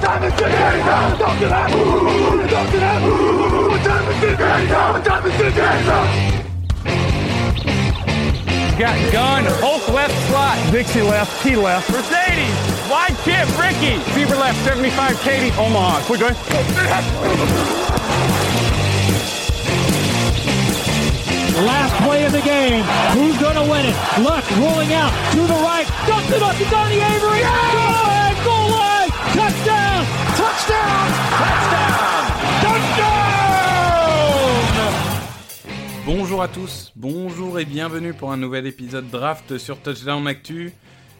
time 0.00 0.24
is 0.24 0.40
now? 4.70 4.92
What 4.92 5.04
time 5.04 5.26
is 5.26 5.40
it 5.40 5.56
now? 5.56 6.38
Got 8.78 9.12
gun, 9.12 9.44
Hulk 9.60 9.88
left 9.88 10.14
slot. 10.28 10.56
Dixie 10.72 11.02
left, 11.02 11.42
T 11.42 11.56
left. 11.56 11.90
Mercedes, 11.90 12.56
wide 12.88 13.16
chip, 13.24 13.48
Ricky. 13.58 13.98
Fever 14.12 14.36
left, 14.36 14.64
75, 14.64 15.20
Katie, 15.20 15.50
Omaha. 15.58 16.00
Quick, 16.06 16.20
go 16.20 16.28
Last 21.66 21.94
play 22.04 22.24
of 22.24 22.32
the 22.32 22.40
game. 22.40 22.84
Who's 23.12 23.36
going 23.38 23.56
to 23.56 23.62
win 23.68 23.84
it? 23.84 23.96
Luck 24.22 24.48
rolling 24.56 24.92
out 24.94 25.12
to 25.32 25.40
the 25.40 25.58
right. 25.60 25.86
Dumps 26.06 26.30
it 26.30 26.40
up 26.40 26.56
to 26.56 26.64
Donnie 26.70 27.00
Avery. 27.00 27.42
Line. 27.42 28.17
Touchdown. 29.38 30.04
Touchdown. 30.36 31.06
Touchdown. 31.38 32.24
Touchdown. 32.60 33.14
Bonjour 36.04 36.42
à 36.42 36.48
tous, 36.48 36.92
bonjour 36.96 37.60
et 37.60 37.64
bienvenue 37.64 38.14
pour 38.14 38.32
un 38.32 38.36
nouvel 38.36 38.66
épisode 38.66 39.08
draft 39.08 39.58
sur 39.58 39.80
Touchdown 39.80 40.26
Actu. 40.26 40.72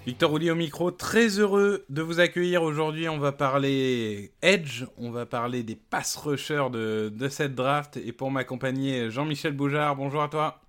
Victor 0.05 0.31
Roulier 0.31 0.51
au 0.51 0.57
micro, 0.57 0.91
très 0.91 1.39
heureux 1.39 1.85
de 1.91 2.03
vous 2.03 2.19
accueillir 2.19 2.65
aujourd'hui. 2.65 3.09
On 3.09 3.19
va 3.19 3.31
parler 3.31 4.33
Edge, 4.43 4.83
on 4.97 5.13
va 5.13 5.25
parler 5.25 5.63
des 5.63 5.77
pass 5.77 6.17
rushers 6.17 6.71
de, 6.73 7.29
cette 7.29 7.55
draft. 7.55 7.99
Et 7.99 8.11
pour 8.11 8.33
m'accompagner, 8.33 9.11
Jean-Michel 9.11 9.53
Boujard, 9.53 9.95
bonjour 9.95 10.25
à 10.25 10.29
toi. 10.29 10.61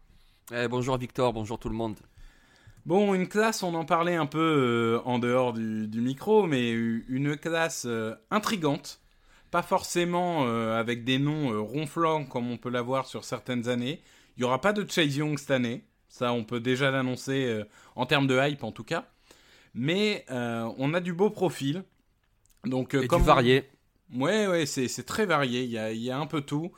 Eh, 0.54 0.68
bonjour 0.68 1.00
Victor, 1.00 1.34
bonjour 1.34 1.58
tout 1.58 1.70
le 1.70 1.76
monde. 1.76 1.96
Bon, 2.86 3.14
une 3.14 3.28
classe, 3.28 3.62
on 3.62 3.76
en 3.76 3.86
parlait 3.86 4.16
un 4.16 4.26
peu 4.26 4.40
euh, 4.40 5.02
en 5.06 5.20
dehors 5.20 5.54
du, 5.54 5.88
du 5.88 6.02
micro, 6.02 6.48
mais 6.48 6.72
une 6.72 7.38
classe 7.38 7.86
euh, 7.86 8.16
intrigante. 8.32 9.02
Pas 9.52 9.62
forcément 9.62 10.46
euh, 10.48 10.80
avec 10.80 11.04
des 11.04 11.20
noms 11.20 11.64
ronflants 11.64 12.26
comme 12.26 12.50
on 12.50 12.58
peut 12.58 12.70
l'avoir 12.70 13.06
sur 13.06 13.26
certaines 13.26 13.68
années. 13.68 14.02
Il 14.38 14.42
n'y 14.42 14.46
aura 14.46 14.62
pas 14.62 14.74
de 14.74 14.90
Chase 14.90 15.18
Young 15.18 15.38
cette 15.38 15.52
année. 15.52 15.84
Ça, 16.08 16.34
on 16.34 16.44
peut 16.44 16.60
déjà 16.60 16.90
l'annoncer 16.92 17.64
en 17.96 18.06
termes 18.06 18.26
de 18.26 18.40
hype 18.40 18.64
en 18.64 18.72
tout 18.72 18.84
cas. 18.84 19.06
Mais 19.74 20.26
on 20.30 20.94
a 20.94 21.00
du 21.02 21.14
beau 21.14 21.30
profil. 21.30 21.84
Donc, 22.64 22.94
Et 22.94 23.08
comme 23.08 23.22
du 23.22 23.28
varié. 23.28 23.70
Ouais, 24.16 24.48
ouais, 24.48 24.66
c'est 24.66 24.88
c'est 24.88 25.04
très 25.04 25.26
varié. 25.26 25.64
Il 25.64 25.70
y 25.70 25.78
a, 25.78 25.92
il 25.92 26.02
y 26.02 26.10
a 26.10 26.18
un 26.18 26.26
peu 26.26 26.42
tout. 26.42 26.72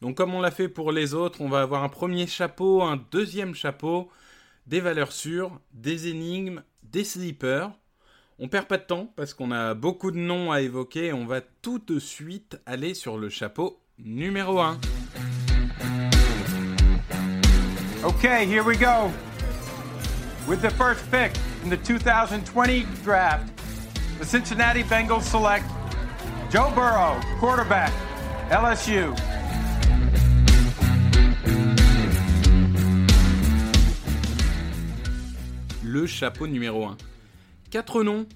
Donc, 0.00 0.16
comme 0.16 0.34
on 0.34 0.40
l'a 0.40 0.50
fait 0.50 0.68
pour 0.68 0.92
les 0.92 1.14
autres, 1.14 1.40
on 1.40 1.48
va 1.48 1.60
avoir 1.60 1.82
un 1.84 1.88
premier 1.88 2.26
chapeau, 2.26 2.82
un 2.82 2.96
deuxième 3.10 3.54
chapeau, 3.54 4.10
des 4.66 4.80
valeurs 4.80 5.12
sûres, 5.12 5.58
des 5.72 6.08
énigmes, 6.08 6.62
des 6.82 7.04
sleepers. 7.04 7.70
On 8.38 8.48
perd 8.48 8.66
pas 8.66 8.78
de 8.78 8.84
temps 8.84 9.12
parce 9.16 9.34
qu'on 9.34 9.50
a 9.52 9.74
beaucoup 9.74 10.10
de 10.10 10.18
noms 10.18 10.52
à 10.52 10.60
évoquer. 10.60 11.12
On 11.12 11.26
va 11.26 11.40
tout 11.40 11.78
de 11.78 11.98
suite 11.98 12.60
aller 12.66 12.94
sur 12.94 13.18
le 13.18 13.28
chapeau 13.28 13.80
numéro 13.98 14.58
1. 14.60 14.78
Okay, 18.04 18.46
here 18.46 18.64
we 18.64 18.76
go. 18.76 19.10
With 20.48 20.60
the 20.60 20.70
first 20.70 21.08
pick 21.10 21.32
in 21.62 21.70
the 21.70 21.76
2020 21.76 22.84
draft, 23.04 23.48
the 24.18 24.24
Cincinnati 24.24 24.82
Bengals 24.82 25.22
select 25.22 25.64
Joe 26.50 26.70
Burrow, 26.74 27.20
quarterback, 27.38 27.92
LSU. 28.50 29.14
Le 35.92 36.06
chapeau 36.06 36.46
numéro 36.46 36.86
1. 36.86 36.96
Quatre 37.70 38.02
noms, 38.02 38.26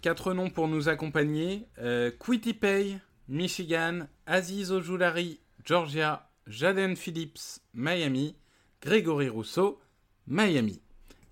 quatre 0.00 0.32
noms 0.32 0.48
pour 0.48 0.66
nous 0.66 0.88
accompagner. 0.88 1.66
Euh, 1.78 2.10
Quitty 2.10 2.56
Michigan, 3.28 4.06
Aziz 4.24 4.72
Ojulari, 4.72 5.38
Georgia, 5.62 6.30
Jaden 6.46 6.96
Phillips, 6.96 7.60
Miami, 7.74 8.34
Grégory 8.80 9.28
Rousseau, 9.28 9.78
Miami. 10.26 10.80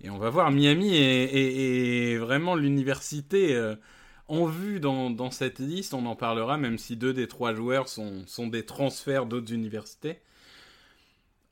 Et 0.01 0.11
on 0.11 0.19
va 0.19 0.29
voir, 0.29 0.51
Miami 0.51 0.95
est, 0.97 2.15
vraiment 2.17 2.53
l'université 2.53 3.55
euh, 3.55 3.75
en 4.27 4.45
vue 4.45 4.79
dans, 4.79 5.31
cette 5.31 5.57
liste. 5.57 5.95
On 5.95 6.05
en 6.05 6.15
parlera, 6.15 6.59
même 6.59 6.77
si 6.77 6.95
deux 6.95 7.13
des 7.13 7.27
trois 7.27 7.55
joueurs 7.55 7.89
sont 7.89 8.47
des 8.47 8.67
transferts 8.67 9.25
d'autres 9.25 9.51
universités. 9.51 10.19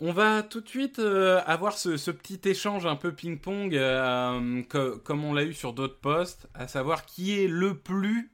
On 0.01 0.13
va 0.13 0.43
tout 0.43 0.61
de 0.61 0.69
suite 0.69 0.99
euh, 0.99 1.41
avoir 1.45 1.77
ce, 1.77 2.11
petit 2.11 2.39
échange 2.45 2.85
un 2.85 2.95
peu 2.95 3.13
ping-pong, 3.13 3.75
euh, 3.75 4.63
co- 4.63 4.97
comme 4.99 5.25
on 5.25 5.33
l'a 5.33 5.43
eu 5.43 5.53
sur 5.53 5.73
d'autres 5.73 5.99
postes, 5.99 6.47
à 6.53 6.69
savoir 6.69 7.05
qui 7.05 7.37
est 7.37 7.49
le 7.49 7.77
plus 7.77 8.31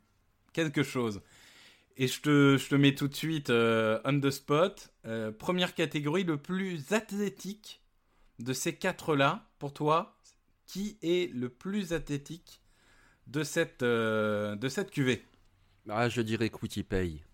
quelque 0.54 0.84
chose. 0.84 1.22
Et 1.98 2.08
je 2.08 2.22
te, 2.22 2.76
mets 2.76 2.94
tout 2.94 3.08
de 3.08 3.16
suite 3.16 3.50
euh, 3.50 4.00
on 4.06 4.20
the 4.20 4.30
spot. 4.30 4.94
Première 5.40 5.74
catégorie, 5.74 6.24
le 6.24 6.38
plus 6.38 6.92
athlétique 6.92 7.82
de 8.38 8.54
ces 8.54 8.76
quatre-là, 8.76 9.48
pour 9.58 9.74
toi, 9.74 10.20
qui 10.68 11.00
est 11.02 11.34
le 11.34 11.50
plus 11.50 11.94
athlétique 11.94 12.62
de 13.26 13.44
cette, 13.44 13.82
de 13.84 14.70
cette 14.70 14.92
cuvée? 14.92 15.26
Ah, 15.90 16.10
je 16.10 16.22
dirais 16.22 16.50
Quitty 16.50 16.84
Pay. 16.84 17.25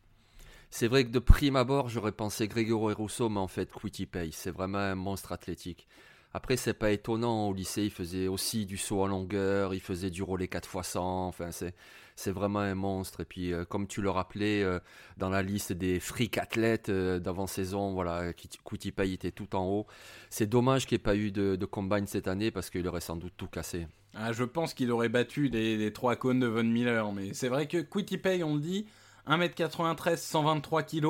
C'est 0.74 0.88
vrai 0.88 1.04
que 1.04 1.10
de 1.10 1.20
prime 1.20 1.58
abord, 1.58 1.90
j'aurais 1.90 2.14
pensé 2.14 2.48
Grégory 2.48 2.94
Rousseau, 2.94 3.28
mais 3.28 3.42
en 3.42 3.50
fait, 3.50 3.70
Quitty 3.70 4.06
Pay, 4.06 4.32
c'est 4.32 4.52
vraiment 4.52 4.78
un 4.78 4.96
monstre 4.96 5.34
athlétique. 5.34 5.86
Après, 6.34 6.56
c'est 6.56 6.74
pas 6.74 6.92
étonnant, 6.92 7.50
au 7.50 7.54
lycée, 7.54 7.84
il 7.84 7.92
faisait 7.92 8.30
aussi 8.30 8.66
du 8.66 8.78
saut 8.78 9.02
en 9.02 9.08
longueur, 9.08 9.74
il 9.74 9.82
faisait 9.82 10.10
du 10.10 10.24
relais 10.24 10.46
4x100, 10.46 10.98
enfin, 11.00 11.50
c'est, 11.52 12.32
vraiment 12.32 12.60
un 12.60 12.74
monstre. 12.74 13.20
Et 13.20 13.26
puis, 13.26 13.52
euh, 13.52 13.66
comme 13.66 13.86
tu 13.86 14.02
le 14.02 14.10
rappelais, 14.10 14.64
euh, 14.64 14.80
dans 15.18 15.30
la 15.30 15.42
liste 15.42 15.74
des 15.74 16.00
freak 16.00 16.38
athlètes 16.38 16.88
euh, 16.88 17.20
d'avant-saison, 17.20 17.92
voilà, 17.92 18.32
Quitty 18.32 18.94
Pay 18.94 19.14
était 19.14 19.32
tout 19.32 19.54
en 19.58 19.66
haut. 19.66 19.88
C'est 20.30 20.48
dommage 20.48 20.86
qu'il 20.86 20.96
n'y 20.96 21.02
ait 21.02 21.04
pas 21.04 21.18
eu 21.18 21.32
de, 21.32 21.58
de 21.58 21.66
combine 21.66 22.08
cette 22.08 22.30
année, 22.30 22.50
parce 22.50 22.70
qu'il 22.70 22.88
aurait 22.88 23.02
sans 23.02 23.18
doute 23.18 23.34
tout 23.36 23.48
cassé. 23.48 23.88
Ah, 24.14 24.32
je 24.32 24.46
pense 24.46 24.74
qu'il 24.74 24.90
aurait 24.92 25.10
battu 25.10 25.50
les, 25.50 25.76
les 25.76 25.92
trois 25.92 26.16
cônes 26.16 26.40
de 26.40 26.48
Von 26.48 26.64
Miller, 26.64 27.12
mais 27.12 27.34
c'est 27.34 27.50
vrai 27.50 27.68
que 27.68 27.80
Quitty 27.80 28.18
Pay, 28.18 28.42
on 28.46 28.56
le 28.56 28.62
dit, 28.62 28.86
1m93, 29.28 30.18
123 30.18 30.84
kg. 30.84 31.06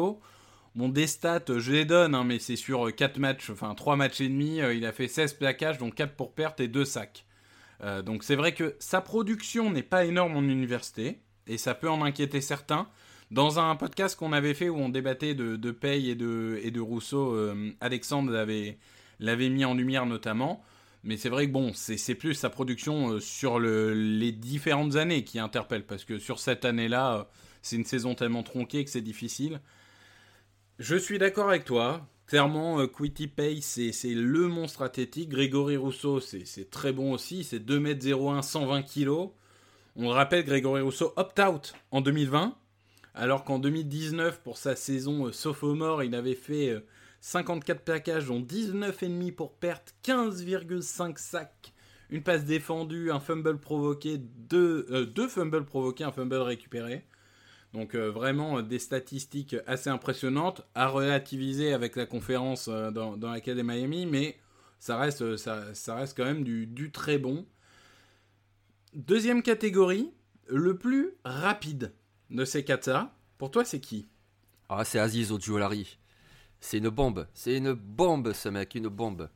Bon, 0.75 0.89
des 0.89 1.07
stats, 1.07 1.57
je 1.57 1.71
les 1.71 1.85
donne, 1.85 2.15
hein, 2.15 2.23
mais 2.23 2.39
c'est 2.39 2.55
sur 2.55 2.95
4 2.95 3.17
matchs, 3.17 3.49
enfin 3.49 3.75
3 3.75 3.95
matchs 3.97 4.21
et 4.21 4.29
demi, 4.29 4.61
euh, 4.61 4.73
il 4.73 4.85
a 4.85 4.93
fait 4.93 5.07
16 5.07 5.33
plaquages, 5.33 5.77
donc 5.77 5.95
4 5.95 6.15
pour 6.15 6.33
perte 6.33 6.59
et 6.61 6.67
2 6.67 6.85
sacs. 6.85 7.25
Euh, 7.83 8.01
donc 8.01 8.23
c'est 8.23 8.35
vrai 8.35 8.53
que 8.53 8.75
sa 8.79 9.01
production 9.01 9.69
n'est 9.69 9.83
pas 9.83 10.05
énorme 10.05 10.37
en 10.37 10.43
université, 10.43 11.19
et 11.47 11.57
ça 11.57 11.75
peut 11.75 11.89
en 11.89 12.01
inquiéter 12.03 12.39
certains. 12.39 12.87
Dans 13.31 13.59
un 13.59 13.77
podcast 13.77 14.19
qu'on 14.19 14.33
avait 14.33 14.53
fait 14.53 14.67
où 14.67 14.75
on 14.75 14.89
débattait 14.89 15.35
de, 15.35 15.55
de 15.55 15.75
et 15.83 16.15
de, 16.15 16.79
Rousseau, 16.81 17.33
euh, 17.33 17.71
Alexandre 17.79 18.29
l'avait, 18.29 19.49
mis 19.49 19.63
en 19.63 19.73
lumière 19.73 20.05
notamment. 20.05 20.61
Mais 21.05 21.15
c'est 21.15 21.29
vrai 21.29 21.47
que 21.47 21.51
bon, 21.51 21.71
c'est, 21.73 22.15
plus 22.15 22.33
sa 22.33 22.49
production 22.49 23.13
euh, 23.13 23.19
sur 23.21 23.57
le, 23.57 23.93
les 23.93 24.33
différentes 24.33 24.97
années 24.97 25.23
qui 25.23 25.39
interpelle, 25.39 25.85
parce 25.85 26.03
que 26.03 26.19
sur 26.19 26.39
cette 26.39 26.65
année-là, 26.65 27.13
euh, 27.13 27.23
c'est 27.61 27.75
une 27.75 27.85
saison 27.85 28.15
tellement 28.15 28.43
tronquée 28.43 28.83
que 28.83 28.89
c'est 28.89 29.01
difficile. 29.01 29.61
Je 30.79 30.95
suis 30.95 31.19
d'accord 31.19 31.49
avec 31.49 31.65
toi. 31.65 32.07
Clairement, 32.25 32.79
euh, 32.79 32.87
Quitty 32.87 33.27
Pay, 33.27 33.61
c'est 33.61 33.91
le 34.15 34.47
monstre 34.47 34.81
athlétique. 34.81 35.29
Grégory 35.29 35.77
Rousseau, 35.77 36.19
c'est 36.19 36.69
très 36.71 36.91
bon 36.91 37.11
aussi. 37.11 37.43
C'est 37.43 37.59
2m01, 37.59 38.41
120 38.41 38.83
kg. 38.83 39.29
On 39.95 40.03
le 40.03 40.11
rappelle, 40.11 40.45
Grégory 40.45 40.81
Rousseau 40.81 41.13
opt-out 41.17 41.73
en 41.91 42.01
2020. 42.01 42.55
Alors 43.13 43.43
qu'en 43.43 43.59
2019, 43.59 44.39
pour 44.39 44.57
sa 44.57 44.75
saison 44.75 45.27
euh, 45.27 45.31
sophomore, 45.31 46.03
il 46.03 46.15
avait 46.15 46.33
fait 46.33 46.73
54 47.19 47.77
euh, 47.77 47.83
plaquages, 47.83 48.27
dont 48.27 48.39
19,5 48.39 49.33
pour 49.33 49.53
perte, 49.53 49.93
15,5 50.05 51.17
sacs, 51.17 51.73
une 52.09 52.23
passe 52.23 52.45
défendue, 52.45 53.11
un 53.11 53.19
fumble 53.19 53.59
provoqué, 53.59 54.17
deux, 54.17 55.05
deux 55.13 55.27
fumbles 55.27 55.65
provoqués, 55.65 56.05
un 56.05 56.11
fumble 56.13 56.37
récupéré. 56.37 57.05
Donc 57.73 57.95
euh, 57.95 58.11
vraiment 58.11 58.57
euh, 58.57 58.61
des 58.61 58.79
statistiques 58.79 59.55
assez 59.65 59.89
impressionnantes 59.89 60.61
à 60.75 60.87
relativiser 60.87 61.73
avec 61.73 61.95
la 61.95 62.05
conférence 62.05 62.67
euh, 62.67 62.91
dans, 62.91 63.15
laquelle 63.31 63.59
est 63.59 63.63
Miami, 63.63 64.05
mais 64.05 64.37
ça 64.79 64.97
reste, 64.97 65.37
ça, 65.37 65.95
reste 65.95 66.17
quand 66.17 66.25
même 66.25 66.43
du, 66.43 66.91
très 66.91 67.17
bon. 67.17 67.45
Deuxième 68.93 69.41
catégorie, 69.41 70.11
le 70.47 70.77
plus 70.77 71.11
rapide 71.23 71.93
de 72.29 72.43
ces 72.43 72.65
quatre 72.65 72.89
Pour 73.37 73.51
toi, 73.51 73.63
c'est 73.63 73.79
qui? 73.79 74.07
Ah, 74.67 74.83
c'est 74.83 74.99
Aziz 74.99 75.31
Ojulari. 75.31 75.97
C'est 76.59 76.79
une 76.79 76.89
bombe. 76.89 77.27
C'est 77.33 77.57
une 77.57 77.73
bombe, 77.73 78.33
ce 78.33 78.49
mec, 78.49 78.75
une 78.75 78.87
bombe. 78.87 79.29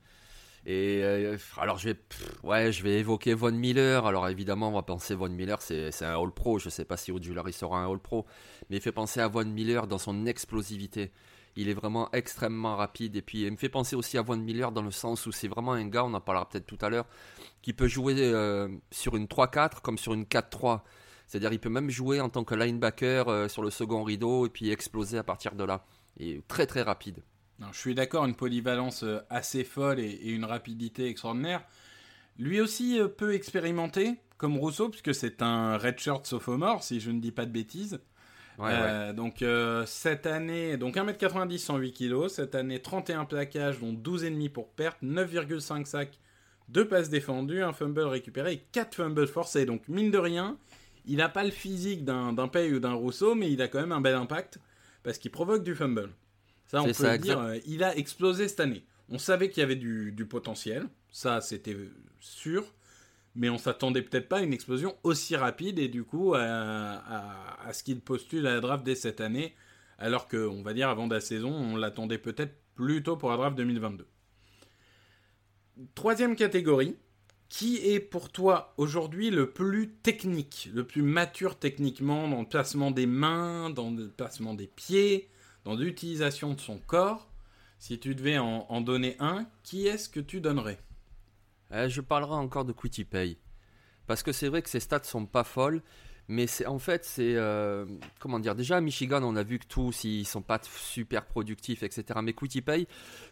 Et 0.66 1.02
euh, 1.04 1.38
alors 1.58 1.78
je 1.78 1.90
vais, 1.90 2.00
ouais, 2.44 2.72
je 2.72 2.82
vais 2.82 3.00
évoquer 3.00 3.36
Von 3.36 3.52
Miller. 3.52 4.06
Alors 4.06 4.28
évidemment, 4.30 4.70
on 4.70 4.74
va 4.74 4.82
penser 4.82 5.14
Von 5.14 5.30
Miller, 5.30 5.62
c'est 5.62 6.04
un 6.04 6.20
All 6.20 6.32
Pro. 6.32 6.58
Je 6.58 6.68
ne 6.68 6.72
sais 6.72 6.86
pas 6.86 6.98
si 6.98 7.12
Ojulari 7.12 7.54
sera 7.54 7.80
un 7.80 7.92
All 7.92 8.00
Pro, 8.00 8.26
mais 8.70 8.78
il 8.78 8.82
fait 8.82 8.92
penser 8.92 9.20
à 9.20 9.28
Von 9.28 9.46
Miller 9.46 9.86
dans 9.86 10.00
son 10.00 10.26
explosivité. 10.26 11.12
Il 11.56 11.70
est 11.70 11.74
vraiment 11.74 12.10
extrêmement 12.14 12.76
rapide. 12.76 13.16
Et 13.16 13.22
puis 13.22 13.44
il 13.44 13.52
me 13.52 13.58
fait 13.58 13.70
penser 13.70 13.96
aussi 13.96 14.18
à 14.18 14.24
Von 14.24 14.38
Miller 14.38 14.72
dans 14.72 14.82
le 14.82 14.92
sens 14.92 15.28
où 15.28 15.32
c'est 15.32 15.48
vraiment 15.48 15.74
un 15.74 15.86
gars, 15.86 16.04
on 16.04 16.14
en 16.14 16.22
parlera 16.22 16.50
peut-être 16.50 16.66
tout 16.66 16.80
à 16.82 16.90
l'heure, 16.90 17.06
qui 17.62 17.74
peut 17.74 17.88
jouer 17.88 18.16
euh, 18.18 18.68
sur 18.92 19.16
une 19.16 19.26
3-4 19.26 19.82
comme 19.82 20.00
sur 20.00 20.14
une 20.14 20.24
4-3. 20.24 20.82
C'est-à-dire 21.28 21.54
il 21.54 21.60
peut 21.60 21.70
même 21.70 21.92
jouer 21.92 22.22
en 22.22 22.30
tant 22.30 22.44
que 22.44 22.56
linebacker 22.56 23.28
euh, 23.28 23.48
sur 23.48 23.62
le 23.62 23.70
second 23.70 24.04
rideau 24.04 24.48
et 24.48 24.50
puis 24.50 24.72
exploser 24.72 25.20
à 25.20 25.24
partir 25.24 25.54
de 25.54 25.64
là. 25.64 25.86
Et 26.20 26.42
très 26.48 26.66
très 26.66 26.82
rapide 26.82 27.24
je 27.72 27.80
suis 27.80 27.96
d'accord, 27.96 28.26
une 28.26 28.36
polyvalence 28.36 29.04
euh, 29.04 29.20
assez 29.30 29.64
folle 29.64 30.00
et, 30.00 30.30
une 30.30 30.46
rapidité 30.46 31.08
extraordinaire. 31.08 31.64
Lui 32.38 32.60
aussi 32.60 33.00
euh, 33.00 33.08
peut 33.08 33.34
expérimenter, 33.34 34.16
comme 34.38 34.58
Rousseau, 34.58 34.90
puisque 34.90 35.16
c'est 35.16 35.42
un 35.42 35.78
redshirt 35.78 36.26
sophomore, 36.26 36.84
si 36.84 37.00
je 37.00 37.12
ne 37.12 37.20
dis 37.20 37.32
pas 37.32 37.46
de 37.46 37.52
bêtises. 37.52 38.00
Euh, 38.60 39.12
donc 39.12 39.44
cette 39.86 40.26
année, 40.26 40.78
donc 40.78 40.96
1m90, 40.96 41.58
108 41.58 41.92
kg, 41.92 42.30
cette 42.30 42.56
année 42.56 42.82
31 42.82 43.26
plaquages, 43.26 43.80
dont 43.80 43.92
12,5 43.92 44.50
pour 44.50 44.70
perte, 44.70 45.04
9,5 45.04 45.84
sacs, 45.86 46.20
2 46.70 46.88
passes 46.88 47.10
défendues, 47.10 47.62
un 47.62 47.74
fumble 47.74 48.04
récupéré 48.04 48.54
et 48.54 48.64
4 48.72 48.96
fumbles 48.96 49.28
forcés. 49.28 49.66
Donc 49.66 49.82
mine 49.90 50.10
de 50.10 50.18
rien, 50.18 50.58
il 51.06 51.18
n'a 51.18 51.28
pas 51.28 51.44
le 51.44 51.52
physique 51.52 52.06
d'un 52.06 52.48
Pay 52.48 52.74
ou 52.74 52.80
d'un 52.80 52.94
Rousseau, 52.94 53.36
mais 53.36 53.52
il 53.52 53.62
a 53.62 53.68
quand 53.68 53.82
même 53.82 53.92
un 53.92 54.02
bel 54.02 54.16
impact 54.16 54.60
parce 55.04 55.18
qu'il 55.18 55.32
provoque 55.32 55.64
du 55.64 55.76
fumble. 55.76 56.12
Ça, 56.68 56.82
on 56.82 56.92
peut 56.92 57.18
dire, 57.18 57.40
euh, 57.40 57.58
il 57.66 57.84
a 57.84 57.96
explosé 57.96 58.48
cette 58.48 58.60
année. 58.60 58.86
On 59.10 59.20
savait 59.20 59.50
qu'il 59.50 59.62
y 59.62 59.64
avait 59.64 59.76
du, 59.76 60.28
potentiel, 60.28 60.88
ça 61.12 61.40
c'était 61.42 61.78
sûr, 62.20 62.66
mais 63.36 63.50
on 63.50 63.58
s'attendait 63.58 64.02
peut-être 64.02 64.28
pas 64.28 64.40
à 64.40 64.42
une 64.42 64.54
explosion 64.54 64.96
aussi 65.04 65.36
rapide 65.36 65.78
et 65.78 65.88
du 65.88 66.04
coup 66.04 66.34
à, 66.34 67.70
ce 67.72 67.84
qu'il 67.84 68.00
postule 68.00 68.48
à 68.48 68.56
la 68.56 68.62
draft 68.62 68.84
dès 68.84 68.96
cette 68.96 69.22
année, 69.22 69.54
alors 70.00 70.28
que, 70.28 70.48
on 70.48 70.64
va 70.64 70.74
dire, 70.74 70.90
avant 70.90 71.08
la 71.08 71.22
saison, 71.22 71.54
on 71.54 71.76
l'attendait 71.76 72.18
peut-être 72.18 72.56
plutôt 72.74 73.16
pour 73.16 73.30
la 73.30 73.38
draft 73.38 73.56
2022. 73.58 74.08
Troisième 75.94 76.36
catégorie, 76.36 76.96
qui 77.48 77.78
est 77.78 78.00
pour 78.00 78.32
toi 78.32 78.74
aujourd'hui 78.78 79.30
le 79.30 79.52
plus 79.52 79.92
technique, 79.92 80.70
le 80.74 80.86
plus 80.86 81.04
mature 81.04 81.60
techniquement 81.60 82.28
dans 82.28 82.42
le 82.42 82.48
placement 82.48 82.92
des 82.92 83.06
mains, 83.06 83.70
dans 83.70 83.92
le 83.92 84.10
placement 84.10 84.56
des 84.56 84.68
pieds, 84.68 85.30
dans 85.66 85.76
l'utilisation 85.76 86.54
de 86.54 86.62
son 86.62 86.78
corps, 86.78 87.28
si 87.80 88.00
tu 88.00 88.16
devais 88.16 88.38
en, 88.38 88.82
donner 88.82 89.18
un, 89.20 89.46
qui 89.64 89.88
est-ce 89.88 90.08
que 90.08 90.20
tu 90.20 90.40
donnerais 90.40 90.80
eh, 91.74 91.90
Je 91.90 92.02
parlerai 92.02 92.36
encore 92.36 92.66
de 92.66 92.72
Quitty 92.72 93.04
Pay. 93.04 93.38
Parce 94.08 94.24
que 94.24 94.32
c'est 94.32 94.48
vrai 94.48 94.62
que 94.62 94.70
ses 94.70 94.80
stats 94.80 95.04
sont 95.04 95.26
pas 95.26 95.44
folles, 95.44 95.82
mais 96.28 96.48
c'est 96.48 96.68
en 96.68 96.80
fait, 96.80 97.04
c'est. 97.04 97.36
Euh, 97.36 97.86
comment 98.20 98.40
dire 98.40 98.56
Déjà 98.56 98.78
à 98.78 98.82
Michigan, 98.82 99.22
on 99.24 99.36
a 99.36 99.44
vu 99.44 99.60
que 99.60 99.66
tous, 99.68 100.04
ils 100.04 100.26
sont 100.26 100.44
pas 100.44 100.60
super 100.64 101.26
productifs, 101.26 101.82
etc. 101.82 102.20
Mais 102.24 102.34
Quitty 102.34 102.62
Pay, 102.62 102.88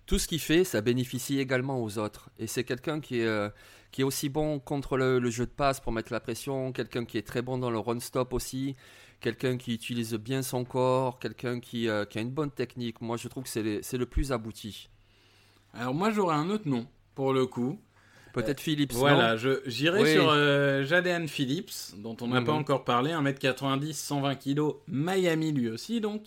tout 0.07 0.18
ce 0.18 0.27
qu'il 0.27 0.39
fait, 0.39 0.63
ça 0.63 0.81
bénéficie 0.81 1.39
également 1.39 1.81
aux 1.81 2.00
autres. 2.00 2.29
Et 2.39 2.47
c'est 2.47 2.63
quelqu'un 2.63 3.00
qui 3.00 3.19
est. 3.19 3.25
Euh, 3.25 3.50
qui 3.91 4.01
est 4.01 4.03
aussi 4.03 4.27
bon 4.27 4.57
contre 4.57 4.97
le, 4.97 5.19
le, 5.19 5.29
jeu 5.29 5.45
de 5.45 5.51
passe 5.51 5.79
pour 5.79 5.91
mettre 5.91 6.12
la 6.12 6.19
pression, 6.19 6.71
quelqu'un 6.71 7.06
qui 7.06 7.19
est 7.19 7.27
très 7.27 7.44
bon 7.44 7.59
dans 7.59 7.69
le 7.69 7.77
run-stop 7.77 8.33
aussi, 8.33 8.75
quelqu'un 9.24 9.58
qui 9.58 9.74
utilise 9.74 10.14
bien 10.16 10.44
son 10.44 10.66
corps, 10.66 11.18
quelqu'un 11.18 11.60
qui, 11.60 11.88
euh, 11.88 12.06
qui, 12.06 12.20
a 12.20 12.22
une 12.22 12.30
bonne 12.30 12.52
technique. 12.52 13.02
Moi, 13.02 13.18
je 13.18 13.28
trouve 13.30 13.46
que 13.46 13.50
c'est 13.50 13.98
le 13.98 14.06
plus 14.06 14.31
abouti. 14.31 14.90
Alors 15.74 15.96
moi, 15.96 16.12
j'aurais 16.12 16.36
un 16.36 16.50
autre 16.50 16.68
nom, 16.68 16.86
pour 17.16 17.34
le 17.34 17.48
coup. 17.48 17.80
Peut-être 18.34 18.60
euh, 18.60 18.64
Phillips. 18.64 18.94
Voilà, 18.94 19.38
j'irai 19.38 20.12
sur 20.12 20.30
euh, 20.30 20.84
Jadean 20.84 21.28
Phillips, 21.28 21.96
dont 21.98 22.18
on 22.22 22.28
n'a 22.28 22.42
pas 22.42 22.52
mhm. 22.52 22.60
encore 22.60 22.84
parlé, 22.84 23.12
1m90, 23.12 23.94
120 23.94 24.36
kg, 24.36 24.62
Miami 24.88 25.52
lui 25.52 25.70
aussi, 25.70 26.02
donc 26.02 26.24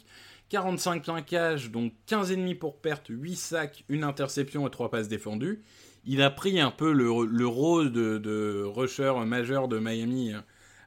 45 0.49 1.03
plaquages, 1.05 1.71
donc 1.71 1.93
15,5 2.09 2.57
pour 2.59 2.81
perte, 2.81 3.07
8 3.09 3.37
sacs, 3.37 3.85
une 3.89 4.05
interception 4.05 4.67
et 4.67 4.71
3 4.71 4.91
passes 4.91 5.09
défendues. 5.09 5.63
Il 6.05 6.23
a 6.23 6.31
pris 6.31 6.61
un 6.61 6.71
peu 6.71 6.93
le, 6.93 7.11
rôle 7.47 7.91
de, 7.91 8.19
de 8.19 8.63
rusher 8.65 9.13
majeur 9.27 9.67
de 9.67 9.81
Miami 9.81 10.33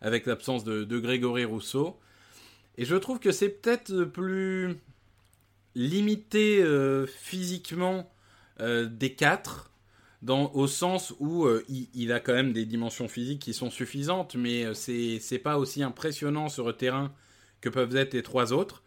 avec 0.01 0.25
l'absence 0.25 0.63
de, 0.63 0.99
Grégory 0.99 1.45
Rousseau. 1.45 1.99
Et 2.77 2.85
je 2.85 2.95
trouve 2.95 3.19
que 3.19 3.31
c'est 3.31 3.49
peut-être 3.49 4.03
plus 4.05 4.77
limité 5.75 6.61
euh, 6.61 7.05
physiquement 7.05 8.11
euh, 8.59 8.85
des 8.85 9.13
quatre, 9.13 9.71
au 10.27 10.67
sens 10.67 11.13
où 11.19 11.45
euh, 11.45 11.63
il, 11.69 12.11
a 12.11 12.19
quand 12.19 12.33
même 12.33 12.51
des 12.51 12.65
dimensions 12.65 13.07
physiques 13.07 13.41
qui 13.41 13.53
sont 13.53 13.69
suffisantes, 13.69 14.35
mais 14.35 14.73
c'est 14.73 15.41
pas 15.41 15.57
aussi 15.57 15.81
impressionnant 15.83 16.49
sur 16.49 16.67
le 16.67 16.73
terrain 16.73 17.13
que 17.61 17.69
peuvent 17.69 17.95
être 17.95 18.13
les 18.13 18.23
trois 18.23 18.51
autres. 18.51 18.83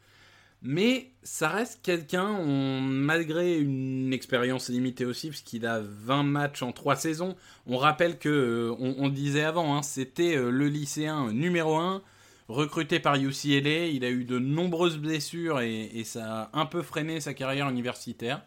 Mais 0.65 1.11
ça 1.25 1.49
reste 1.49 1.81
quelqu'un, 1.83 2.41
malgré 2.41 3.59
une 3.59 4.13
expérience 4.13 4.69
limitée 4.69 5.05
aussi, 5.05 5.29
puisqu'il 5.29 5.67
a 5.67 5.81
20 5.81 6.23
matchs 6.23 6.63
en 6.63 6.71
3 6.71 6.95
saisons. 6.95 7.35
On 7.67 7.79
rappelle 7.79 8.17
que, 8.19 8.29
euh, 8.29 8.77
on, 8.79 9.09
disait 9.09 9.43
avant, 9.43 9.77
hein, 9.77 9.83
c'était 9.83 10.37
euh, 10.37 10.51
le 10.51 10.69
lycéen 10.69 11.33
numéro 11.33 11.77
1, 11.77 12.01
recruté 12.49 13.01
par 13.01 13.17
UCLA. 13.17 13.87
Il 13.87 14.05
a 14.05 14.11
eu 14.11 14.25
de 14.25 14.39
nombreuses 14.39 14.99
blessures 14.99 15.61
et, 15.61 16.05
ça 16.05 16.51
a 16.53 16.61
un 16.61 16.67
peu 16.67 16.83
freiné 16.83 17.21
sa 17.21 17.35
carrière 17.35 17.69
universitaire. 17.69 18.45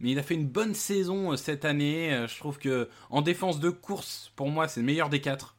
Mais 0.00 0.12
il 0.12 0.18
a 0.18 0.22
fait 0.22 0.34
une 0.34 0.48
bonne 0.48 0.74
saison 0.74 1.32
euh, 1.32 1.36
cette 1.36 1.66
année. 1.66 2.24
Je 2.28 2.38
trouve 2.38 2.58
que 2.58 2.88
en 3.10 3.20
défense 3.20 3.60
de 3.60 3.68
course, 3.68 4.32
pour 4.36 4.48
moi, 4.48 4.68
c'est 4.68 4.80
le 4.80 4.86
meilleur 4.86 5.10
des 5.10 5.20
4 5.20 5.54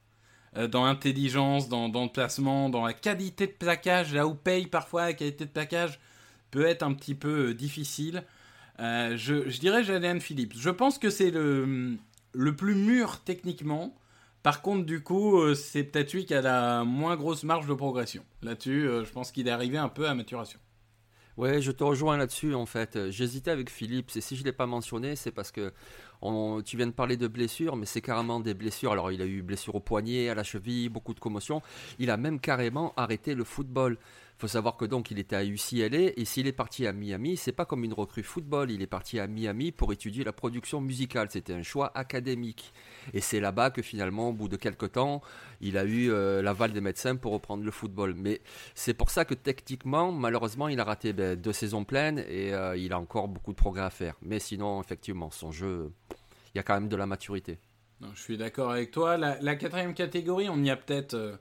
dans 0.55 0.86
l'intelligence, 0.86 1.69
dans, 1.69 1.88
le 1.88 2.12
placement, 2.12 2.69
dans 2.69 2.86
la 2.86 2.93
qualité 2.93 3.48
de 3.48 3.51
plaquage, 3.51 4.13
là 4.13 4.27
où 4.27 4.36
paye 4.36 4.67
parfois 4.67 5.05
la 5.05 5.13
qualité 5.13 5.45
de 5.45 5.50
plaquage 5.50 6.00
peut 6.51 6.65
être 6.65 6.83
un 6.83 6.93
petit 6.93 7.15
peu 7.15 7.50
euh, 7.50 7.53
difficile. 7.53 8.24
Euh, 8.79 9.17
je, 9.17 9.60
dirais 9.60 9.83
Jalen 9.83 10.22
Phillips. 10.22 10.53
Je 10.55 10.69
pense 10.69 11.00
que 11.00 11.10
c'est 11.10 11.31
le, 11.31 11.98
le 12.33 12.55
plus 12.55 12.75
mûr 12.75 13.22
techniquement. 13.24 13.95
Par 14.43 14.62
contre, 14.62 14.86
du 14.86 15.01
coup, 15.01 15.55
c'est 15.55 15.83
peut-être 15.83 16.12
lui 16.12 16.25
qui 16.25 16.33
a 16.33 16.41
la 16.41 16.83
moins 16.83 17.15
grosse 17.15 17.43
marge 17.43 17.65
de 17.65 17.74
progression. 17.74 18.25
Là-dessus, 18.41 18.89
je 19.05 19.10
pense 19.10 19.31
qu'il 19.31 19.48
est 19.48 19.51
arrivé 19.51 19.77
un 19.77 19.88
peu 19.88 20.07
à 20.10 20.13
maturation. 20.13 20.60
Ouais, 21.38 21.62
je 21.62 21.72
te 21.72 21.83
rejoins 21.83 22.17
là-dessus 22.17 22.53
en 22.53 22.65
fait. 22.65 23.10
J'hésitais 23.10 23.51
avec 23.51 23.69
Philippe, 23.69 24.12
et 24.15 24.22
si 24.22 24.36
je 24.36 24.41
ne 24.41 24.45
l'ai 24.45 24.51
pas 24.51 24.67
mentionné, 24.67 25.15
c'est 25.15 25.31
parce 25.31 25.51
que 25.51 25.72
tu 26.63 26.77
viens 26.77 26.87
de 26.87 26.91
parler 26.91 27.17
de 27.17 27.27
blessures, 27.27 27.75
mais 27.75 27.85
c'est 27.85 28.01
carrément 28.01 28.39
des 28.39 28.53
blessures. 28.53 28.91
Alors, 28.91 29.11
il 29.11 29.21
a 29.21 29.25
eu 29.25 29.41
blessure 29.41 29.75
au 29.75 29.79
poignet, 29.79 30.29
à 30.29 30.35
la 30.35 30.43
cheville, 30.43 30.89
beaucoup 30.89 31.13
de 31.13 31.19
commotions. 31.19 31.61
Il 31.99 32.09
a 32.09 32.17
même 32.17 32.39
carrément 32.39 32.93
arrêté 32.95 33.35
le 33.35 33.43
football. 33.43 33.97
Faut 34.37 34.47
savoir 34.47 34.75
que 34.77 34.85
donc 34.85 35.11
il 35.11 35.19
était 35.19 35.35
à 35.35 35.45
UCLA 35.45 36.11
et 36.17 36.25
s'il 36.25 36.47
est 36.47 36.53
parti 36.53 36.85
à 36.87 36.91
Miami, 36.91 37.37
c'est 37.37 37.51
pas 37.51 37.65
comme 37.65 37.83
une 37.83 37.93
recrue 37.93 38.23
football. 38.23 38.71
Il 38.71 38.81
est 38.81 38.87
parti 38.87 39.19
à 39.19 39.27
Miami 39.27 39.71
pour 39.71 39.93
étudier 39.93 40.23
la 40.23 40.33
production 40.33 40.81
musicale. 40.81 41.27
C'était 41.29 41.53
un 41.53 41.61
choix 41.61 41.91
académique. 41.95 42.73
Et 43.13 43.21
c'est 43.21 43.39
là-bas 43.39 43.69
que 43.69 43.81
finalement, 43.81 44.29
au 44.29 44.33
bout 44.33 44.49
de 44.49 44.57
quelques 44.57 44.93
temps, 44.93 45.21
il 45.61 45.77
a 45.77 45.85
eu 45.85 46.11
euh, 46.11 46.41
l'aval 46.41 46.73
des 46.73 46.81
médecins 46.81 47.15
pour 47.15 47.31
reprendre 47.31 47.63
le 47.63 47.71
football. 47.71 48.15
Mais 48.15 48.41
c'est 48.75 48.93
pour 48.93 49.09
ça 49.09 49.23
que 49.23 49.33
techniquement, 49.33 50.11
malheureusement, 50.11 50.67
il 50.67 50.79
a 50.79 50.83
raté 50.83 51.13
ben, 51.13 51.39
deux 51.39 51.53
saisons 51.53 51.85
pleines 51.85 52.19
et 52.27 52.53
euh, 52.53 52.75
il 52.75 52.91
a 52.93 52.99
encore 52.99 53.27
beaucoup 53.27 53.51
de 53.51 53.57
progrès 53.57 53.83
à 53.83 53.89
faire. 53.89 54.15
Mais 54.21 54.39
sinon, 54.39 54.81
effectivement, 54.81 55.29
son 55.31 55.51
jeu, 55.51 55.91
il 56.53 56.57
y 56.57 56.59
a 56.59 56.63
quand 56.63 56.73
même 56.73 56.89
de 56.89 56.95
la 56.95 57.05
maturité. 57.05 57.59
je 58.13 58.19
suis 58.19 58.37
d'accord 58.37 58.71
avec 58.71 58.91
toi. 58.91 59.17
La, 59.17 59.55
quatrième 59.55 59.93
catégorie, 59.93 60.49
on 60.49 60.61
y 60.63 60.69
a 60.69 60.75
peut-être 60.75 61.13
euh, 61.13 61.37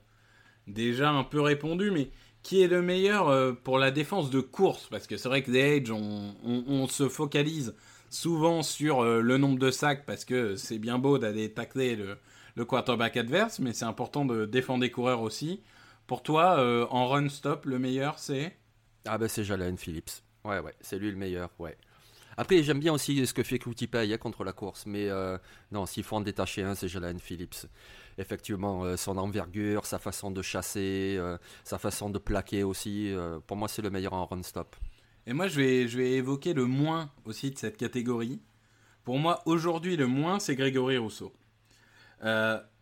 déjà 0.67 1.09
un 1.09 1.23
peu 1.23 1.41
répondu, 1.41 1.91
mais 1.91 2.09
qui 2.43 2.61
est 2.61 2.67
le 2.67 2.81
meilleur 2.81 3.29
euh, 3.29 3.53
pour 3.53 3.79
la 3.79 3.89
défense 3.89 4.29
de 4.29 4.41
course 4.41 4.87
Parce 4.91 5.07
que 5.07 5.17
c'est 5.17 5.29
vrai 5.29 5.41
que 5.41 5.51
The 5.51 5.87
Age, 5.87 5.91
on, 5.91 6.87
se 6.87 7.07
focalise 7.09 7.73
souvent 8.09 8.61
sur 8.61 9.01
euh, 9.01 9.21
le 9.21 9.37
nombre 9.37 9.57
de 9.57 9.71
sacs 9.71 10.05
parce 10.05 10.25
que 10.25 10.55
c'est 10.55 10.77
bien 10.77 10.99
beau 10.99 11.17
d'aller 11.17 11.51
tacler 11.51 11.95
le, 11.95 12.65
quarterback 12.65 13.17
adverse, 13.17 13.59
mais 13.59 13.73
c'est 13.73 13.85
important 13.85 14.25
de 14.25 14.45
défendre 14.45 14.81
des 14.81 14.91
coureurs 14.91 15.21
aussi. 15.21 15.63
Pour 16.05 16.21
toi, 16.21 16.59
euh, 16.59 16.85
en 16.91 17.07
run 17.07 17.29
stop, 17.29 17.65
le 17.65 17.79
meilleur 17.79 18.19
c'est? 18.19 18.55
Ah 19.05 19.17
ben 19.17 19.27
c'est 19.27 19.43
Jalen 19.43 19.77
Phillips. 19.77 20.11
Ouais, 20.43 20.59
ouais, 20.59 20.75
c'est 20.81 20.99
lui 20.99 21.09
le 21.09 21.17
meilleur, 21.17 21.49
ouais. 21.59 21.77
Après, 22.35 22.61
j'aime 22.63 22.79
bien 22.79 22.93
aussi 22.93 23.25
ce 23.25 23.33
que 23.33 23.43
fait 23.43 23.59
hein, 23.65 24.17
contre 24.17 24.43
la 24.43 24.53
course, 24.53 24.85
mais 24.85 25.07
non, 25.71 25.85
s'il 25.85 26.03
faut 26.03 26.15
en 26.15 26.21
détacher 26.21 26.63
un, 26.63 26.73
c'est 26.73 26.87
Jalen 26.87 27.19
Phillips. 27.19 27.67
Effectivement, 28.17 28.83
euh, 28.83 28.97
son 28.97 29.17
envergure, 29.17 29.85
sa 29.85 29.99
façon 29.99 30.31
de 30.31 30.41
chasser, 30.41 31.15
euh, 31.17 31.37
sa 31.63 31.77
façon 31.77 32.09
de 32.09 32.19
plaquer 32.19 32.63
aussi, 32.63 33.11
euh, 33.11 33.39
pour 33.45 33.57
moi, 33.57 33.67
c'est 33.67 33.81
le 33.81 33.89
meilleur 33.89 34.13
en 34.13 34.25
run 34.25 34.43
stop. 34.43 34.75
Et 35.25 35.33
moi, 35.33 35.47
je 35.47 35.59
vais, 35.59 35.87
je 35.87 35.97
vais 35.97 36.11
évoquer 36.11 36.53
le 36.53 36.65
moins 36.65 37.11
aussi 37.25 37.51
de 37.51 37.57
cette 37.57 37.77
catégorie. 37.77 38.41
Pour 39.03 39.17
moi, 39.19 39.41
aujourd'hui, 39.45 39.97
le 39.97 40.07
moins, 40.07 40.39
c'est 40.39 40.55
Grégory 40.55 40.97
Rousseau. 40.97 41.33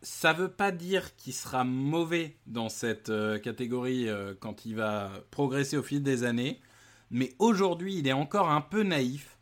Ça 0.03 0.33
veut 0.33 0.51
pas 0.51 0.71
dire 0.71 1.15
qu'il 1.15 1.33
sera 1.33 1.63
mauvais 1.63 2.37
dans 2.45 2.69
cette 2.69 3.11
catégorie 3.41 4.07
quand 4.39 4.67
il 4.67 4.75
va 4.75 5.11
progresser 5.31 5.77
au 5.77 5.81
fil 5.83 6.03
des 6.03 6.23
années, 6.23 6.61
mais 7.09 7.33
aujourd'hui, 7.39 7.95
il 7.97 8.07
est 8.07 8.13
encore 8.13 8.51
un 8.51 8.61
peu 8.61 8.83
naïf 8.83 9.39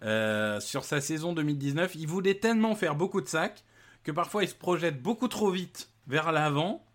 sur 0.00 0.82
sa 0.82 1.00
saison 1.00 1.32
2019. 1.32 1.94
Il 1.94 2.08
voulait 2.08 2.34
tellement 2.34 2.74
faire 2.74 2.96
beaucoup 2.96 3.20
de 3.20 3.28
sacs 3.28 3.62
que 4.06 4.12
parfois 4.12 4.44
il 4.44 4.48
se 4.48 4.54
projette 4.54 5.02
beaucoup 5.02 5.26
trop 5.26 5.50
vite 5.50 5.90
vers 6.06 6.30
l'avant 6.30 6.86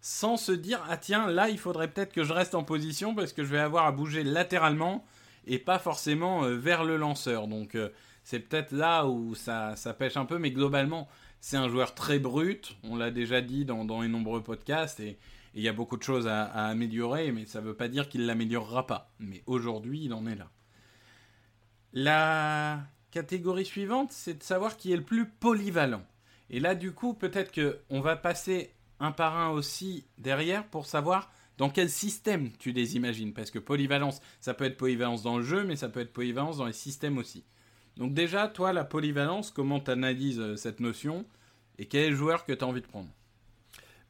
sans 0.00 0.36
se 0.36 0.52
dire 0.52 0.80
ah 0.88 0.96
tiens 0.96 1.26
là 1.26 1.48
il 1.48 1.58
faudrait 1.58 1.90
peut-être 1.90 2.12
que 2.12 2.22
je 2.22 2.32
reste 2.32 2.54
en 2.54 2.62
position 2.62 3.12
parce 3.12 3.32
que 3.32 3.42
je 3.42 3.50
vais 3.50 3.58
avoir 3.58 3.86
à 3.86 3.92
bouger 3.92 4.22
latéralement 4.22 5.04
et 5.48 5.58
pas 5.58 5.80
forcément 5.80 6.44
euh, 6.44 6.54
vers 6.54 6.84
le 6.84 6.96
lanceur. 6.96 7.48
Donc 7.48 7.74
euh, 7.74 7.88
c'est 8.22 8.38
peut-être 8.38 8.70
là 8.70 9.06
où 9.06 9.34
ça, 9.34 9.74
pêche 9.98 10.16
un 10.16 10.26
peu 10.26 10.38
mais 10.38 10.52
globalement 10.52 11.08
c'est 11.40 11.56
un 11.56 11.68
joueur 11.68 11.92
très 11.92 12.20
brut. 12.20 12.76
On 12.84 12.94
l'a 12.94 13.10
déjà 13.10 13.40
dit 13.40 13.64
dans, 13.64 13.84
dans 13.84 14.02
les 14.02 14.08
nombreux 14.08 14.44
podcasts 14.44 15.00
et 15.00 15.18
il 15.54 15.62
y 15.62 15.68
a 15.68 15.72
beaucoup 15.72 15.96
de 15.96 16.04
choses 16.04 16.28
à, 16.28 16.44
améliorer 16.68 17.32
mais 17.32 17.46
ça 17.46 17.60
veut 17.60 17.74
pas 17.74 17.88
dire 17.88 18.08
qu'il 18.08 18.26
l'améliorera 18.26 18.86
pas. 18.86 19.10
Mais 19.18 19.42
aujourd'hui 19.46 20.04
il 20.04 20.14
en 20.14 20.24
est 20.28 20.36
là. 20.36 20.48
La 21.92 22.84
catégorie 23.10 23.64
suivante, 23.64 24.12
c'est 24.12 24.34
de 24.34 24.42
savoir 24.44 24.76
qui 24.76 24.92
est 24.92 24.96
le 24.96 25.02
plus 25.02 25.26
polyvalent. 25.26 26.04
Et 26.50 26.60
là, 26.60 26.74
du 26.74 26.92
coup, 26.92 27.14
peut-être 27.14 27.52
que 27.52 27.78
on 27.88 28.00
va 28.00 28.16
passer 28.16 28.74
un 28.98 29.12
par 29.12 29.36
un 29.36 29.50
aussi 29.50 30.04
derrière 30.18 30.66
pour 30.66 30.86
savoir 30.86 31.32
dans 31.56 31.70
quel 31.70 31.88
système 31.88 32.50
tu 32.58 32.72
les 32.72 32.96
imagines. 32.96 33.32
Parce 33.32 33.50
que 33.50 33.58
polyvalence, 33.58 34.20
ça 34.40 34.52
peut 34.52 34.64
être 34.64 34.76
polyvalence 34.76 35.22
dans 35.22 35.38
le 35.38 35.44
jeu, 35.44 35.64
mais 35.64 35.76
ça 35.76 35.88
peut 35.88 36.00
être 36.00 36.12
polyvalence 36.12 36.58
dans 36.58 36.66
les 36.66 36.72
systèmes 36.72 37.18
aussi. 37.18 37.44
Donc 37.96 38.14
déjà, 38.14 38.48
toi, 38.48 38.72
la 38.72 38.84
polyvalence, 38.84 39.50
comment 39.50 39.80
tu 39.80 39.90
analyses 39.90 40.56
cette 40.56 40.80
notion 40.80 41.24
et 41.78 41.86
quel 41.86 42.14
joueur 42.14 42.44
que 42.44 42.52
tu 42.52 42.64
as 42.64 42.66
envie 42.66 42.80
de 42.82 42.86
prendre? 42.86 43.08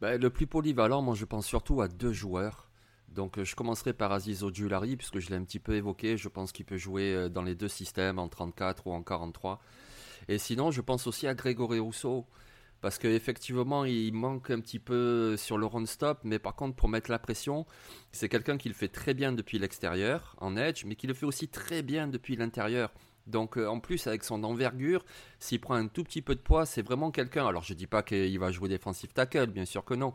Ben, 0.00 0.20
le 0.20 0.30
plus 0.30 0.46
polyvalent, 0.46 1.02
moi 1.02 1.14
je 1.14 1.24
pense 1.24 1.46
surtout 1.46 1.82
à 1.82 1.88
deux 1.88 2.12
joueurs. 2.12 2.70
Donc 3.08 3.38
euh, 3.38 3.44
je 3.44 3.54
commencerai 3.54 3.92
par 3.92 4.12
Aziz 4.12 4.44
Ojulari, 4.44 4.96
puisque 4.96 5.18
je 5.18 5.28
l'ai 5.28 5.36
un 5.36 5.44
petit 5.44 5.58
peu 5.58 5.74
évoqué. 5.74 6.16
Je 6.16 6.28
pense 6.28 6.52
qu'il 6.52 6.64
peut 6.64 6.78
jouer 6.78 7.14
euh, 7.14 7.28
dans 7.28 7.42
les 7.42 7.54
deux 7.54 7.68
systèmes, 7.68 8.18
en 8.18 8.28
34 8.28 8.86
ou 8.86 8.92
en 8.92 9.02
43. 9.02 9.60
Et 10.30 10.38
sinon, 10.38 10.70
je 10.70 10.80
pense 10.80 11.08
aussi 11.08 11.26
à 11.26 11.34
Grégory 11.34 11.80
Rousseau. 11.80 12.24
Parce 12.80 12.98
qu'effectivement, 12.98 13.84
il 13.84 14.12
manque 14.12 14.50
un 14.50 14.60
petit 14.60 14.78
peu 14.78 15.36
sur 15.36 15.58
le 15.58 15.66
run-stop, 15.66 16.20
mais 16.22 16.38
par 16.38 16.54
contre, 16.54 16.76
pour 16.76 16.88
mettre 16.88 17.10
la 17.10 17.18
pression, 17.18 17.66
c'est 18.12 18.28
quelqu'un 18.28 18.56
qui 18.56 18.68
le 18.68 18.74
fait 18.74 18.88
très 18.88 19.12
bien 19.12 19.32
depuis 19.32 19.58
l'extérieur, 19.58 20.36
en 20.40 20.56
edge, 20.56 20.84
mais 20.86 20.94
qui 20.94 21.08
le 21.08 21.14
fait 21.14 21.26
aussi 21.26 21.48
très 21.48 21.82
bien 21.82 22.06
depuis 22.06 22.36
l'intérieur. 22.36 22.92
Donc 23.26 23.58
euh, 23.58 23.66
en 23.66 23.80
plus, 23.80 24.06
avec 24.06 24.22
son 24.22 24.44
envergure, 24.44 25.04
s'il 25.40 25.60
prend 25.60 25.74
un 25.74 25.88
tout 25.88 26.04
petit 26.04 26.22
peu 26.22 26.34
de 26.36 26.40
poids, 26.40 26.64
c'est 26.64 26.80
vraiment 26.80 27.10
quelqu'un. 27.10 27.46
Alors 27.46 27.64
je 27.64 27.74
dis 27.74 27.88
pas 27.88 28.02
qu'il 28.02 28.38
va 28.38 28.52
jouer 28.52 28.68
défensif 28.68 29.12
tackle, 29.12 29.48
bien 29.48 29.64
sûr 29.64 29.84
que 29.84 29.94
non. 29.94 30.14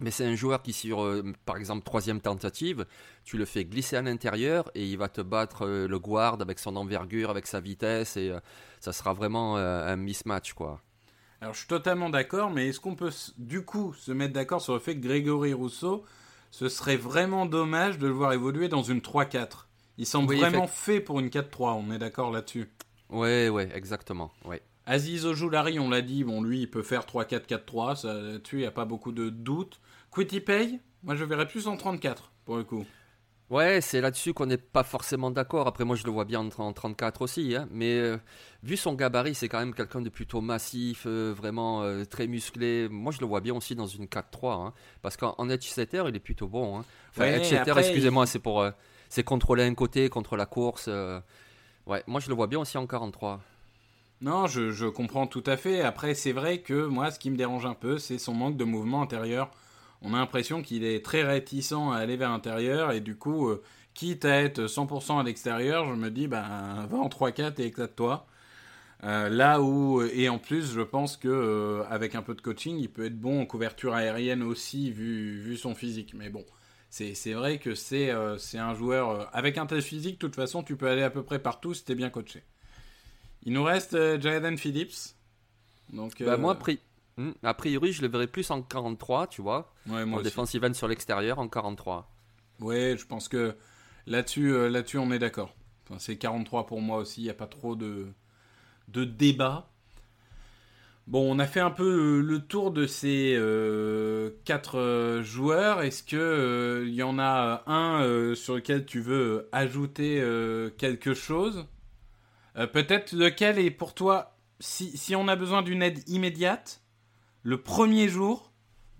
Mais 0.00 0.10
c'est 0.10 0.24
un 0.24 0.34
joueur 0.34 0.62
qui, 0.62 0.72
sur, 0.72 1.02
euh, 1.04 1.22
par 1.44 1.56
exemple, 1.56 1.84
troisième 1.84 2.20
tentative, 2.20 2.86
tu 3.24 3.36
le 3.36 3.44
fais 3.44 3.64
glisser 3.64 3.96
à 3.96 4.02
l'intérieur 4.02 4.70
et 4.74 4.84
il 4.86 4.96
va 4.96 5.08
te 5.08 5.20
battre 5.20 5.66
euh, 5.66 5.86
le 5.86 5.98
guard 5.98 6.38
avec 6.40 6.58
son 6.58 6.76
envergure, 6.76 7.30
avec 7.30 7.46
sa 7.46 7.60
vitesse 7.60 8.16
et 8.16 8.30
euh, 8.30 8.40
ça 8.80 8.92
sera 8.92 9.12
vraiment 9.12 9.56
un 9.56 9.96
mismatch, 9.96 10.54
quoi. 10.54 10.80
Alors, 11.42 11.54
je 11.54 11.60
suis 11.60 11.68
totalement 11.68 12.10
d'accord, 12.10 12.50
mais 12.50 12.68
est-ce 12.68 12.80
qu'on 12.80 12.94
peut 12.94 13.12
du 13.38 13.64
coup 13.64 13.94
se 13.94 14.12
mettre 14.12 14.32
d'accord 14.34 14.60
sur 14.60 14.74
le 14.74 14.80
fait 14.80 14.94
que 14.94 15.00
Grégory 15.00 15.52
Rousseau, 15.52 16.04
ce 16.50 16.68
serait 16.68 16.96
vraiment 16.96 17.46
dommage 17.46 17.98
de 17.98 18.06
le 18.06 18.12
voir 18.12 18.32
évoluer 18.32 18.68
dans 18.68 18.82
une 18.82 19.00
3-4 19.00 19.68
Il 19.98 20.06
semble 20.06 20.28
Oui, 20.30 20.36
vraiment 20.38 20.64
effect- 20.64 20.74
fait 20.74 21.00
pour 21.00 21.20
une 21.20 21.30
4-3, 21.30 21.74
on 21.74 21.90
est 21.92 21.98
d'accord 21.98 22.30
là-dessus? 22.30 22.68
Ouais, 23.08 23.48
ouais, 23.48 23.68
exactement. 23.74 24.30
Ouais. 24.44 24.62
Aziz 24.90 25.24
Ojulari, 25.24 25.78
on 25.78 25.88
l'a 25.88 26.02
dit, 26.02 26.24
bon, 26.24 26.42
lui, 26.42 26.62
il 26.62 26.70
peut 26.70 26.82
faire 26.82 27.04
3-4-4-3, 27.06 27.94
ça, 27.96 28.12
là-dessus, 28.14 28.56
il 28.56 28.60
n'y 28.60 28.66
a 28.66 28.70
pas 28.72 28.84
beaucoup 28.84 29.12
de 29.12 29.28
doutes. 29.28 29.80
Quitty 30.10 30.40
Pay, 30.40 30.80
moi, 31.04 31.14
je 31.14 31.24
verrais 31.24 31.46
plus 31.46 31.68
en 31.68 31.76
34, 31.76 32.32
pour 32.44 32.56
le 32.56 32.64
coup. 32.64 32.84
Ouais, 33.50 33.80
c'est 33.80 34.00
là-dessus 34.00 34.32
qu'on 34.32 34.46
n'est 34.46 34.56
pas 34.56 34.84
forcément 34.84 35.30
d'accord. 35.32 35.66
Après, 35.66 35.84
moi, 35.84 35.96
je 35.96 36.04
le 36.04 36.10
vois 36.12 36.24
bien 36.24 36.40
en, 36.40 36.62
en 36.62 36.72
34 36.72 37.22
aussi. 37.22 37.54
hein. 37.56 37.68
Mais 37.72 37.98
euh, 37.98 38.16
vu 38.62 38.76
son 38.76 38.94
gabarit, 38.94 39.34
c'est 39.34 39.48
quand 39.48 39.58
même 39.58 39.74
quelqu'un 39.74 40.00
de 40.00 40.08
plutôt 40.08 40.40
massif, 40.40 41.02
euh, 41.06 41.32
vraiment 41.36 41.82
euh, 41.82 42.04
très 42.04 42.28
musclé. 42.28 42.88
Moi, 42.88 43.12
je 43.12 43.18
le 43.20 43.26
vois 43.26 43.40
bien 43.40 43.54
aussi 43.54 43.74
dans 43.74 43.88
une 43.88 44.06
4-3. 44.06 44.66
hein. 44.66 44.72
Parce 45.02 45.16
qu'en 45.16 45.34
en 45.38 45.48
edge 45.50 45.64
setter, 45.66 46.04
il 46.08 46.14
est 46.14 46.20
plutôt 46.20 46.46
bon. 46.46 46.78
Hein. 46.78 46.84
Enfin, 47.10 47.24
Ouais, 47.24 47.36
edge 47.38 47.46
setter, 47.46 47.74
excusez-moi, 47.80 48.24
il- 48.24 48.28
c'est 48.28 48.38
pour 48.38 48.64
c'est 49.08 49.24
contrôler 49.24 49.64
un 49.64 49.74
côté, 49.74 50.08
contre 50.08 50.36
la 50.36 50.46
course. 50.46 50.88
Ouais, 51.86 52.02
moi, 52.06 52.20
je 52.20 52.28
le 52.28 52.34
vois 52.36 52.46
bien 52.46 52.60
aussi 52.60 52.78
en 52.78 52.86
43. 52.86 53.40
Non, 54.20 54.46
je, 54.46 54.86
comprends 54.88 55.26
tout 55.26 55.42
à 55.46 55.56
fait. 55.56 55.80
Après, 55.80 56.14
c'est 56.14 56.32
vrai 56.32 56.60
que 56.60 56.86
moi, 56.86 57.10
ce 57.10 57.18
qui 57.18 57.30
me 57.30 57.36
dérange 57.36 57.64
un 57.64 57.74
peu, 57.74 57.98
c'est 57.98 58.18
son 58.18 58.34
manque 58.34 58.56
de 58.56 58.64
mouvement 58.64 59.02
intérieur. 59.02 59.50
On 60.02 60.14
a 60.14 60.18
l'impression 60.18 60.62
qu'il 60.62 60.84
est 60.84 61.04
très 61.04 61.22
réticent 61.22 61.72
à 61.72 61.96
aller 61.96 62.16
vers 62.16 62.30
l'intérieur 62.30 62.92
et 62.92 63.00
du 63.00 63.16
coup, 63.16 63.48
euh, 63.48 63.62
quitte 63.94 64.24
à 64.24 64.42
être 64.42 64.66
100% 64.66 65.18
à 65.20 65.22
l'extérieur, 65.22 65.86
je 65.88 65.94
me 65.94 66.10
dis, 66.10 66.28
ben, 66.28 66.86
va 66.90 66.98
en 66.98 67.08
3-4 67.08 67.60
et 67.60 67.66
éclate-toi. 67.66 68.26
Euh, 69.04 69.28
là 69.30 69.62
où, 69.62 70.02
et 70.02 70.28
en 70.28 70.38
plus, 70.38 70.72
je 70.72 70.82
pense 70.82 71.16
que 71.16 71.28
euh, 71.28 71.84
avec 71.88 72.14
un 72.14 72.22
peu 72.22 72.34
de 72.34 72.42
coaching, 72.42 72.76
il 72.78 72.90
peut 72.90 73.06
être 73.06 73.18
bon 73.18 73.40
en 73.40 73.46
couverture 73.46 73.94
aérienne 73.94 74.42
aussi, 74.42 74.90
vu, 74.90 75.40
vu 75.40 75.56
son 75.56 75.74
physique. 75.74 76.14
Mais 76.14 76.28
bon, 76.28 76.44
c'est 76.90 77.32
vrai 77.32 77.58
que 77.58 77.74
c'est 77.74 78.10
euh, 78.10 78.36
un 78.54 78.74
joueur 78.74 79.28
avec 79.34 79.56
un 79.58 79.66
tel 79.66 79.82
physique. 79.82 80.14
De 80.20 80.26
toute 80.26 80.36
façon, 80.36 80.62
tu 80.62 80.76
peux 80.76 80.88
aller 80.88 81.02
à 81.02 81.10
peu 81.10 81.22
près 81.22 81.38
partout 81.38 81.72
si 81.74 81.84
t'es 81.84 81.94
bien 81.94 82.10
coaché. 82.10 82.42
Il 83.44 83.52
nous 83.52 83.64
reste 83.64 83.94
euh, 83.94 84.20
Jaden 84.20 84.56
Phillips. 84.58 85.14
Donc, 85.92 86.20
Bah, 86.20 86.34
euh, 86.34 86.38
moi, 86.38 86.52
a 86.52 86.54
pri- 86.56 86.78
Hmm, 87.16 87.32
a 87.42 87.52
priori, 87.54 87.92
je 87.92 88.00
le 88.02 88.08
verrais 88.08 88.26
plus 88.28 88.50
en 88.50 88.62
43, 88.62 89.26
tu 89.26 89.42
vois. 89.42 89.72
ouais, 89.86 90.04
moi 90.06 90.18
en 90.18 90.20
aussi. 90.20 90.30
defensive 90.30 90.64
end 90.64 90.72
sur 90.74 90.88
l'extérieur, 90.88 91.38
en 91.38 91.48
43. 91.48 92.10
Ouais, 92.60 92.96
je 92.98 93.04
pense 93.06 93.28
que 93.28 93.56
là-dessus, 94.06 94.52
euh, 94.52 94.68
là-dessus, 94.70 94.98
on 94.98 95.10
est 95.10 95.18
d'accord. 95.18 95.54
Enfin, 95.88 95.98
c'est 95.98 96.16
43 96.16 96.66
pour 96.66 96.80
moi 96.80 96.98
aussi. 96.98 97.20
Il 97.20 97.24
n'y 97.24 97.30
a 97.30 97.34
pas 97.34 97.46
trop 97.46 97.76
de 97.76 98.08
de 98.88 99.04
débat. 99.04 99.68
Bon, 101.06 101.28
on 101.34 101.38
a 101.40 101.46
fait 101.46 101.60
un 101.60 101.70
peu 101.70 102.18
euh, 102.18 102.20
le 102.22 102.38
tour 102.40 102.70
de 102.70 102.86
ces 102.86 103.34
euh, 103.36 104.30
quatre 104.44 104.78
euh, 104.78 105.22
joueurs. 105.22 105.82
Est-ce 105.82 106.02
que 106.04 106.16
euh, 106.16 106.84
il 106.86 106.94
y 106.94 107.02
en 107.02 107.18
a 107.18 107.64
un 107.66 108.02
euh, 108.04 108.34
sur 108.36 108.54
lequel 108.54 108.86
tu 108.86 109.00
veux 109.00 109.48
ajouter 109.52 110.20
euh, 110.20 110.70
quelque 110.70 111.14
chose? 111.14 111.66
Euh, 112.56 112.66
Peut-être 112.66 113.12
lequel 113.12 113.58
est 113.58 113.70
pour 113.70 113.94
toi, 113.94 114.36
si, 114.58 114.96
si 114.96 115.14
on 115.14 115.28
a 115.28 115.36
besoin 115.36 115.62
d'une 115.62 115.82
aide 115.82 116.08
immédiate, 116.08 116.82
le 117.42 117.62
premier 117.62 118.08
jour, 118.08 118.52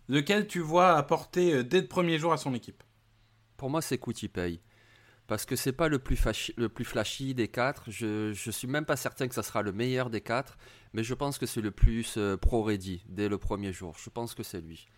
lequel 0.09 0.47
tu 0.47 0.61
vois 0.61 0.97
apporter 0.97 1.55
euh, 1.55 1.65
dès 1.65 1.81
le 1.81 1.89
premier 1.89 2.19
jour 2.19 2.33
à 2.33 2.37
son 2.37 2.55
équipe? 2.55 2.83
Pour 3.57 3.71
moi, 3.71 3.83
c'est 3.83 3.99
Koutipay. 3.99 4.61
Parce 5.27 5.45
que 5.45 5.55
c'est 5.55 5.73
pas 5.73 5.89
le 5.89 6.01
plus, 6.01 6.21
le 6.57 6.69
plus 6.69 6.85
flashy 6.85 7.35
des 7.35 7.47
quatre. 7.47 7.85
Je, 7.89 8.33
je 8.33 8.51
suis 8.51 8.67
même 8.67 8.85
pas 8.85 8.97
certain 8.97 9.29
que 9.29 9.35
ça 9.35 9.45
sera 9.45 9.63
le 9.63 9.71
meilleur 9.71 10.11
des 10.11 10.21
quatre. 10.21 10.59
Mais 10.93 11.05
je 11.05 11.15
pense 11.15 11.39
que 11.39 11.47
c'est 11.47 11.61
le 11.61 11.71
plus 11.71 12.17
euh, 12.17 12.37
pro-ready 12.37 13.05
dès 13.09 13.29
le 13.29 13.39
premier 13.39 13.73
jour. 13.73 13.97
Je 14.03 14.11
pense 14.11 14.35
que 14.35 14.43
c'est 14.43 14.61
lui. 14.61 14.89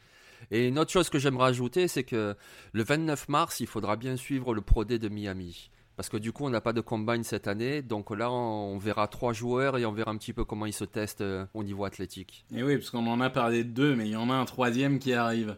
Et 0.51 0.69
une 0.69 0.79
autre 0.79 0.91
chose 0.91 1.11
que 1.11 1.19
j'aimerais 1.19 1.49
ajouter, 1.49 1.87
c'est 1.87 2.05
que 2.05 2.35
le 2.73 2.83
29 2.83 3.29
mars, 3.29 3.61
il 3.61 3.67
faudra 3.67 3.97
bien 3.97 4.17
suivre 4.17 4.55
le 4.55 4.61
Pro 4.61 4.85
de 4.85 5.09
Miami. 5.09 5.71
Parce 6.03 6.09
que 6.09 6.17
du 6.17 6.33
coup, 6.33 6.45
on 6.45 6.51
n'a 6.51 6.61
pas 6.61 6.73
de 6.73 6.81
combine 6.81 7.23
cette 7.23 7.47
année. 7.47 7.81
Donc 7.81 8.11
là, 8.11 8.29
on 8.29 8.77
verra 8.77 9.07
trois 9.07 9.33
joueurs 9.33 9.79
et 9.79 9.87
on 9.87 9.93
verra 9.93 10.11
un 10.11 10.17
petit 10.17 10.33
peu 10.33 10.45
comment 10.45 10.67
ils 10.67 10.73
se 10.73 10.83
testent 10.83 11.21
euh, 11.21 11.47
au 11.55 11.63
niveau 11.63 11.85
athlétique. 11.85 12.45
Et 12.53 12.65
oui, 12.65 12.77
parce 12.77 12.91
qu'on 12.91 13.07
en 13.07 13.21
a 13.21 13.31
parlé 13.31 13.63
de 13.63 13.69
deux, 13.71 13.95
mais 13.95 14.09
il 14.09 14.11
y 14.11 14.17
en 14.17 14.29
a 14.29 14.35
un 14.35 14.45
troisième 14.45 14.99
qui 14.99 15.13
arrive. 15.13 15.57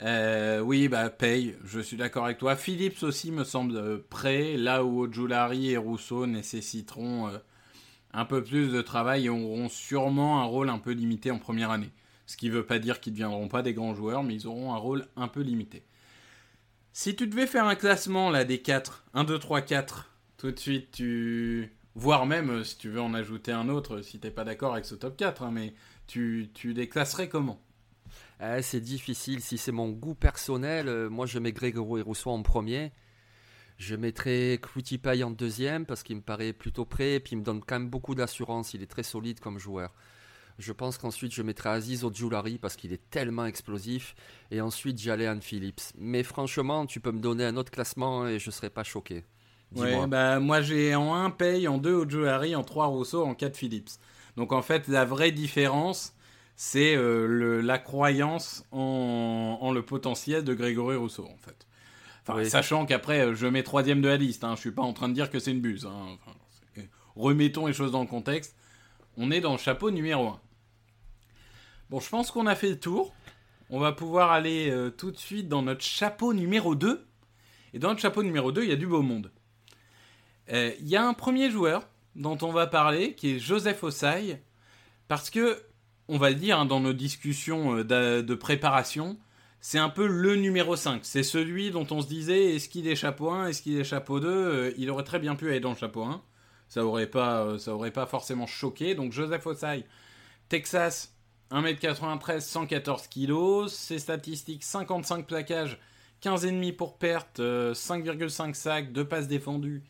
Euh, 0.00 0.60
oui, 0.60 0.86
bah, 0.86 1.10
paye, 1.10 1.56
je 1.64 1.80
suis 1.80 1.96
d'accord 1.96 2.26
avec 2.26 2.38
toi. 2.38 2.54
Phillips 2.54 3.02
aussi 3.02 3.32
me 3.32 3.42
semble 3.42 3.76
euh, 3.76 3.98
prêt, 4.08 4.56
là 4.56 4.84
où 4.84 5.00
Ojulari 5.00 5.72
et 5.72 5.76
Rousseau 5.76 6.28
nécessiteront 6.28 7.32
un 8.12 8.24
peu 8.24 8.40
plus 8.40 8.68
de 8.68 8.82
travail 8.82 9.26
et 9.26 9.30
auront 9.30 9.68
sûrement 9.68 10.42
un 10.42 10.44
rôle 10.44 10.70
un 10.70 10.78
peu 10.78 10.92
limité 10.92 11.32
en 11.32 11.40
première 11.40 11.72
année. 11.72 11.90
Ce 12.26 12.36
qui 12.36 12.46
ne 12.50 12.54
veut 12.54 12.66
pas 12.66 12.78
dire 12.78 13.00
qu'ils 13.00 13.14
ne 13.14 13.18
deviendront 13.18 13.48
pas 13.48 13.62
des 13.62 13.74
grands 13.74 13.96
joueurs, 13.96 14.22
mais 14.22 14.34
ils 14.36 14.46
auront 14.46 14.74
un 14.74 14.78
rôle 14.78 15.08
un 15.16 15.26
peu 15.26 15.40
limité. 15.40 15.82
Si 16.94 17.16
tu 17.16 17.26
devais 17.26 17.46
faire 17.46 17.66
un 17.66 17.74
classement 17.74 18.30
là 18.30 18.44
des 18.44 18.60
4, 18.60 19.04
1, 19.14 19.24
2, 19.24 19.38
3, 19.38 19.62
4, 19.62 20.10
tout 20.36 20.50
de 20.50 20.58
suite 20.58 20.90
tu. 20.92 21.72
Voire 21.94 22.24
même 22.24 22.50
euh, 22.50 22.64
si 22.64 22.78
tu 22.78 22.88
veux 22.88 23.00
en 23.00 23.12
ajouter 23.12 23.52
un 23.52 23.68
autre, 23.68 24.00
si 24.00 24.18
t'es 24.18 24.30
pas 24.30 24.44
d'accord 24.44 24.72
avec 24.72 24.86
ce 24.86 24.94
top 24.94 25.16
4, 25.16 25.42
hein, 25.42 25.50
mais 25.52 25.74
tu, 26.06 26.50
tu 26.54 26.72
les 26.72 26.88
classerais 26.88 27.28
comment? 27.28 27.60
Eh, 28.42 28.62
c'est 28.62 28.80
difficile. 28.80 29.40
Si 29.40 29.58
c'est 29.58 29.72
mon 29.72 29.90
goût 29.90 30.14
personnel, 30.14 30.88
euh, 30.88 31.08
moi 31.08 31.26
je 31.26 31.38
mets 31.38 31.52
Grégory 31.52 32.02
Rousseau 32.02 32.30
en 32.30 32.42
premier. 32.42 32.92
Je 33.78 33.96
mettrais 33.96 34.60
Pay 35.02 35.24
en 35.24 35.30
deuxième 35.30 35.86
parce 35.86 36.02
qu'il 36.02 36.16
me 36.16 36.22
paraît 36.22 36.52
plutôt 36.52 36.84
prêt 36.84 37.14
et 37.14 37.20
puis 37.20 37.32
il 37.32 37.38
me 37.38 37.44
donne 37.44 37.62
quand 37.64 37.78
même 37.78 37.88
beaucoup 37.88 38.14
d'assurance. 38.14 38.74
Il 38.74 38.82
est 38.82 38.86
très 38.86 39.02
solide 39.02 39.40
comme 39.40 39.58
joueur. 39.58 39.94
Je 40.58 40.72
pense 40.72 40.98
qu'ensuite 40.98 41.32
je 41.32 41.42
mettrai 41.42 41.70
Aziz 41.70 42.04
Ojulari 42.04 42.58
parce 42.58 42.76
qu'il 42.76 42.92
est 42.92 43.10
tellement 43.10 43.46
explosif. 43.46 44.14
Et 44.50 44.60
ensuite 44.60 44.98
Jalen 44.98 45.40
Phillips. 45.40 45.92
Mais 45.98 46.22
franchement, 46.22 46.86
tu 46.86 47.00
peux 47.00 47.12
me 47.12 47.20
donner 47.20 47.44
un 47.44 47.56
autre 47.56 47.70
classement 47.70 48.26
et 48.26 48.38
je 48.38 48.48
ne 48.48 48.52
serais 48.52 48.70
pas 48.70 48.84
choqué. 48.84 49.24
Ouais, 49.74 50.06
bah, 50.06 50.38
moi 50.38 50.60
j'ai 50.60 50.94
en 50.94 51.14
1 51.14 51.30
Pay, 51.30 51.66
en 51.66 51.78
2 51.78 51.92
Ojulari, 51.92 52.54
en 52.54 52.62
3 52.62 52.86
Rousseau, 52.86 53.24
en 53.24 53.34
4 53.34 53.56
Phillips. 53.56 53.90
Donc 54.36 54.52
en 54.52 54.62
fait, 54.62 54.88
la 54.88 55.04
vraie 55.04 55.32
différence, 55.32 56.14
c'est 56.56 56.94
euh, 56.96 57.60
la 57.62 57.78
croyance 57.78 58.64
en, 58.70 59.58
en, 59.60 59.72
le 59.72 59.82
potentiel 59.82 60.44
de 60.44 60.54
Grégory 60.54 60.96
Rousseau, 60.96 61.26
en 61.26 61.36
fait. 61.38 61.66
Enfin, 62.26 62.44
sachant 62.44 62.86
qu'après, 62.86 63.20
euh, 63.20 63.34
je 63.34 63.46
mets 63.46 63.62
troisième 63.62 64.00
de 64.00 64.08
la 64.08 64.16
liste. 64.16 64.44
Hein. 64.44 64.54
Je 64.54 64.60
suis 64.60 64.70
pas 64.70 64.82
en 64.82 64.92
train 64.92 65.08
de 65.08 65.14
dire 65.14 65.30
que 65.30 65.38
c'est 65.38 65.50
une 65.50 65.60
buse. 65.60 65.86
Hein. 65.86 66.18
remettons 67.16 67.66
les 67.66 67.72
choses 67.72 67.92
dans 67.92 68.02
le 68.02 68.06
contexte. 68.06 68.54
On 69.16 69.30
est 69.30 69.40
dans 69.40 69.52
le 69.52 69.58
chapeau 69.58 69.90
numéro 69.90 70.28
1. 70.28 70.40
Bon, 71.90 72.00
je 72.00 72.08
pense 72.08 72.30
qu'on 72.30 72.46
a 72.46 72.54
fait 72.54 72.70
le 72.70 72.80
tour. 72.80 73.14
On 73.70 73.78
va 73.78 73.92
pouvoir 73.92 74.32
aller 74.32 74.70
euh, 74.70 74.90
tout 74.90 75.10
de 75.10 75.18
suite 75.18 75.48
dans 75.48 75.62
notre 75.62 75.82
chapeau 75.82 76.32
numéro 76.32 76.74
2. 76.74 77.06
Et 77.74 77.78
dans 77.78 77.88
notre 77.88 78.00
chapeau 78.00 78.22
numéro 78.22 78.52
2, 78.52 78.64
il 78.64 78.70
y 78.70 78.72
a 78.72 78.76
du 78.76 78.86
beau 78.86 79.02
monde. 79.02 79.30
Euh, 80.50 80.72
il 80.80 80.88
y 80.88 80.96
a 80.96 81.06
un 81.06 81.14
premier 81.14 81.50
joueur 81.50 81.88
dont 82.16 82.38
on 82.42 82.52
va 82.52 82.66
parler, 82.66 83.14
qui 83.14 83.36
est 83.36 83.38
Joseph 83.38 83.82
Ossai. 83.82 84.42
Parce 85.08 85.30
que, 85.30 85.62
on 86.08 86.18
va 86.18 86.30
le 86.30 86.36
dire 86.36 86.58
hein, 86.58 86.66
dans 86.66 86.80
nos 86.80 86.92
discussions 86.92 87.76
de 87.84 88.34
préparation, 88.34 89.18
c'est 89.62 89.78
un 89.78 89.88
peu 89.88 90.08
le 90.08 90.34
numéro 90.34 90.74
5. 90.74 91.00
C'est 91.04 91.22
celui 91.22 91.70
dont 91.70 91.86
on 91.92 92.02
se 92.02 92.08
disait 92.08 92.56
est-ce 92.56 92.68
qu'il 92.68 92.88
est 92.88 92.96
chapeau 92.96 93.30
1, 93.30 93.46
est-ce 93.46 93.62
qu'il 93.62 93.78
est 93.78 93.84
chapeau 93.84 94.18
2 94.18 94.28
euh, 94.28 94.72
Il 94.76 94.90
aurait 94.90 95.04
très 95.04 95.20
bien 95.20 95.36
pu 95.36 95.48
aller 95.48 95.60
dans 95.60 95.70
le 95.70 95.76
chapeau 95.76 96.02
1. 96.02 96.20
Ça 96.72 96.86
aurait 96.86 97.06
pas, 97.06 97.42
euh, 97.42 97.58
ça 97.58 97.74
aurait 97.74 97.90
pas 97.90 98.06
forcément 98.06 98.46
choqué. 98.46 98.94
Donc 98.94 99.12
Joseph 99.12 99.46
Ossai, 99.46 99.84
Texas, 100.48 101.14
1m93, 101.50 102.40
114 102.40 103.08
kg. 103.08 103.68
Ses 103.68 103.98
statistiques 103.98 104.64
55 104.64 105.26
plaquages, 105.26 105.78
15,5 106.22 106.74
pour 106.74 106.96
perte, 106.96 107.40
5,5 107.40 107.42
euh, 107.42 108.54
sacs, 108.54 108.90
2 108.90 109.04
passes 109.04 109.28
défendues, 109.28 109.82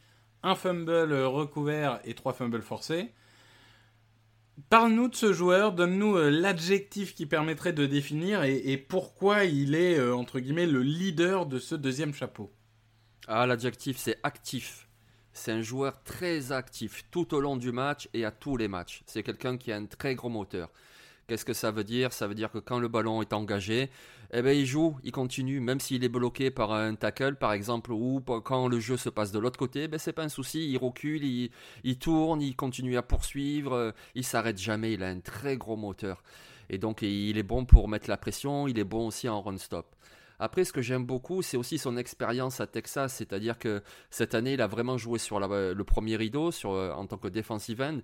1 0.43 0.57
fumble 0.57 1.12
recouvert 1.12 2.01
et 2.05 2.15
3 2.15 2.33
fumbles 2.33 2.62
forcés. 2.62 3.12
Parle-nous 4.71 5.07
de 5.07 5.15
ce 5.15 5.33
joueur, 5.33 5.73
donne-nous 5.73 6.17
euh, 6.17 6.31
l'adjectif 6.31 7.15
qui 7.15 7.27
permettrait 7.27 7.73
de 7.73 7.87
définir 7.87 8.43
et, 8.43 8.77
pourquoi 8.77 9.45
il 9.45 9.77
est, 9.77 10.01
euh, 10.01 10.17
entre 10.17 10.41
guillemets, 10.41 10.67
le 10.67 10.83
leader 10.83 11.47
de 11.47 11.61
ce 11.61 11.77
deuxième 11.77 12.12
chapeau. 12.12 12.53
Ah, 13.29 13.47
l'adjectif, 13.47 13.99
c'est 13.99 14.19
actif. 14.25 14.89
C'est 15.33 15.53
un 15.53 15.62
joueur 15.62 16.03
très 16.03 16.53
actif 16.53 17.05
tout 17.11 17.35
au 17.35 17.41
long 17.41 17.57
du 17.57 17.73
match 17.73 18.09
et 18.12 18.25
à 18.25 18.31
tous 18.31 18.57
les 18.57 18.69
matchs. 18.69 19.03
C'est 19.07 19.23
quelqu'un 19.23 19.57
qui 19.57 19.73
a 19.73 19.77
un 19.77 19.87
très 19.87 20.15
gros 20.15 20.29
moteur. 20.29 20.71
Qu'est-ce 21.27 21.45
que 21.45 21.55
ça 21.55 21.71
veut 21.71 21.85
dire? 21.85 22.12
Ça 22.12 22.27
veut 22.27 22.35
dire 22.35 22.51
que 22.51 22.59
quand 22.59 22.79
le 22.79 22.89
ballon 22.89 23.23
est 23.23 23.33
engagé, 23.33 23.91
eh 24.33 24.43
ben, 24.43 24.57
il 24.57 24.67
joue, 24.67 24.97
il 25.05 25.12
continue, 25.12 25.61
même 25.61 25.81
s'il 25.81 26.05
est 26.05 26.09
bloqué 26.09 26.51
par 26.51 26.73
un 26.73 26.95
tackle, 26.95 27.37
par 27.37 27.53
exemple, 27.53 27.93
ou 27.93 28.21
quand 28.21 28.67
le 28.67 28.81
jeu 28.81 28.97
se 28.97 29.09
passe 29.09 29.31
de 29.31 29.39
l'autre 29.39 29.59
côté, 29.59 29.89
ben, 29.89 29.99
c'est 29.99 30.12
pas 30.12 30.25
un 30.25 30.29
souci, 30.29 30.71
il 30.71 30.79
recule, 30.79 31.25
il, 31.25 31.99
tourne, 31.99 32.43
il 32.43 32.57
continue 32.57 32.97
à 32.97 33.03
poursuivre, 33.03 33.73
euh, 33.73 33.93
il 34.15 34.25
s'arrête 34.25 34.59
jamais, 34.59 34.95
il 34.95 35.03
a 35.03 35.09
un 35.09 35.21
très 35.21 35.57
gros 35.57 35.77
moteur. 35.77 36.23
Et 36.71 36.79
donc, 36.79 37.03
il 37.03 37.38
est 37.38 37.42
bon 37.42 37.64
pour 37.64 37.88
mettre 37.88 38.09
la 38.09 38.16
pression, 38.16 38.66
il 38.68 38.79
est 38.79 38.85
bon 38.85 39.07
aussi 39.07 39.29
en 39.29 39.40
run-stop. 39.42 39.95
Après, 40.42 40.64
ce 40.64 40.72
que 40.72 40.83
j'aime 40.83 41.07
beaucoup, 41.07 41.40
c'est 41.40 41.57
aussi 41.57 41.78
son 41.78 41.96
expérience 41.96 42.61
à 42.61 42.66
Texas, 42.66 43.14
c'est-à-dire 43.14 43.61
que 43.61 43.81
cette 44.11 44.35
année, 44.35 44.55
il 44.55 44.61
a 44.61 44.66
vraiment 44.66 44.98
joué 44.98 45.20
sur 45.20 45.38
le 45.38 45.83
premier 45.85 46.16
rideau 46.16 46.50
euh, 46.64 46.92
en 46.92 47.07
tant 47.07 47.16
que 47.16 47.28
defensive 47.28 47.81
end. 47.81 48.00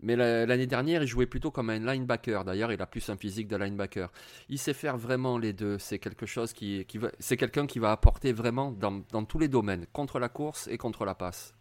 Mais 0.00 0.16
l'année 0.16 0.66
dernière, 0.66 1.02
il 1.02 1.06
jouait 1.06 1.26
plutôt 1.26 1.50
comme 1.50 1.68
un 1.68 1.78
linebacker. 1.78 2.42
D'ailleurs, 2.46 2.72
il 2.72 2.80
a 2.80 2.86
plus 2.86 3.06
un 3.10 3.18
physique 3.18 3.48
de 3.48 3.56
linebacker. 3.56 4.10
Il 4.48 4.58
sait 4.58 4.72
faire 4.72 4.96
vraiment 4.96 5.36
les 5.36 5.52
deux. 5.52 5.78
C'est 5.78 5.98
quelque 5.98 6.24
chose 6.24 6.54
qui, 6.54 6.86
c'est 7.18 7.36
quelqu'un 7.36 7.66
qui 7.66 7.80
va 7.80 7.92
apporter 7.92 8.32
vraiment 8.32 8.72
dans, 8.72 9.24
tous 9.26 9.38
les 9.38 9.48
domaines, 9.48 9.84
contre 9.92 10.18
la 10.18 10.30
course 10.30 10.68
et 10.68 10.78
contre 10.78 11.04
la 11.04 11.14
passe. 11.14 11.52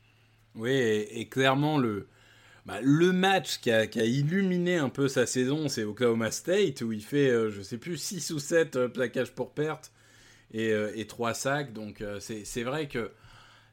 Oui, 0.55 0.71
et, 0.71 1.27
clairement 1.27 1.77
le, 1.77 2.07
bah, 2.65 2.79
le 2.81 3.11
match 3.11 3.59
qui 3.59 3.71
a, 3.71 3.83
illuminé 3.83 4.77
un 4.77 4.89
peu 4.89 5.09
sa 5.09 5.25
saison, 5.25 5.67
c'est 5.67 5.83
Oklahoma 5.83 6.31
State 6.31 6.81
où 6.81 6.93
il 6.93 7.03
fait, 7.03 7.29
euh, 7.29 7.49
je 7.49 7.61
sais 7.61 7.77
plus, 7.77 7.97
6 7.97 8.31
ou 8.31 8.39
7 8.39 8.75
euh, 8.77 8.87
plaquages 8.87 9.33
pour 9.33 9.51
perte 9.51 9.91
et, 10.53 10.71
euh, 10.71 10.91
et 10.95 11.07
3 11.07 11.33
sacs. 11.33 11.73
Donc 11.73 12.03
c'est 12.19 12.63
vrai 12.63 12.87
que 12.87 13.11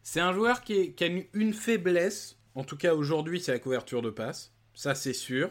c'est 0.02 0.20
un 0.20 0.32
joueur 0.32 0.62
qui, 0.62 0.94
a 1.00 1.06
une 1.34 1.54
faiblesse. 1.54 2.36
En 2.54 2.64
tout 2.64 2.76
cas 2.76 2.94
aujourd'hui, 2.94 3.40
c'est 3.40 3.52
la 3.52 3.58
couverture 3.58 4.02
de 4.02 4.10
passe 4.10 4.52
ça 4.80 4.94
c'est 4.94 5.12
sûr, 5.12 5.50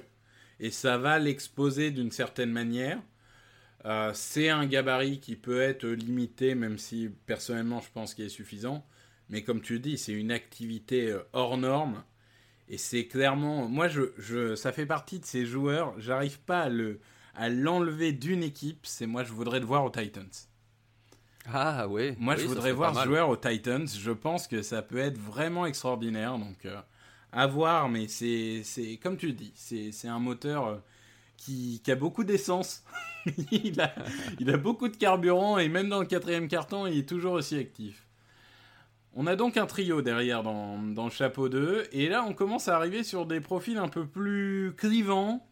et 0.60 0.72
ça 0.72 0.98
va 0.98 1.20
l'exposer 1.20 1.92
d'une 1.92 2.12
certaine 2.12 2.52
manière. 2.52 3.00
Euh, 3.86 4.12
c'est 4.14 4.50
un 4.50 4.66
gabarit 4.66 5.20
qui 5.20 5.36
peut 5.36 5.62
être 5.62 5.86
limité, 5.88 6.56
même 6.56 6.78
si 6.78 7.10
personnellement 7.28 7.80
je 7.80 7.90
pense 7.94 8.14
qu'il 8.16 8.26
est 8.26 8.30
suffisant. 8.30 8.86
Mais 9.30 9.44
comme 9.44 9.62
tu 9.62 9.80
dis, 9.80 9.98
c'est 10.00 10.14
une 10.14 10.32
activité 10.32 11.12
euh, 11.12 11.22
hors 11.34 11.58
norme. 11.58 12.04
Et 12.68 12.78
c'est 12.78 13.08
clairement. 13.08 13.68
Moi, 13.68 13.88
je, 13.88 14.56
ça 14.56 14.72
fait 14.72 14.86
partie 14.86 15.20
de 15.20 15.26
ces 15.26 15.46
joueurs. 15.46 16.00
J'arrive 16.00 16.40
pas 16.40 16.62
à, 16.64 16.70
le, 16.70 17.00
à 17.36 17.50
l'enlever 17.50 18.12
d'une 18.12 18.44
équipe. 18.44 18.86
C'est 18.86 19.08
moi, 19.08 19.24
je 19.24 19.32
voudrais 19.32 19.60
le 19.60 19.66
voir 19.66 19.86
aux 19.86 19.90
Titans. 19.92 20.30
Ah 21.48 21.88
oui. 21.88 22.16
Moi, 22.20 22.36
je 22.36 22.46
voudrais 22.46 22.74
voir 22.74 22.96
ce 22.96 23.06
joueur 23.06 23.30
aux 23.30 23.38
Titans. 23.38 23.88
Je 23.88 24.12
pense 24.12 24.48
que 24.48 24.62
ça 24.62 24.82
peut 24.82 25.00
être 25.00 25.18
vraiment 25.18 25.66
extraordinaire. 25.66 26.38
Donc. 26.38 26.66
Euh, 26.66 26.80
à 27.32 27.48
voir, 27.48 27.90
mais 27.90 28.08
c'est, 28.08 28.64
comme 29.02 29.18
tu 29.18 29.28
le 29.28 29.34
dis, 29.34 29.52
c'est, 29.56 30.08
un 30.08 30.20
moteur 30.20 30.68
euh, 30.68 30.76
qui, 31.38 31.82
a 31.88 31.96
beaucoup 31.96 32.24
d'essence. 32.24 32.84
il, 33.52 33.80
a, 33.80 33.94
il 34.40 34.50
a 34.50 34.58
beaucoup 34.58 34.88
de 34.88 34.96
carburant 34.96 35.58
et 35.58 35.70
même 35.70 35.90
dans 35.90 36.00
le 36.00 36.06
quatrième 36.06 36.48
carton, 36.48 36.88
il 36.88 37.00
est 37.00 37.10
toujours 37.10 37.34
aussi 37.34 37.58
actif. 37.58 38.06
On 39.14 39.28
a 39.28 39.36
donc 39.36 39.58
un 39.58 39.66
trio 39.66 40.02
derrière 40.02 40.44
dans, 40.44 40.78
dans, 40.78 41.06
le 41.06 41.12
chapeau 41.12 41.50
2, 41.50 41.88
et 41.92 42.10
là 42.10 42.24
on 42.24 42.34
commence 42.34 42.68
à 42.68 42.76
arriver 42.76 43.04
sur 43.04 43.26
des 43.26 43.42
profils 43.42 43.78
un 43.78 43.88
peu 43.88 44.06
plus 44.06 44.74
clivants, 44.78 45.46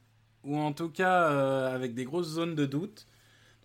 ou 0.44 0.58
en 0.58 0.72
tout 0.74 0.90
cas 0.90 1.30
euh, 1.30 1.74
avec 1.74 1.94
des 1.94 2.06
grosses 2.06 2.28
zones 2.28 2.56
de 2.56 2.66
doute. 2.66 3.08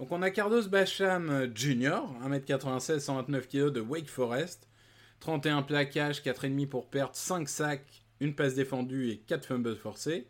Donc 0.02 0.10
on 0.10 0.22
a 0.22 0.32
Carlos 0.32 0.66
Bacham 0.66 1.48
Jr., 1.54 2.00
1m96, 2.26 2.98
129 2.98 3.46
kg 3.46 3.70
de 3.70 3.80
Wake 3.80 4.08
Forest, 4.08 4.68
31 5.20 5.62
plaquages, 5.62 6.20
4,5 6.22 6.66
pour 6.66 6.90
perte, 6.90 7.14
5 7.14 7.48
sacs, 7.48 8.02
une 8.18 8.34
passe 8.34 8.54
défendue 8.54 9.10
et 9.10 9.18
4 9.18 9.46
fumbles 9.46 9.76
forcés. 9.76 10.26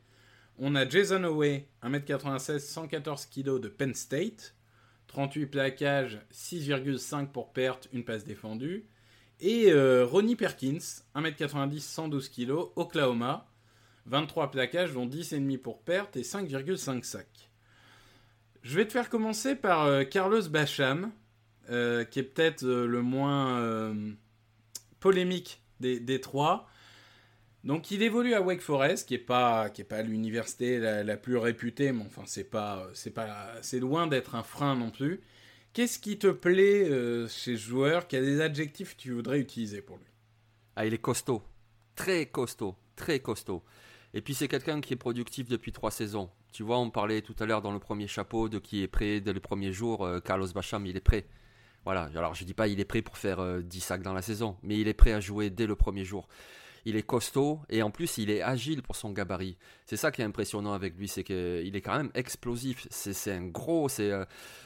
On 0.58 0.74
a 0.74 0.86
Jason 0.86 1.24
Away, 1.24 1.68
1m96, 1.82 2.58
114 2.58 3.24
kg 3.24 3.58
de 3.60 3.68
Penn 3.68 3.94
State. 3.94 4.54
38 5.06 5.46
plaquages, 5.46 6.20
6,5 6.30 7.28
pour 7.28 7.54
perte, 7.54 7.88
une 7.94 8.04
passe 8.04 8.24
défendue. 8.24 8.84
Et 9.40 9.72
euh, 9.72 10.04
Ronnie 10.04 10.36
Perkins, 10.36 11.00
1m90, 11.16 11.80
112 11.80 12.28
kg, 12.28 12.50
Oklahoma. 12.76 13.48
23 14.04 14.50
plaquages, 14.50 14.92
dont 14.92 15.06
10,5 15.06 15.56
pour 15.56 15.80
perte 15.80 16.18
et 16.18 16.24
5,5 16.24 17.04
sacs. 17.04 17.31
Je 18.62 18.76
vais 18.76 18.86
te 18.86 18.92
faire 18.92 19.08
commencer 19.08 19.54
par 19.54 19.84
euh, 19.84 20.04
Carlos 20.04 20.48
Bacham, 20.48 21.10
euh, 21.70 22.04
qui 22.04 22.20
est 22.20 22.22
peut-être 22.22 22.64
le 22.64 23.02
moins 23.02 23.94
polémique 25.00 25.62
des, 25.80 26.00
des 26.00 26.20
trois. 26.20 26.68
Donc 27.64 27.92
il 27.92 28.02
évolue 28.02 28.34
à 28.34 28.42
Wake 28.42 28.60
Forest, 28.60 29.06
qui 29.06 29.14
est 29.14 29.18
pas 29.18 29.70
pas 29.88 30.02
l'université 30.02 30.78
la, 30.78 31.16
plus 31.16 31.36
réputée, 31.36 31.92
mais 31.92 32.02
enfin 32.04 32.22
c'est 32.26 32.44
pas 32.44 32.88
c'est 32.92 33.12
pas 33.12 33.54
c'est 33.62 33.78
loin 33.78 34.06
d'être 34.08 34.34
un 34.34 34.42
frein 34.42 34.74
non 34.74 34.90
plus. 34.90 35.20
Qu'est-ce 35.72 35.98
qui 35.98 36.18
te 36.18 36.26
plaît 36.26 36.88
euh, 36.90 37.28
chez 37.28 37.56
ce 37.56 37.62
joueur? 37.62 38.08
Quels 38.08 38.24
des 38.24 38.40
adjectifs 38.40 38.96
tu 38.96 39.12
voudrais 39.12 39.38
utiliser 39.38 39.80
pour 39.80 39.96
lui? 39.96 40.06
Ah, 40.76 40.86
il 40.86 40.92
est 40.92 40.98
costaud, 40.98 41.42
très 41.94 42.26
costaud, 42.26 42.74
très 42.96 43.20
costaud. 43.20 43.62
Et 44.12 44.20
puis 44.20 44.34
c'est 44.34 44.48
quelqu'un 44.48 44.80
qui 44.80 44.92
est 44.92 44.96
productif 44.96 45.48
depuis 45.48 45.72
trois 45.72 45.90
saisons. 45.90 46.30
Tu 46.52 46.62
vois, 46.62 46.78
on 46.78 46.90
parlait 46.90 47.22
tout 47.22 47.34
à 47.40 47.46
l'heure 47.46 47.62
dans 47.62 47.72
le 47.72 47.78
premier 47.78 48.06
chapeau 48.06 48.50
de 48.50 48.58
qui 48.58 48.82
est 48.82 48.88
prêt 48.88 49.20
dès 49.20 49.32
le 49.32 49.40
premier 49.40 49.72
jour. 49.72 50.04
Euh, 50.04 50.20
Carlos 50.20 50.48
Bacham, 50.54 50.84
il 50.84 50.96
est 50.96 51.00
prêt. 51.00 51.24
Voilà. 51.84 52.10
Alors 52.14 52.34
je 52.34 52.44
dis 52.44 52.52
pas 52.54 52.68
il 52.68 52.78
est 52.78 52.84
prêt 52.84 53.00
pour 53.00 53.16
faire 53.16 53.38
10 53.62 53.78
euh, 53.78 53.80
sacs 53.80 54.02
dans 54.02 54.12
la 54.12 54.22
saison, 54.22 54.56
mais 54.62 54.78
il 54.78 54.86
est 54.86 54.94
prêt 54.94 55.12
à 55.12 55.20
jouer 55.20 55.48
dès 55.48 55.66
le 55.66 55.74
premier 55.74 56.04
jour. 56.04 56.28
il 56.84 56.96
est 56.96 57.02
costaud 57.02 57.60
et 57.70 57.82
en 57.82 57.90
plus 57.90 58.18
il 58.18 58.28
est 58.30 58.42
agile 58.42 58.82
pour 58.82 58.96
son 58.96 59.12
gabarit. 59.12 59.56
C'est 59.86 59.96
ça 59.96 60.10
qui 60.10 60.20
est 60.20 60.24
impressionnant 60.24 60.74
avec 60.74 60.96
lui, 60.98 61.08
c'est 61.08 61.24
qu'il 61.24 61.74
est 61.74 61.80
quand 61.80 61.96
même 61.96 62.10
explosif. 62.14 62.86
C'est 62.90 63.32
un 63.32 63.46
gros, 63.46 63.88
euh, 64.00 64.24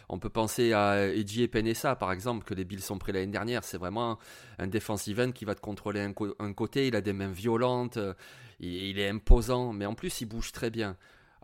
on 0.09 0.19
peut 0.19 0.29
penser 0.29 0.73
à 0.73 1.07
Edgy 1.07 1.47
Penessa 1.47 1.95
par 1.95 2.11
exemple 2.11 2.45
que 2.45 2.55
les 2.55 2.65
Bills 2.65 2.83
sont 2.83 2.99
pris 2.99 3.13
l'année 3.13 3.33
dernière. 3.33 3.63
C'est 3.63 3.79
vraiment 3.79 4.19
un 4.59 4.67
defensive 4.67 5.21
end 5.21 5.31
qui 5.31 5.45
va 5.45 5.55
te 5.55 5.61
contrôler 5.61 6.01
un, 6.01 6.53
côté. 6.53 6.89
Il 6.89 6.97
a 6.97 7.01
des 7.01 7.13
mains 7.13 7.31
violentes, 7.31 7.99
il 8.59 8.99
est 8.99 9.09
imposant, 9.09 9.73
mais 9.73 9.87
en 9.87 9.95
plus 9.95 10.21
il 10.21 10.27
bouge 10.27 10.51
très 10.51 10.71
bien. 10.71 10.97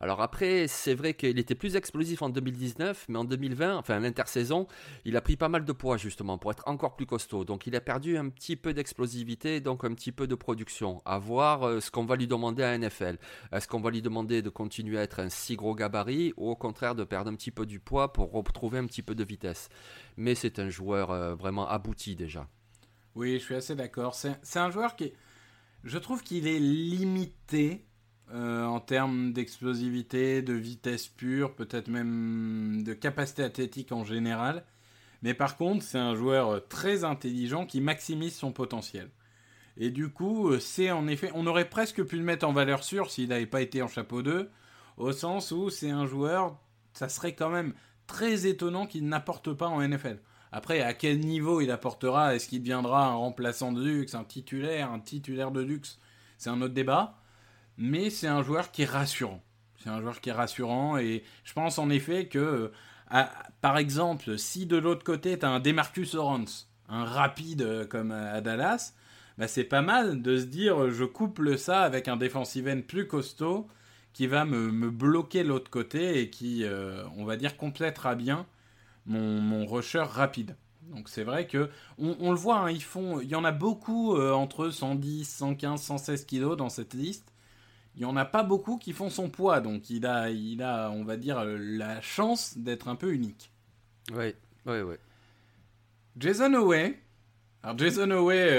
Alors 0.02 0.20
après, 0.20 0.66
c'est 0.66 0.94
vrai 0.94 1.14
qu'il 1.14 1.38
était 1.38 1.54
plus 1.54 1.76
explosif 1.76 2.22
en 2.22 2.28
2019, 2.28 3.06
mais 3.08 3.18
en 3.18 3.24
2020, 3.24 3.76
enfin 3.76 4.00
l'intersaison, 4.00 4.66
il 5.04 5.16
a 5.16 5.20
pris 5.20 5.36
pas 5.36 5.48
mal 5.48 5.64
de 5.64 5.72
poids 5.72 5.96
justement 5.96 6.38
pour 6.38 6.50
être 6.50 6.64
encore 6.66 6.96
plus 6.96 7.06
costaud. 7.06 7.44
Donc 7.44 7.68
il 7.68 7.76
a 7.76 7.80
perdu 7.80 8.18
un 8.18 8.28
petit 8.28 8.56
peu 8.56 8.74
d'explosivité, 8.74 9.60
donc 9.60 9.84
un 9.84 9.94
petit 9.94 10.10
peu 10.10 10.26
de 10.26 10.34
production. 10.34 11.00
À 11.04 11.20
voir 11.20 11.62
euh, 11.62 11.78
ce 11.78 11.92
qu'on 11.92 12.04
va 12.04 12.16
lui 12.16 12.26
demander 12.26 12.64
à 12.64 12.76
NFL. 12.76 13.16
Est-ce 13.52 13.68
qu'on 13.68 13.80
va 13.80 13.90
lui 13.90 14.02
demander 14.02 14.42
de 14.42 14.50
continuer 14.50 14.98
à 14.98 15.02
être 15.02 15.20
un 15.20 15.28
si 15.28 15.54
gros 15.54 15.76
gabarit 15.76 16.34
ou 16.36 16.50
au 16.50 16.56
contraire 16.56 16.96
de 16.96 17.04
perdre 17.04 17.30
un 17.30 17.36
petit 17.36 17.52
peu 17.52 17.64
du 17.64 17.78
poids 17.78 18.12
pour 18.12 18.32
retrouver 18.32 18.78
un 18.78 18.86
petit 18.86 19.02
peu 19.02 19.14
de 19.14 19.22
vitesse? 19.22 19.68
Mais 20.16 20.34
c'est 20.34 20.58
un 20.58 20.68
joueur 20.68 21.12
euh, 21.12 21.36
vraiment 21.36 21.68
abouti 21.68 22.16
déjà. 22.16 22.48
Oui, 23.14 23.34
je 23.34 23.44
suis 23.44 23.54
assez 23.54 23.76
d'accord. 23.76 24.16
C'est 24.16 24.58
un 24.58 24.70
joueur 24.72 24.96
qui, 24.96 25.12
je 25.84 25.98
trouve 25.98 26.24
qu'il 26.24 26.48
est 26.48 26.58
limité 26.58 27.86
euh, 28.32 28.64
en 28.64 28.80
termes 28.80 29.32
d'explosivité, 29.32 30.42
de 30.42 30.54
vitesse 30.54 31.06
pure, 31.08 31.54
peut-être 31.54 31.88
même 31.88 32.82
de 32.82 32.94
capacité 32.94 33.42
athlétique 33.42 33.92
en 33.92 34.04
général. 34.04 34.64
Mais 35.22 35.34
par 35.34 35.56
contre, 35.56 35.84
c'est 35.84 35.98
un 35.98 36.14
joueur 36.14 36.66
très 36.68 37.04
intelligent 37.04 37.66
qui 37.66 37.80
maximise 37.80 38.34
son 38.34 38.52
potentiel. 38.52 39.10
Et 39.76 39.90
du 39.90 40.08
coup, 40.08 40.48
euh, 40.48 40.60
c'est 40.60 40.90
en 40.90 41.06
effet, 41.06 41.30
on 41.34 41.46
aurait 41.46 41.68
presque 41.68 42.02
pu 42.04 42.16
le 42.16 42.24
mettre 42.24 42.46
en 42.46 42.52
valeur 42.52 42.84
sûre 42.84 43.10
s'il 43.10 43.28
n'avait 43.28 43.46
pas 43.46 43.60
été 43.60 43.82
en 43.82 43.88
chapeau 43.88 44.22
2, 44.22 44.50
au 44.96 45.12
sens 45.12 45.50
où 45.50 45.70
c'est 45.70 45.90
un 45.90 46.06
joueur, 46.06 46.58
ça 46.92 47.08
serait 47.08 47.34
quand 47.34 47.50
même 47.50 47.74
très 48.06 48.46
étonnant 48.46 48.86
qu'il 48.86 49.06
n'apporte 49.06 49.52
pas 49.52 49.68
en 49.68 49.86
NFL. 49.86 50.18
Après, 50.52 50.80
à 50.82 50.92
quel 50.92 51.20
niveau 51.20 51.60
il 51.60 51.70
apportera? 51.70 52.34
Est-ce 52.34 52.48
qu'il 52.48 52.60
deviendra 52.60 53.08
un 53.08 53.14
remplaçant 53.14 53.72
de 53.72 53.82
Dux, 53.82 54.14
un 54.14 54.24
titulaire, 54.24 54.92
un 54.92 55.00
titulaire 55.00 55.50
de 55.50 55.64
Dux? 55.64 55.98
C'est 56.36 56.50
un 56.50 56.60
autre 56.60 56.74
débat 56.74 57.21
mais 57.82 58.10
c'est 58.10 58.28
un 58.28 58.44
joueur 58.44 58.70
qui 58.70 58.82
est 58.82 58.90
rassurant. 58.90 59.42
C'est 59.82 59.90
un 59.90 60.00
joueur 60.00 60.20
qui 60.20 60.28
est 60.28 60.32
rassurant 60.32 60.98
et 60.98 61.24
je 61.42 61.52
pense 61.52 61.78
en 61.80 61.90
effet 61.90 62.26
que, 62.26 62.70
euh, 63.12 63.24
par 63.60 63.76
exemple, 63.76 64.38
si 64.38 64.66
de 64.66 64.76
l'autre 64.76 65.02
côté 65.02 65.36
tu 65.36 65.44
as 65.44 65.50
un 65.50 65.58
Demarcus 65.58 66.14
Lawrence, 66.14 66.70
un 66.88 67.04
rapide 67.04 67.62
euh, 67.62 67.84
comme 67.84 68.12
à 68.12 68.40
Dallas, 68.40 68.94
bah 69.36 69.48
c'est 69.48 69.64
pas 69.64 69.82
mal 69.82 70.22
de 70.22 70.38
se 70.38 70.44
dire 70.44 70.92
je 70.92 71.04
couple 71.04 71.58
ça 71.58 71.80
avec 71.80 72.06
un 72.06 72.16
defensive 72.16 72.68
end 72.68 72.82
plus 72.86 73.08
costaud 73.08 73.66
qui 74.12 74.28
va 74.28 74.44
me, 74.44 74.88
bloquer 74.88 75.42
l'autre 75.42 75.70
côté 75.70 76.20
et 76.20 76.30
qui, 76.30 76.62
euh, 76.62 77.02
on 77.16 77.24
va 77.24 77.36
dire, 77.36 77.56
complétera 77.56 78.14
bien 78.14 78.46
mon, 79.06 79.40
mon 79.40 79.66
rusher 79.66 80.04
rapide. 80.06 80.54
Donc 80.82 81.08
c'est 81.08 81.24
vrai 81.24 81.48
que 81.48 81.68
on, 81.98 82.30
le 82.30 82.36
voit, 82.36 82.58
hein, 82.58 82.70
ils 82.70 82.82
font, 82.82 83.20
il 83.20 83.28
y 83.28 83.34
en 83.34 83.44
a 83.44 83.52
beaucoup 83.52 84.16
entre 84.16 84.70
110, 84.70 85.24
115, 85.28 85.82
116 85.82 86.26
kilos 86.26 86.56
dans 86.56 86.68
cette 86.68 86.94
liste 86.94 87.31
il 87.94 88.00
n'y 88.00 88.04
en 88.04 88.16
a 88.16 88.24
pas 88.24 88.42
beaucoup 88.42 88.78
qui 88.78 88.92
font 88.92 89.10
son 89.10 89.28
poids, 89.28 89.60
donc 89.60 89.90
il 89.90 90.06
a, 90.06 90.30
il 90.30 90.62
a 90.62 90.90
on 90.90 91.04
va 91.04 91.16
dire, 91.16 91.44
la 91.44 92.00
chance 92.00 92.56
d'être 92.56 92.88
un 92.88 92.96
peu 92.96 93.12
unique. 93.12 93.52
Oui, 94.14 94.34
oui, 94.66 94.80
oui. 94.80 94.94
Jason 96.16 96.52
Away. 96.54 96.98
Alors 97.62 97.78
Jason 97.78 98.10
Away, 98.10 98.50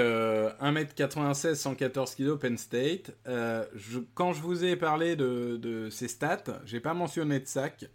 1m96, 0.61 1.55
114 1.55 2.15
kg, 2.15 2.35
Penn 2.37 2.57
State. 2.57 3.11
Euh, 3.27 3.65
quand 4.13 4.31
je 4.31 4.41
vous 4.41 4.63
ai 4.63 4.75
parlé 4.75 5.15
de, 5.15 5.57
de 5.57 5.89
ses 5.89 6.07
stats, 6.07 6.61
j'ai 6.65 6.79
pas 6.79 6.93
mentionné 6.93 7.39
de 7.39 7.47
sac. 7.47 7.85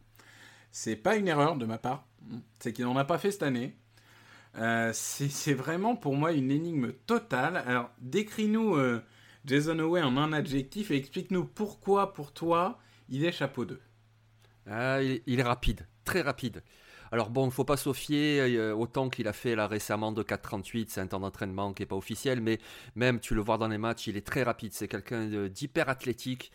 C'est 0.71 0.97
pas 0.97 1.17
une 1.17 1.29
erreur 1.29 1.57
de 1.57 1.65
ma 1.65 1.79
part. 1.79 2.07
C'est 2.59 2.73
qu'il 2.73 2.85
n'en 2.85 2.97
a 2.97 3.05
pas 3.05 3.19
fait 3.19 3.31
cette 3.31 3.43
année. 3.43 3.75
Euh, 4.57 4.91
c'est 4.93 5.55
vraiment 5.55 5.95
pour 5.95 6.17
moi 6.17 6.33
une 6.33 6.51
énigme 6.51 6.93
totale. 7.07 7.63
Alors 7.67 7.91
décris-nous 8.01 8.77
euh, 8.77 9.03
Jason 9.49 9.79
Away 9.79 10.03
en 10.03 10.19
un 10.19 10.35
adjectif 10.35 10.91
et 10.91 10.97
explique-nous 10.97 11.47
pourquoi, 11.47 12.13
pour 12.13 12.33
toi, 12.33 12.79
il 13.09 13.25
est 13.25 13.33
chapeau 13.33 13.65
2. 13.65 13.81
Ah, 14.71 15.03
il, 15.03 15.41
est 15.41 15.43
rapide, 15.43 15.87
très 16.05 16.21
rapide. 16.21 16.63
Alors 17.11 17.31
bon, 17.31 17.45
il 17.45 17.47
ne 17.47 17.53
faut 17.53 17.65
pas 17.65 17.79
s'offier 17.79 18.41
euh, 18.41 18.75
autant 18.75 19.09
qu'il 19.09 19.27
a 19.27 19.33
fait 19.33 19.57
là 19.57 19.67
récemment 19.67 20.13
de 20.13 20.23
4,38, 20.23 20.89
c'est 20.91 21.01
un 21.01 21.07
temps 21.07 21.21
d'entraînement 21.21 21.73
qui 21.73 21.81
n'est 21.81 21.87
pas 21.87 21.97
officiel, 21.97 22.43
mais 22.43 22.59
même 22.95 23.21
tu 23.21 23.35
le 23.35 23.41
vois 23.41 23.57
dans 23.57 23.69
les 23.69 23.79
matchs, 23.79 24.09
il 24.09 24.19
est 24.19 24.27
très 24.27 24.43
rapide, 24.43 24.75
c'est 24.75 24.87
quelqu'un 24.87 25.49
d'hyper 25.49 25.89
athlétique, 25.89 26.53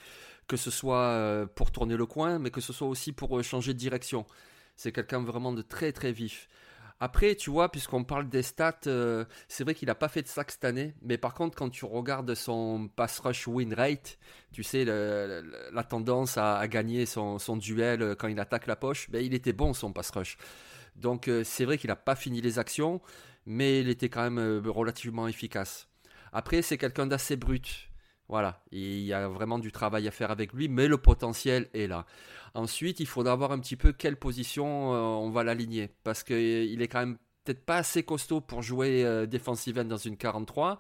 que 0.47 0.56
ce 0.56 0.69
soit 0.69 1.08
euh, 1.08 1.47
pour 1.47 1.71
tourner 1.71 1.97
le 1.97 2.06
coin, 2.06 2.38
mais 2.38 2.51
que 2.51 2.62
ce 2.62 2.73
soit 2.73 2.88
aussi 2.88 3.12
pour 3.12 3.39
euh, 3.39 3.41
changer 3.41 3.73
de 3.73 3.79
direction. 3.79 4.27
C'est 4.75 4.91
quelqu'un 4.91 5.23
vraiment 5.23 5.51
de 5.51 5.63
très 5.63 5.91
très 5.91 6.12
vif. 6.12 6.47
Après, 7.05 7.35
tu 7.35 7.49
vois, 7.49 7.69
puisqu'on 7.69 8.05
parle 8.05 8.29
des 8.29 8.43
stats, 8.43 8.79
euh, 8.87 9.25
c'est 9.49 9.65
vrai 9.65 9.75
qu'il 9.75 9.87
n'a 9.87 9.93
pas 9.93 10.07
fait 10.07 10.21
de 10.21 10.27
sac 10.29 10.49
cette 10.51 10.63
année, 10.63 10.93
mais 11.01 11.17
par 11.17 11.33
contre, 11.33 11.57
quand 11.57 11.69
tu 11.69 11.83
regardes 11.83 12.33
son 12.33 12.87
pass 12.95 13.19
rush 13.19 13.45
win 13.45 13.73
rate, 13.73 14.17
tu 14.53 14.63
sais, 14.63 14.85
la 14.85 15.83
tendance 15.83 16.37
à, 16.37 16.65
gagner 16.69 17.05
son, 17.05 17.57
duel 17.57 18.01
euh, 18.01 18.15
quand 18.15 18.29
il 18.29 18.39
attaque 18.39 18.67
la 18.67 18.77
poche, 18.77 19.09
ben, 19.09 19.21
il 19.21 19.33
était 19.33 19.51
bon 19.51 19.73
son 19.73 19.91
pass 19.91 20.11
rush. 20.11 20.37
Donc, 20.95 21.27
euh, 21.27 21.43
c'est 21.43 21.65
vrai 21.65 21.77
qu'il 21.77 21.89
n'a 21.89 21.97
pas 21.97 22.15
fini 22.15 22.39
les 22.39 22.57
actions, 22.57 23.01
mais 23.45 23.81
il 23.81 23.89
était 23.89 24.07
quand 24.07 24.23
même 24.23 24.65
relativement 24.65 25.27
efficace. 25.27 25.89
Après, 26.31 26.61
c'est 26.61 26.77
quelqu'un 26.77 27.05
d'assez 27.05 27.35
brut. 27.35 27.89
Voilà, 28.29 28.63
il 28.71 29.01
y 29.01 29.13
a 29.13 29.27
vraiment 29.27 29.59
du 29.59 29.71
travail 29.71 30.07
à 30.07 30.12
faire 30.12 30.31
avec 30.31 30.53
lui, 30.53 30.67
mais 30.69 30.88
le 30.88 30.97
potentiel 30.97 31.69
est 31.73 31.88
là. 31.88 32.05
Ensuite, 32.53 32.99
il 32.99 33.07
faudra 33.07 33.36
voir 33.36 33.51
un 33.51 33.59
petit 33.59 33.75
peu 33.75 33.91
quelle 33.91 34.15
position 34.15 34.93
euh, 34.93 34.97
on 34.97 35.29
va 35.29 35.43
l'aligner, 35.43 35.89
parce 36.03 36.23
qu'il 36.23 36.81
est 36.81 36.88
quand 36.88 36.99
même 36.99 37.17
peut-être 37.43 37.65
pas 37.65 37.77
assez 37.77 38.03
costaud 38.03 38.41
pour 38.41 38.62
jouer 38.62 39.03
euh, 39.03 39.25
defensive 39.25 39.77
end 39.79 39.86
dans 39.86 39.97
une 39.97 40.17
43. 40.17 40.79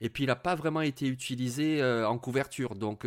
Et 0.00 0.10
puis 0.10 0.24
il 0.24 0.26
n'a 0.26 0.36
pas 0.36 0.56
vraiment 0.56 0.82
été 0.82 1.06
utilisé 1.06 1.80
euh, 1.80 2.06
en 2.06 2.18
couverture. 2.18 2.74
Donc 2.74 3.06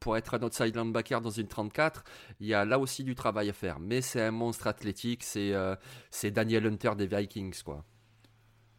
pour 0.00 0.16
être 0.16 0.34
un 0.34 0.42
outside 0.42 0.76
linebacker 0.76 1.20
dans 1.20 1.30
une 1.30 1.46
34, 1.46 2.04
il 2.40 2.48
y 2.48 2.54
a 2.54 2.64
là 2.64 2.78
aussi 2.78 3.04
du 3.04 3.14
travail 3.14 3.48
à 3.48 3.52
faire. 3.52 3.78
Mais 3.78 4.02
c'est 4.02 4.20
un 4.20 4.32
monstre 4.32 4.66
athlétique, 4.66 5.22
c'est 5.22 6.30
Daniel 6.32 6.66
Hunter 6.66 6.92
des 6.96 7.06
Vikings. 7.06 7.62
quoi. 7.62 7.84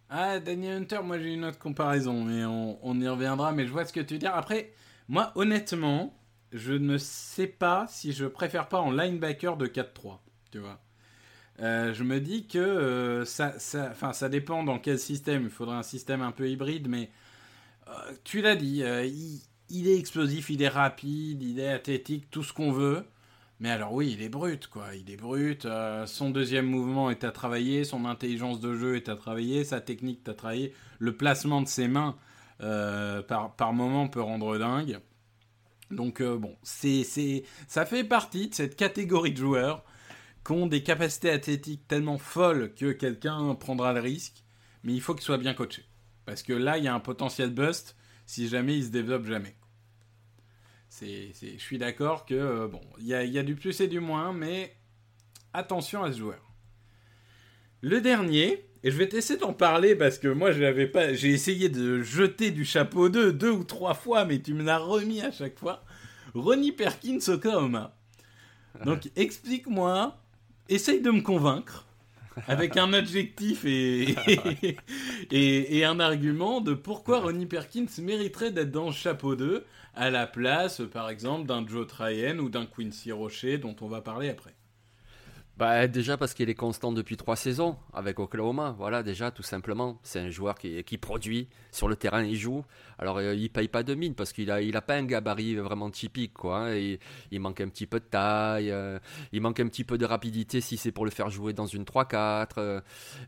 Ah, 0.09 0.39
Daniel 0.39 0.83
Hunter, 0.83 0.99
moi 1.03 1.19
j'ai 1.19 1.33
une 1.33 1.43
autre 1.43 1.59
comparaison, 1.59 2.23
mais 2.23 2.45
on, 2.45 2.99
y 2.99 3.07
reviendra. 3.07 3.51
Mais 3.51 3.65
je 3.65 3.71
vois 3.71 3.85
ce 3.85 3.93
que 3.93 3.99
tu 3.99 4.13
veux 4.13 4.19
dire. 4.19 4.35
Après, 4.35 4.71
moi 5.07 5.31
honnêtement, 5.35 6.17
je 6.53 6.73
ne 6.73 6.97
sais 6.97 7.47
pas 7.47 7.87
si 7.89 8.13
je 8.13 8.25
préfère 8.25 8.69
pas 8.69 8.79
en 8.79 8.91
linebacker 8.91 9.57
de 9.57 9.67
4-3. 9.67 10.19
Tu 10.51 10.59
vois. 10.59 10.79
Euh, 11.59 11.93
je 11.93 12.03
me 12.03 12.19
dis 12.19 12.47
que 12.47 12.59
euh, 12.59 13.25
ça, 13.25 13.57
ça, 13.59 13.93
ça 14.13 14.29
dépend 14.29 14.63
dans 14.63 14.79
quel 14.79 14.99
système. 14.99 15.43
Il 15.43 15.49
faudrait 15.49 15.75
un 15.75 15.83
système 15.83 16.21
un 16.21 16.31
peu 16.31 16.49
hybride, 16.49 16.87
mais 16.87 17.09
euh, 17.89 17.91
tu 18.23 18.41
l'as 18.41 18.55
dit, 18.55 18.83
il, 18.83 19.41
il, 19.69 19.87
est 19.87 19.97
explosif, 19.97 20.49
il 20.49 20.61
est 20.61 20.69
rapide, 20.69 21.43
il 21.43 21.59
est 21.59 21.71
athlétique, 21.71 22.29
tout 22.31 22.43
ce 22.43 22.53
qu'on 22.53 22.71
veut. 22.71 23.05
Mais 23.59 23.71
alors 23.71 23.93
oui, 23.93 24.13
il 24.17 24.21
est 24.21 24.29
brut, 24.29 24.67
quoi. 24.67 24.95
Il 24.95 25.09
est 25.09 25.17
brut. 25.17 25.67
son 26.05 26.29
deuxième 26.29 26.67
mouvement 26.67 27.09
est 27.09 27.23
à 27.23 27.31
travailler, 27.31 27.83
son 27.83 28.05
intelligence 28.05 28.59
de 28.59 28.75
jeu 28.75 28.95
est 28.95 29.09
à 29.09 29.15
travailler, 29.15 29.63
sa 29.63 29.81
technique 29.81 30.21
est 30.25 30.29
à 30.29 30.33
travailler. 30.33 30.73
Le 30.99 31.15
placement 31.15 31.61
de 31.61 31.67
ses 31.67 31.87
mains, 31.87 32.15
par, 32.59 33.55
par 33.55 33.73
moment, 33.73 34.07
peut 34.07 34.21
rendre 34.21 34.57
dingue. 34.57 34.99
Donc 35.91 36.21
euh, 36.21 36.37
bon, 36.37 36.55
c'est, 36.63 37.03
ça 37.67 37.85
fait 37.85 38.03
partie 38.03 38.49
de 38.49 38.55
cette 38.55 38.75
catégorie 38.75 39.31
de 39.31 39.37
joueurs 39.37 39.83
qui 40.45 40.51
ont 40.51 40.67
des 40.67 40.83
capacités 40.83 41.29
athlétiques 41.29 41.87
tellement 41.87 42.17
folles 42.17 42.73
que 42.75 42.91
quelqu'un 42.91 43.55
prendra 43.55 43.93
le 43.93 43.99
risque, 43.99 44.43
mais 44.83 44.93
il 44.93 45.01
faut 45.01 45.13
qu'il 45.13 45.23
soit 45.23 45.37
bien 45.37 45.53
coaché. 45.53 45.85
Parce 46.25 46.43
que 46.43 46.53
là, 46.53 46.77
il 46.77 46.83
y 46.83 46.87
a 46.87 46.93
un 46.93 46.99
potentiel 46.99 47.51
bust 47.51 47.95
si 48.25 48.47
jamais 48.47 48.77
il 48.77 48.85
se 48.85 48.89
développe 48.89 49.25
jamais. 49.25 49.55
C'est, 50.89 51.31
je 51.41 51.61
suis 51.61 51.77
d'accord 51.77 52.25
que, 52.25 52.33
euh, 52.33 52.67
bon, 52.67 52.81
il 52.99 53.07
y 53.07 53.13
a, 53.13 53.23
y 53.23 53.37
a 53.37 53.43
du 53.43 53.55
plus 53.55 53.79
et 53.81 53.87
du 53.87 53.99
moins, 53.99 54.33
mais 54.33 54.75
attention 55.53 56.03
à 56.03 56.11
ce 56.11 56.17
joueur. 56.17 56.41
Le 57.81 58.01
dernier, 58.01 58.65
et 58.83 58.91
je 58.91 58.97
vais 58.97 59.07
t'essayer 59.07 59.39
d'en 59.39 59.53
parler 59.53 59.95
parce 59.95 60.17
que 60.17 60.27
moi, 60.27 60.51
je 60.51 60.61
l'avais 60.61 60.87
pas. 60.87 61.13
J'ai 61.13 61.29
essayé 61.29 61.69
de 61.69 62.01
jeter 62.01 62.51
du 62.51 62.65
chapeau 62.65 63.09
2 63.09 63.33
deux 63.33 63.51
ou 63.51 63.63
trois 63.63 63.93
fois, 63.93 64.25
mais 64.25 64.39
tu 64.39 64.53
me 64.53 64.63
l'as 64.63 64.77
remis 64.77 65.21
à 65.21 65.31
chaque 65.31 65.59
fois. 65.59 65.83
Ronnie 66.33 66.71
Perkins 66.71 67.19
Oklahoma. 67.27 67.95
Donc, 68.85 69.09
explique-moi. 69.15 70.17
Essaye 70.69 71.01
de 71.01 71.11
me 71.11 71.21
convaincre 71.21 71.85
avec 72.47 72.77
un 72.77 72.93
adjectif 72.93 73.65
et, 73.65 74.15
et, 75.31 75.85
un 75.85 75.99
argument 75.99 76.61
de 76.61 76.73
pourquoi 76.73 77.21
Ronnie 77.21 77.45
Perkins 77.45 77.87
mériterait 77.99 78.51
d'être 78.51 78.71
dans 78.71 78.87
le 78.87 78.93
chapeau 78.93 79.35
2 79.35 79.65
à 79.97 80.11
la 80.11 80.27
place, 80.27 80.81
par 80.91 81.09
exemple, 81.09 81.47
d'un 81.47 81.67
Joe 81.67 81.87
Tryon 81.87 82.37
ou 82.37 82.49
d'un 82.49 82.65
Quincy 82.65 83.11
Rocher 83.11 83.57
dont 83.57 83.75
on 83.81 83.87
va 83.87 84.01
parler 84.01 84.29
après. 84.29 84.56
Bah, 85.57 85.87
déjà 85.87 86.17
parce 86.17 86.35
qu'il 86.35 86.51
est 86.51 86.55
constant 86.55 86.91
depuis 86.91 87.17
trois 87.17 87.35
saisons 87.35 87.77
avec 87.91 88.19
Oklahoma. 88.19 88.75
Voilà, 88.77 89.01
déjà, 89.01 89.31
tout 89.31 89.41
simplement. 89.41 89.99
C'est 90.03 90.19
un 90.19 90.29
joueur 90.29 90.55
qui, 90.55 90.83
qui, 90.83 90.99
produit 90.99 91.47
sur 91.71 91.87
le 91.87 91.95
terrain, 91.95 92.23
il 92.23 92.35
joue. 92.35 92.63
Alors, 92.99 93.17
euh, 93.17 93.33
il 93.33 93.49
paye 93.49 93.67
pas 93.67 93.81
de 93.81 93.95
mine 93.95 94.13
parce 94.13 94.33
qu'il 94.33 94.51
a, 94.51 94.61
il 94.61 94.77
a 94.77 94.83
pas 94.83 94.93
un 94.95 95.03
gabarit 95.03 95.55
vraiment 95.55 95.89
typique, 95.89 96.33
quoi. 96.33 96.67
Hein. 96.67 96.97
Il 97.31 97.39
manque 97.39 97.59
un 97.61 97.69
petit 97.69 97.87
peu 97.87 97.99
de 97.99 98.05
taille, 98.05 98.69
euh, 98.69 98.99
il 99.31 99.41
manque 99.41 99.59
un 99.59 99.67
petit 99.67 99.83
peu 99.83 99.97
de 99.97 100.05
rapidité 100.05 100.61
si 100.61 100.77
c'est 100.77 100.91
pour 100.91 101.05
le 101.05 101.11
faire 101.11 101.31
jouer 101.31 101.53
dans 101.53 101.65
une 101.65 101.85
3-4. 101.85 102.49
Euh. 102.59 102.81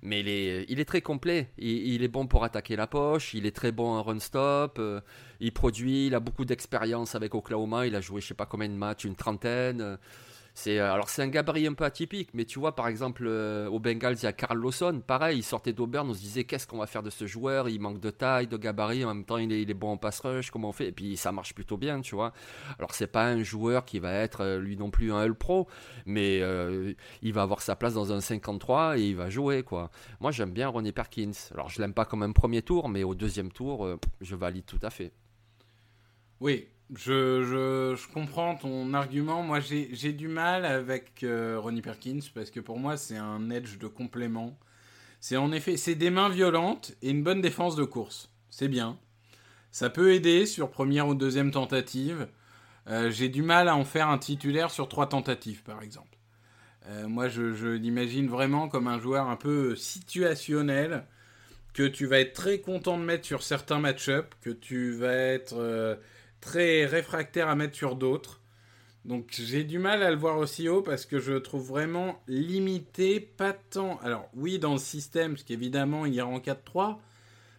mais 0.04 0.20
il 0.20 0.28
est, 0.28 0.65
il 0.70 0.80
est 0.80 0.86
très 0.86 1.02
complet. 1.02 1.50
Il, 1.58 1.94
il, 1.94 2.04
est 2.04 2.10
bon 2.10 2.28
pour 2.28 2.44
attaquer 2.44 2.76
la 2.76 2.86
poche, 2.86 3.34
il 3.34 3.48
est 3.48 3.56
très 3.56 3.72
bon 3.72 3.94
en 3.94 4.04
run-stop, 4.04 4.80
il 5.39 5.52
produit, 5.52 6.08
il 6.08 6.13
a 6.13 6.20
beaucoup 6.20 6.46
d'expérience 6.46 7.15
avec 7.15 7.34
Oklahoma. 7.34 7.88
Il 7.88 7.96
a 7.96 8.02
joué, 8.02 8.22
je 8.22 8.28
sais 8.28 8.34
pas 8.36 8.46
combien 8.46 8.70
de 8.70 8.74
matchs, 8.74 9.06
une 9.06 9.15
trentaine. 9.15 9.98
Euh, 10.67 10.91
alors 10.93 11.10
c'est 11.10 11.22
un 11.22 11.28
gabarit 11.28 11.67
un 11.67 11.74
peu 11.74 11.86
atypique, 11.86 12.30
mais 12.34 12.45
tu 12.45 12.60
vois 12.60 12.76
par 12.76 12.88
exemple 12.88 13.26
euh, 13.26 13.67
au 13.69 13.80
Bengals 13.80 14.15
il 14.15 14.24
y 14.24 14.26
a 14.26 14.34
Carl 14.34 14.58
Lawson, 14.58 15.02
pareil, 15.06 15.39
il 15.39 15.43
sortait 15.43 15.74
d'Auburn, 15.74 16.10
on 16.10 16.13
se 16.13 16.19
disait 16.19 16.43
qu'est-ce 16.43 16.67
qu'on 16.67 16.80
va 16.80 16.88
faire 16.88 17.04
de 17.04 17.10
ce 17.10 17.26
joueur, 17.26 17.69
il 17.69 17.80
manque 17.80 18.00
de 18.00 18.10
taille, 18.10 18.48
de 18.48 18.58
gabarit, 18.58 19.06
en 19.06 19.13
même 19.13 19.26
temps 19.26 19.38
il 19.38 19.52
est, 19.52 19.74
bon 19.74 19.91
en 19.91 19.98
pass 19.98 20.19
rush, 20.19 20.52
comment 20.52 20.69
on 20.69 20.74
fait? 20.74 20.88
Et 20.88 20.91
puis 20.91 21.17
ça 21.17 21.32
marche 21.32 21.54
plutôt 21.54 21.78
bien, 21.78 22.02
tu 22.02 22.15
vois. 22.15 22.34
Alors 22.78 22.93
c'est 22.93 23.08
pas 23.08 23.26
un 23.26 23.43
joueur 23.43 23.86
qui 23.86 24.00
va 24.00 24.12
être 24.13 24.41
euh, 24.41 24.60
lui 24.60 24.78
non 24.78 24.91
plus 24.91 25.12
un 25.12 25.19
All 25.19 25.36
Pro, 25.36 25.67
mais 26.06 26.39
il 27.22 27.34
va 27.34 27.41
avoir 27.41 27.62
sa 27.62 27.76
place 27.76 27.93
dans 27.93 28.12
un 28.12 28.22
53 28.22 28.98
et 28.98 29.10
il 29.10 29.15
va 29.15 29.30
jouer 29.30 29.63
quoi. 29.63 29.89
Moi 30.19 30.32
j'aime 30.32 30.52
bien 30.52 30.67
Ronnie 30.67 30.91
Perkins. 30.91 31.32
Alors 31.54 31.69
je 31.69 31.82
l'aime 31.82 31.93
pas 31.93 32.06
comme 32.06 32.24
un 32.24 32.32
premier 32.32 32.62
tour, 32.62 32.89
mais 32.89 33.04
au 33.04 33.15
deuxième 33.15 33.52
tour 33.52 33.88
je 34.22 34.36
valide 34.36 34.65
tout 34.65 34.80
à 34.82 34.89
fait. 34.89 35.12
Oui, 36.39 36.67
je, 36.95 37.95
je, 37.95 38.13
comprends 38.13 38.56
ton 38.56 38.93
argument. 38.93 39.43
Moi, 39.43 39.60
j'ai 39.60 40.13
du 40.13 40.28
mal 40.28 40.65
avec 40.65 41.23
euh, 41.23 41.60
Ronnie 41.60 41.82
Perkins 41.82 42.19
parce 42.34 42.49
que 42.49 42.60
pour 42.60 42.80
moi, 42.80 42.97
c'est 42.97 43.17
un 43.17 43.49
edge 43.52 43.78
de 43.78 43.88
complément. 43.88 44.58
C'est 45.19 45.38
en 45.38 45.52
effet, 45.52 45.78
c'est 45.78 45.95
des 45.95 46.10
mains 46.10 46.30
violentes 46.30 46.93
et 47.02 47.12
une 47.12 47.23
bonne 47.23 47.41
défense 47.41 47.75
de 47.75 47.84
course. 47.84 48.32
C'est 48.49 48.67
bien. 48.67 48.97
Ça 49.71 49.89
peut 49.89 50.13
aider 50.13 50.45
sur 50.45 50.71
première 50.71 51.08
ou 51.08 51.13
deuxième 51.13 51.52
tentative. 51.52 52.28
Euh, 52.88 53.12
j'ai 53.12 53.30
du 53.30 53.43
mal 53.43 53.67
à 53.67 53.75
en 53.75 53.86
faire 53.86 54.10
un 54.10 54.17
titulaire 54.17 54.71
sur 54.71 54.89
trois 54.89 55.08
tentatives, 55.08 55.62
par 55.62 55.84
exemple. 55.84 56.17
Euh, 56.88 57.08
moi, 57.08 57.28
je, 57.28 57.54
je 57.54 57.67
l'imagine 57.67 58.28
vraiment 58.28 58.67
comme 58.67 58.88
un 58.88 58.99
joueur 58.99 59.30
un 59.30 59.36
peu 59.36 59.75
situationnel 59.75 61.06
que 61.73 61.84
tu 61.84 62.08
vas 62.08 62.19
être 62.19 62.34
très 62.34 62.62
content 62.62 62.97
de 62.97 63.04
mettre 63.04 63.28
sur 63.28 63.43
certains 63.43 63.78
match-ups, 63.78 64.30
que 64.41 64.49
tu 64.49 64.93
vas 64.93 65.13
être 65.13 65.99
très 66.41 66.86
réfractaire 66.86 67.49
à 67.49 67.56
mettre 67.56 67.75
sur 67.75 67.95
d'autres. 67.95 68.41
Donc 69.06 69.28
j'ai 69.32 69.63
du 69.63 69.80
mal 69.80 70.04
à 70.04 70.12
le 70.12 70.17
voir 70.17 70.38
aussi 70.38 70.67
haut 70.67 70.82
parce 70.82 71.06
que 71.06 71.19
je 71.19 71.34
le 71.34 71.41
trouve 71.41 71.67
vraiment 71.67 72.21
limité, 72.28 73.19
pas 73.19 73.54
tant. 73.54 73.97
Alors 73.99 74.30
oui, 74.36 74.60
dans 74.60 74.73
le 74.73 74.80
système, 74.80 75.34
parce 75.34 75.43
qu'évidemment 75.43 76.06
il 76.06 76.13
ira 76.13 76.28
en 76.28 76.39
4-3, 76.39 76.97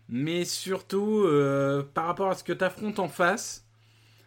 mais 0.08 0.44
surtout 0.44 1.22
euh, 1.24 1.82
par 1.82 2.06
rapport 2.06 2.30
à 2.30 2.34
ce 2.34 2.44
que 2.44 2.52
tu 2.52 2.64
affrontes 2.64 2.98
en 2.98 3.08
face, 3.08 3.66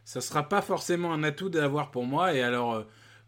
ça 0.06 0.22
sera 0.22 0.50
pas 0.50 0.62
forcément 0.62 1.14
un 1.14 1.24
atout 1.24 1.50
d'avoir 1.50 1.92
pour 1.92 2.06
moi. 2.06 2.34
Et 2.34 2.42
alors, 2.42 2.74
euh, 2.74 2.84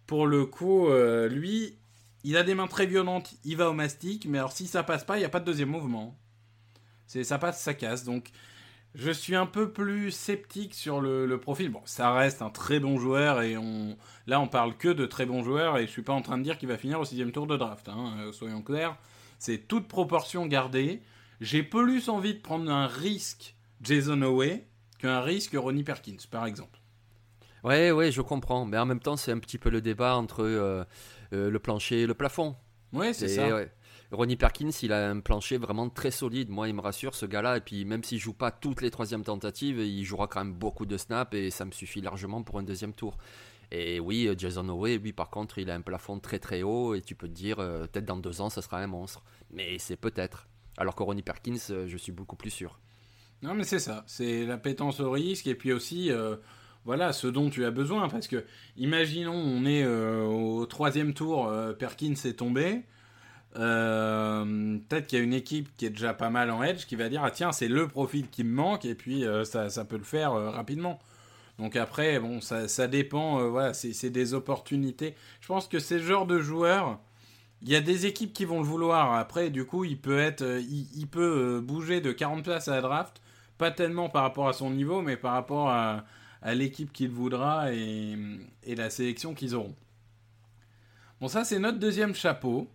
pour 0.08 0.28
le 0.28 0.46
coup, 0.46 0.90
euh, 0.90 1.28
lui, 1.30 1.78
il 2.24 2.38
a 2.38 2.44
des 2.44 2.56
mains 2.56 2.68
très 2.68 2.86
violentes, 2.86 3.36
il 3.44 3.58
va 3.58 3.70
au 3.70 3.74
mastic, 3.74 4.26
mais 4.26 4.40
alors 4.40 4.52
si 4.52 4.68
ça 4.68 4.84
passe 4.84 5.04
pas, 5.04 5.18
il 5.18 5.20
n'y 5.20 5.26
a 5.26 5.30
pas 5.30 5.40
de 5.40 5.46
deuxième 5.46 5.70
mouvement. 5.70 6.18
C'est 7.08 7.24
ça 7.24 7.38
passe, 7.38 7.62
ça 7.62 7.74
casse. 7.74 8.04
Donc 8.04 8.30
je 8.96 9.12
suis 9.12 9.36
un 9.36 9.46
peu 9.46 9.72
plus 9.72 10.12
sceptique 10.12 10.74
sur 10.74 11.02
le, 11.02 11.38
profil. 11.38 11.70
Bon, 11.70 11.82
ça 11.86 12.14
reste 12.14 12.42
un 12.42 12.50
très 12.50 12.80
bon 12.80 12.98
joueur 12.98 13.42
et 13.42 13.58
on, 13.58 13.98
là, 14.26 14.40
on 14.40 14.48
parle 14.48 14.76
que 14.78 14.88
de 14.88 15.06
très 15.06 15.26
bons 15.26 15.44
joueurs 15.44 15.78
et 15.78 15.86
je 15.86 15.92
suis 15.92 16.02
pas 16.02 16.14
en 16.14 16.22
train 16.22 16.38
de 16.38 16.44
dire 16.44 16.58
qu'il 16.58 16.70
va 16.70 16.78
finir 16.78 17.00
au 17.00 17.06
sixième 17.06 17.32
tour 17.32 17.46
de 17.46 17.58
draft. 17.58 17.90
Hein, 17.90 18.16
euh, 18.20 18.32
soyons 18.32 18.62
clairs, 18.62 18.98
c'est 19.38 19.68
toute 19.68 19.88
proportion 19.88 20.46
gardée. 20.46 21.02
J'ai 21.42 21.62
plus 21.62 22.08
envie 22.10 22.34
de 22.34 22.40
prendre 22.40 22.72
un 22.72 22.88
risque 22.88 23.56
Jason 23.82 24.22
Howe 24.22 24.62
qu'un 25.00 25.22
risque 25.22 25.56
Ronnie 25.56 25.84
Perkins, 25.84 26.18
par 26.32 26.46
exemple. 26.46 26.80
Ouais, 27.66 27.92
ouais, 27.92 28.12
je 28.12 28.22
comprends. 28.22 28.66
Mais 28.66 28.78
en 28.78 28.86
même 28.86 29.00
temps, 29.00 29.18
c'est 29.18 29.32
un 29.32 29.40
petit 29.40 29.58
peu 29.58 29.70
le 29.70 29.82
débat 29.82 30.16
entre 30.16 30.44
euh, 30.44 30.84
euh, 31.34 31.50
le 31.50 31.60
plancher 31.60 32.04
et 32.04 32.08
le 32.08 32.14
plafond. 32.14 32.56
Ouais, 32.94 33.12
c'est 33.12 33.28
ça. 33.28 33.54
Ouais. 33.54 33.72
Ronnie 34.12 34.36
Perkins, 34.36 34.70
il 34.84 34.94
a 34.94 35.10
un 35.10 35.20
plancher 35.20 35.58
vraiment 35.58 35.90
très 35.90 36.12
solide. 36.12 36.50
Moi, 36.50 36.68
il 36.68 36.76
me 36.76 36.82
rassure, 36.82 37.16
ce 37.16 37.26
gars-là. 37.26 37.58
Et 37.58 37.62
puis, 37.62 37.86
même 37.86 38.04
s'il 38.04 38.20
joue 38.20 38.34
pas 38.34 38.52
toutes 38.52 38.82
les 38.82 38.92
troisièmes 38.92 39.24
tentatives, 39.24 39.80
il 39.80 40.04
jouera 40.04 40.28
quand 40.28 40.44
même 40.44 40.54
beaucoup 40.54 40.86
de 40.86 40.98
snaps 40.98 41.36
et 41.36 41.50
ça 41.50 41.66
me 41.66 41.72
suffit 41.72 42.02
largement 42.02 42.44
pour 42.44 42.60
un 42.60 42.64
deuxième 42.64 42.94
tour. 42.94 43.18
Et 43.72 44.00
oui, 44.00 44.28
euh, 44.28 44.36
Jason 44.38 44.68
Howe, 44.70 44.98
lui, 44.98 45.12
par 45.12 45.30
contre, 45.30 45.58
il 45.58 45.70
a 45.72 45.76
un 45.76 45.82
plafond 45.82 46.20
très 46.20 46.40
très 46.40 46.62
haut 46.62 46.94
et 46.94 47.02
tu 47.02 47.16
peux 47.16 47.28
te 47.28 47.34
dire, 47.34 47.60
euh, 47.60 47.88
peut-être 47.88 48.06
dans 48.06 48.18
deux 48.18 48.42
ans, 48.42 48.50
ça 48.50 48.62
sera 48.62 48.80
un 48.80 48.88
monstre. 48.88 49.24
Mais 49.52 49.78
c'est 49.80 49.98
peut-être. 49.98 50.48
Alors 50.78 50.96
que 50.96 51.04
Ronnie 51.04 51.24
Perkins, 51.24 51.58
euh, 51.72 51.88
je 51.88 51.98
suis 51.98 52.12
beaucoup 52.12 52.36
plus 52.36 52.52
sûr. 52.52 52.80
Non, 53.42 53.54
mais 53.56 53.64
c'est 53.64 53.80
ça. 53.80 54.04
C'est 54.08 54.46
la 54.46 54.58
pétence 54.58 55.00
au 55.00 55.12
risque 55.12 55.48
et 55.48 55.56
puis 55.56 55.74
aussi. 55.74 56.10
voilà 56.86 57.12
ce 57.12 57.28
dont 57.28 57.50
tu 57.50 57.66
as 57.66 57.72
besoin. 57.72 58.08
Parce 58.08 58.28
que, 58.28 58.46
imaginons, 58.78 59.34
on 59.34 59.66
est 59.66 59.86
au 59.86 60.66
troisième 60.66 61.14
tour, 61.14 61.52
Perkins 61.78 62.14
est 62.14 62.40
tombé. 62.40 62.86
Euh, 63.58 64.78
peut-être 64.90 65.08
qu'il 65.08 65.20
y 65.20 65.22
a 65.22 65.24
une 65.24 65.34
équipe 65.34 65.70
qui 65.78 65.86
est 65.86 65.90
déjà 65.90 66.14
pas 66.14 66.30
mal 66.30 66.52
en 66.52 66.62
edge 66.62 66.86
qui 66.86 66.98
va 66.98 67.08
dire 67.08 67.24
ah 67.24 67.32
tiens 67.32 67.54
c'est 67.54 67.70
le 67.70 67.88
profil 67.88 68.30
qui 68.30 68.44
me 68.44 68.54
manque 68.54 68.84
et 68.84 68.96
puis 68.96 69.24
euh, 69.24 69.46
ça, 69.46 69.70
ça, 69.70 69.86
peut 69.86 69.98
le 69.98 70.04
faire 70.04 70.34
euh, 70.34 70.50
rapidement. 70.50 71.00
Donc 71.58 71.78
après 71.78 72.20
bon 72.20 72.42
ça, 72.42 72.68
ça 72.68 72.88
dépend 72.88 73.50
voilà 73.50 73.74
c'est 73.74 74.10
des 74.10 74.34
opportunités. 74.34 75.16
Je 75.40 75.48
pense 75.48 75.68
que 75.70 75.80
c'est 75.80 76.00
ce 76.00 76.04
genre 76.04 76.26
de 76.26 76.40
joueur 76.40 77.00
il 77.62 77.70
y 77.70 77.76
a 77.78 77.82
des 77.82 78.06
équipes 78.06 78.34
qui 78.34 78.44
vont 78.44 78.60
le 78.60 78.66
vouloir. 78.66 79.14
Après 79.14 79.50
du 79.50 79.64
coup 79.66 79.86
il 79.86 80.00
peut 80.00 80.20
être 80.20 80.44
il, 80.44 81.08
peut 81.08 81.62
bouger 81.62 82.02
de 82.02 82.12
40 82.12 82.44
places 82.44 82.68
à 82.68 82.76
la 82.76 82.82
draft 82.82 83.22
pas 83.58 83.72
tellement 83.72 84.10
par 84.10 84.24
rapport 84.24 84.50
à 84.50 84.54
son 84.54 84.70
niveau 84.70 85.02
mais 85.02 85.16
par 85.16 85.32
rapport 85.32 85.70
à, 85.70 86.04
à 86.42 86.56
l'équipe 86.56 86.92
qu'il 86.92 87.10
voudra 87.10 87.72
et, 87.74 88.18
et 88.64 88.76
la 88.76 88.90
sélection 88.90 89.34
qu'ils 89.34 89.56
auront. 89.56 89.76
Bon 91.22 91.30
ça 91.30 91.46
c'est 91.46 91.60
notre 91.60 91.80
deuxième 91.80 92.14
chapeau. 92.14 92.70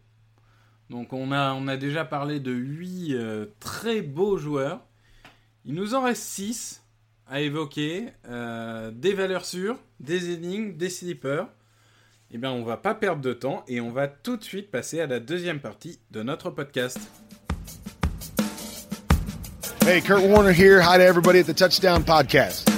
Donc 0.91 1.13
on 1.13 1.31
a, 1.31 1.53
on 1.53 1.69
a 1.69 1.77
déjà 1.77 2.05
parlé 2.05 2.41
de 2.41 2.51
8 2.51 3.15
euh, 3.15 3.47
très 3.61 4.03
beaux 4.03 4.37
joueurs. 4.37 4.81
Il 5.65 5.75
nous 5.75 5.95
en 5.95 6.03
reste 6.03 6.25
6 6.25 6.83
à 7.29 7.41
évoquer. 7.41 8.09
Euh, 8.29 8.91
des 8.91 9.15
valeurs 9.15 9.45
sûres, 9.45 9.79
des 10.01 10.31
énigmes, 10.31 10.77
des 10.77 10.91
sleepers. 10.91 11.47
Eh 12.33 12.39
bien 12.39 12.51
on 12.51 12.65
va 12.65 12.77
pas 12.77 12.95
perdre 12.95 13.23
de 13.23 13.33
temps 13.33 13.65
et 13.69 13.81
on 13.81 13.91
va 13.91 14.09
tout 14.09 14.37
de 14.37 14.43
suite 14.43 14.71
passer 14.71 15.01
à 15.01 15.07
la 15.07 15.21
deuxième 15.21 15.61
partie 15.61 16.01
de 16.11 16.25
notre 16.25 16.51
podcast. 16.51 16.99
Hey, 19.87 20.03
Kurt 20.03 20.23
Warner 20.23 20.53
here. 20.53 20.81
Hi 20.81 20.99
to 20.99 21.05
everybody 21.05 21.39
at 21.39 21.45
the 21.45 21.55
Touchdown 21.55 22.05
Podcast. 22.05 22.69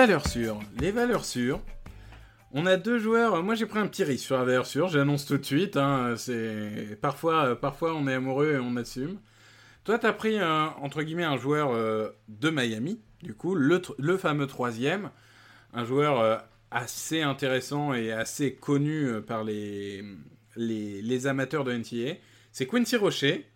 Valeurs 0.00 0.26
sûres. 0.26 0.58
Les 0.78 0.92
valeurs 0.92 1.26
sûres. 1.26 1.60
On 2.52 2.64
a 2.64 2.78
deux 2.78 2.98
joueurs. 2.98 3.42
Moi, 3.42 3.54
j'ai 3.54 3.66
pris 3.66 3.78
un 3.78 3.86
petit 3.86 4.02
risque 4.02 4.24
sur 4.24 4.38
la 4.38 4.44
valeur 4.44 4.64
sûre. 4.64 4.88
J'annonce 4.88 5.26
tout 5.26 5.36
de 5.36 5.44
suite. 5.44 5.76
Hein, 5.76 6.14
c'est 6.16 6.98
parfois, 7.02 7.60
parfois, 7.60 7.94
on 7.94 8.08
est 8.08 8.14
amoureux 8.14 8.54
et 8.54 8.58
on 8.58 8.76
assume. 8.76 9.18
Toi, 9.84 9.98
t'as 9.98 10.14
pris 10.14 10.38
un, 10.38 10.74
entre 10.80 11.02
guillemets 11.02 11.24
un 11.24 11.36
joueur 11.36 11.72
euh, 11.72 12.08
de 12.28 12.48
Miami. 12.48 13.02
Du 13.22 13.34
coup, 13.34 13.54
le, 13.54 13.82
fameux 14.16 14.46
troisième, 14.46 15.10
un 15.74 15.84
joueur 15.84 16.18
euh, 16.18 16.38
assez 16.70 17.20
intéressant 17.20 17.92
et 17.92 18.10
assez 18.10 18.54
connu 18.54 19.04
euh, 19.04 19.20
par 19.20 19.44
les, 19.44 20.02
les, 20.56 21.02
les 21.02 21.26
amateurs 21.26 21.64
de 21.64 21.74
NCA. 21.74 22.18
C'est 22.52 22.66
Quincy 22.66 22.96
Rocher. 22.96 23.50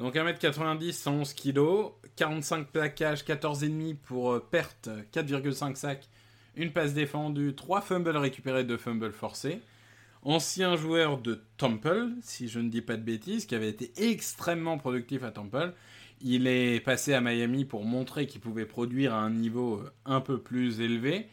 Donc 0.00 0.14
1m90, 0.14 0.92
111 0.92 1.34
kg, 1.34 1.92
45 2.16 2.68
plaquages, 2.68 3.22
14,5 3.22 3.96
pour 3.96 4.32
euh, 4.32 4.40
perte, 4.40 4.88
4,5 5.12 5.74
sacs, 5.74 6.08
une 6.56 6.72
passe 6.72 6.94
défendue, 6.94 7.54
3 7.54 7.82
fumbles 7.82 8.16
récupérés, 8.16 8.64
2 8.64 8.78
fumbles 8.78 9.12
forcés. 9.12 9.60
Ancien 10.22 10.74
joueur 10.76 11.18
de 11.18 11.44
Temple, 11.58 12.12
si 12.22 12.48
je 12.48 12.60
ne 12.60 12.70
dis 12.70 12.80
pas 12.80 12.96
de 12.96 13.02
bêtises, 13.02 13.44
qui 13.44 13.54
avait 13.54 13.68
été 13.68 13.92
extrêmement 13.98 14.78
productif 14.78 15.22
à 15.22 15.32
Temple. 15.32 15.74
Il 16.22 16.46
est 16.46 16.80
passé 16.80 17.12
à 17.12 17.20
Miami 17.20 17.66
pour 17.66 17.84
montrer 17.84 18.26
qu'il 18.26 18.40
pouvait 18.40 18.64
produire 18.64 19.12
à 19.12 19.20
un 19.20 19.30
niveau 19.30 19.80
euh, 19.80 19.92
un 20.06 20.22
peu 20.22 20.40
plus 20.40 20.80
élevé. 20.80 21.28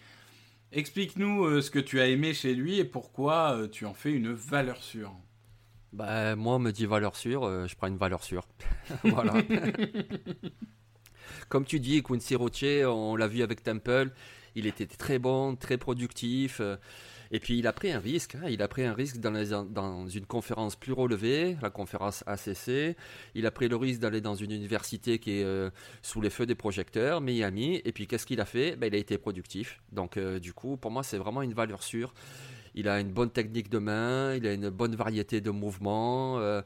Explique-nous 0.73 1.45
euh, 1.45 1.61
ce 1.61 1.71
que 1.71 1.79
tu 1.79 2.01
as 2.01 2.07
aimé 2.07 2.33
chez 2.33 2.53
lui 2.53 2.79
et 2.79 2.85
pourquoi 2.85 3.61
tu 3.71 3.85
en 3.85 3.93
fais 3.93 4.11
une 4.11 4.33
valeur 4.33 4.83
sûre. 4.83 5.15
Bah, 5.93 6.35
moi, 6.35 6.55
on 6.55 6.59
me 6.59 6.71
dit 6.71 6.85
valeur 6.85 7.15
sûre, 7.15 7.43
euh, 7.43 7.67
je 7.67 7.75
prends 7.75 7.87
une 7.87 7.97
valeur 7.97 8.23
sûre. 8.23 8.47
voilà. 9.03 9.33
Comme 11.49 11.65
tu 11.65 11.79
dis, 11.79 12.03
Quincy 12.03 12.35
Roche, 12.35 12.63
on 12.85 13.15
l'a 13.15 13.27
vu 13.27 13.41
avec 13.41 13.63
Temple, 13.63 14.11
il 14.55 14.67
était 14.67 14.85
très 14.85 15.19
bon, 15.19 15.55
très 15.55 15.77
productif. 15.77 16.59
Euh, 16.59 16.75
Et 17.31 17.39
puis 17.39 17.57
il 17.57 17.67
a 17.67 17.73
pris 17.73 17.91
un 17.91 17.99
risque. 17.99 18.35
Hein. 18.35 18.47
Il 18.49 18.61
a 18.61 18.67
pris 18.67 18.83
un 18.83 18.93
risque 18.93 19.17
dans, 19.17 19.65
dans, 19.65 20.07
une 20.07 20.25
conférence 20.25 20.75
plus 20.75 20.93
relevée, 20.93 21.57
la 21.61 21.69
conférence 21.69 22.23
ACC. 22.25 22.95
Il 23.35 23.45
a 23.45 23.51
pris 23.51 23.67
le 23.67 23.75
risque 23.75 23.99
d'aller 23.99 24.21
dans 24.21 24.35
une 24.35 24.51
université 24.51 25.19
qui 25.19 25.39
est 25.39 25.43
euh, 25.43 25.69
sous 26.01 26.21
les 26.21 26.29
feux 26.29 26.45
des 26.45 26.55
projecteurs, 26.55 27.21
Miami. 27.21 27.81
Et 27.85 27.91
puis 27.91 28.07
qu'est-ce 28.07 28.25
qu'il 28.25 28.41
a 28.41 28.45
fait? 28.45 28.75
Ben, 28.75 28.87
Il 28.87 28.95
a 28.95 28.97
été 28.97 29.17
productif. 29.17 29.81
Donc 29.91 30.17
euh, 30.17 30.39
du 30.39 30.53
coup, 30.53 30.77
pour 30.77 30.91
moi, 30.91 31.03
c'est 31.03 31.17
vraiment 31.17 31.41
une 31.41 31.53
valeur 31.53 31.83
sûre. 31.83 32.13
Il 32.77 32.87
a 32.87 32.99
une 32.99 33.11
bonne 33.11 33.31
technique 33.31 33.69
de 33.69 33.79
main, 33.79 34.35
il 34.35 34.45
a 34.45 34.53
une 34.53 34.69
bonne 34.69 34.95
variété 34.95 35.41
de 35.41 35.49
mouvements. 35.49 36.37
Euh, 36.37 36.61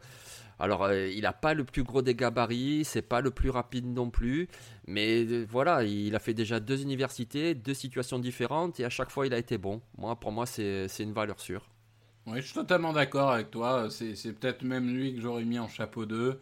alors, 0.59 0.83
euh, 0.83 1.07
il 1.07 1.21
n'a 1.21 1.31
pas 1.31 1.53
le 1.53 1.63
plus 1.63 1.83
gros 1.83 2.01
des 2.01 2.15
gabarits, 2.15 2.83
c'est 2.83 3.01
pas 3.01 3.21
le 3.21 3.31
plus 3.31 3.49
rapide 3.49 3.85
non 3.85 4.09
plus, 4.09 4.49
mais 4.87 5.23
euh, 5.23 5.45
voilà, 5.49 5.85
il 5.85 6.13
a 6.13 6.19
fait 6.19 6.33
déjà 6.33 6.59
deux 6.59 6.81
universités, 6.81 7.55
deux 7.55 7.73
situations 7.73 8.19
différentes, 8.19 8.77
et 8.81 8.83
à 8.83 8.89
chaque 8.89 9.09
fois, 9.09 9.25
il 9.25 9.33
a 9.33 9.37
été 9.37 9.57
bon. 9.57 9.81
Moi, 9.97 10.13
pour 10.17 10.33
moi, 10.33 10.45
c'est 10.45 10.89
une 10.99 11.13
valeur 11.13 11.39
sûre. 11.39 11.69
Oui, 12.27 12.41
je 12.41 12.47
suis 12.47 12.55
totalement 12.55 12.91
d'accord 12.91 13.31
avec 13.31 13.49
toi. 13.49 13.87
C'est 13.89 14.33
peut-être 14.33 14.63
même 14.63 14.93
lui 14.93 15.15
que 15.15 15.21
j'aurais 15.21 15.45
mis 15.45 15.59
en 15.59 15.69
chapeau 15.69 16.05
2. 16.05 16.41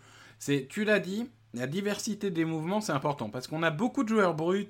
Tu 0.67 0.83
l'as 0.83 0.99
dit, 0.99 1.29
la 1.53 1.67
diversité 1.67 2.31
des 2.31 2.43
mouvements, 2.43 2.81
c'est 2.81 2.91
important, 2.91 3.29
parce 3.29 3.45
qu'on 3.45 3.61
a 3.61 3.69
beaucoup 3.69 4.03
de 4.03 4.09
joueurs 4.09 4.33
bruts 4.33 4.67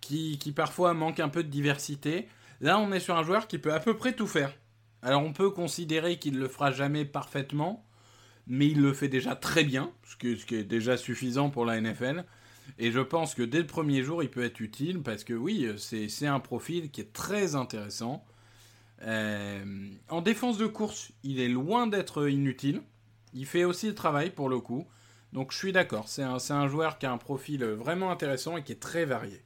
qui, 0.00 0.38
qui 0.38 0.52
parfois 0.52 0.94
manquent 0.94 1.18
un 1.18 1.28
peu 1.28 1.42
de 1.42 1.50
diversité. 1.50 2.28
Là, 2.60 2.78
on 2.78 2.92
est 2.92 3.00
sur 3.00 3.16
un 3.16 3.22
joueur 3.22 3.46
qui 3.46 3.58
peut 3.58 3.72
à 3.72 3.80
peu 3.80 3.96
près 3.96 4.12
tout 4.12 4.26
faire. 4.26 4.52
Alors, 5.02 5.22
on 5.22 5.32
peut 5.32 5.50
considérer 5.50 6.18
qu'il 6.18 6.34
ne 6.34 6.40
le 6.40 6.48
fera 6.48 6.72
jamais 6.72 7.04
parfaitement, 7.04 7.84
mais 8.46 8.66
il 8.66 8.80
le 8.80 8.92
fait 8.92 9.08
déjà 9.08 9.36
très 9.36 9.62
bien, 9.62 9.92
ce 10.04 10.16
qui, 10.16 10.54
est 10.54 10.64
déjà 10.64 10.96
suffisant 10.96 11.50
pour 11.50 11.64
la 11.64 11.80
NFL. 11.80 12.24
Et 12.78 12.90
je 12.90 13.00
pense 13.00 13.34
que 13.34 13.42
dès 13.42 13.58
le 13.58 13.66
premier 13.66 14.02
jour, 14.02 14.22
il 14.22 14.30
peut 14.30 14.44
être 14.44 14.60
utile 14.60 15.00
parce 15.02 15.24
que 15.24 15.34
oui, 15.34 15.68
c'est 15.78 16.26
un 16.26 16.40
profil 16.40 16.90
qui 16.90 17.00
est 17.00 17.12
très 17.12 17.54
intéressant. 17.54 18.24
Euh, 19.02 19.88
en 20.08 20.20
défense 20.20 20.58
de 20.58 20.66
course, 20.66 21.12
il 21.22 21.40
est 21.40 21.48
loin 21.48 21.86
d'être 21.86 22.28
inutile. 22.28 22.82
Il 23.32 23.46
fait 23.46 23.64
aussi 23.64 23.86
le 23.86 23.94
travail 23.94 24.30
pour 24.30 24.48
le 24.48 24.58
coup. 24.58 24.86
Donc 25.32 25.52
je 25.52 25.58
suis 25.58 25.72
d'accord, 25.72 26.08
c'est 26.08 26.22
un, 26.22 26.38
un, 26.50 26.68
joueur 26.68 26.98
qui 26.98 27.06
a 27.06 27.12
un 27.12 27.18
profil 27.18 27.62
vraiment 27.64 28.10
intéressant 28.10 28.56
et 28.56 28.64
qui 28.64 28.72
est 28.72 28.80
très 28.80 29.04
varié. 29.04 29.42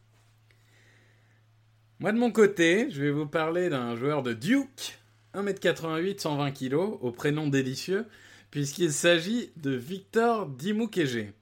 Moi 2.02 2.10
de 2.10 2.18
mon 2.18 2.32
côté, 2.32 2.88
je 2.90 3.00
vais 3.00 3.12
vous 3.12 3.28
parler 3.28 3.68
d'un 3.68 3.94
joueur 3.94 4.24
de 4.24 4.32
Duke, 4.32 4.98
1m88, 5.34 6.18
120 6.18 6.50
kg, 6.50 6.74
au 7.00 7.12
prénom 7.12 7.46
délicieux, 7.46 8.06
puisqu'il 8.50 8.92
s'agit 8.92 9.52
de 9.54 9.70
Victor 9.70 10.48
Dimukege. 10.48 11.32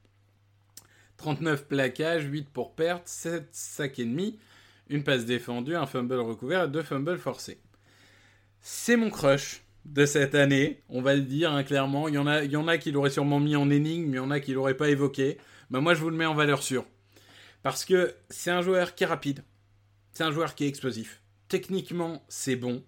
39 1.17 1.65
plaquages, 1.67 2.25
8 2.25 2.51
pour 2.51 2.75
perte, 2.75 3.09
7 3.09 3.49
sacs 3.53 3.99
et 4.01 4.05
demi, 4.05 4.39
une 4.91 5.03
passe 5.03 5.25
défendue, 5.25 5.77
un 5.77 5.87
fumble 5.87 6.21
recouvert 6.21 6.65
et 6.65 6.69
deux 6.69 6.83
fumbles 6.83 7.17
forcés. 7.17 7.59
C'est 8.61 8.97
mon 8.97 9.09
crush 9.09 9.63
de 9.87 10.05
cette 10.05 10.35
année, 10.35 10.83
on 10.91 11.01
va 11.01 11.15
le 11.15 11.23
dire 11.23 11.53
hein, 11.53 11.65
clairement. 11.65 12.07
Il 12.07 12.17
y, 12.17 12.19
en 12.19 12.27
a, 12.69 12.77
qui 12.77 12.93
l'auraient 12.93 13.09
sûrement 13.09 13.41
mis 13.41 13.57
en 13.57 13.71
énigme, 13.71 14.11
mais 14.11 14.17
il 14.17 14.17
y 14.17 14.19
en 14.19 14.31
a 14.31 14.41
qui 14.41 14.53
l'auraient 14.53 14.77
pas 14.77 14.91
évoqué. 14.91 15.39
Bah, 15.71 15.81
moi, 15.81 15.95
je 15.95 16.01
vous 16.01 16.11
le 16.11 16.17
mets 16.19 16.27
en 16.27 16.35
valeur 16.35 16.63
sûre. 16.63 16.85
Parce 17.63 17.87
que 17.87 18.15
c'est 18.29 18.51
un 18.51 18.61
joueur 18.61 18.95
qui 18.95 19.05
est 19.05 19.07
rapide, 19.07 19.43
c'est 20.13 20.25
un 20.25 20.33
joueur 20.33 20.55
qui 20.55 20.65
est 20.65 20.69
explosif. 20.69 21.23
Techniquement, 21.49 22.25
c'est 22.29 22.57
bon. 22.57 22.85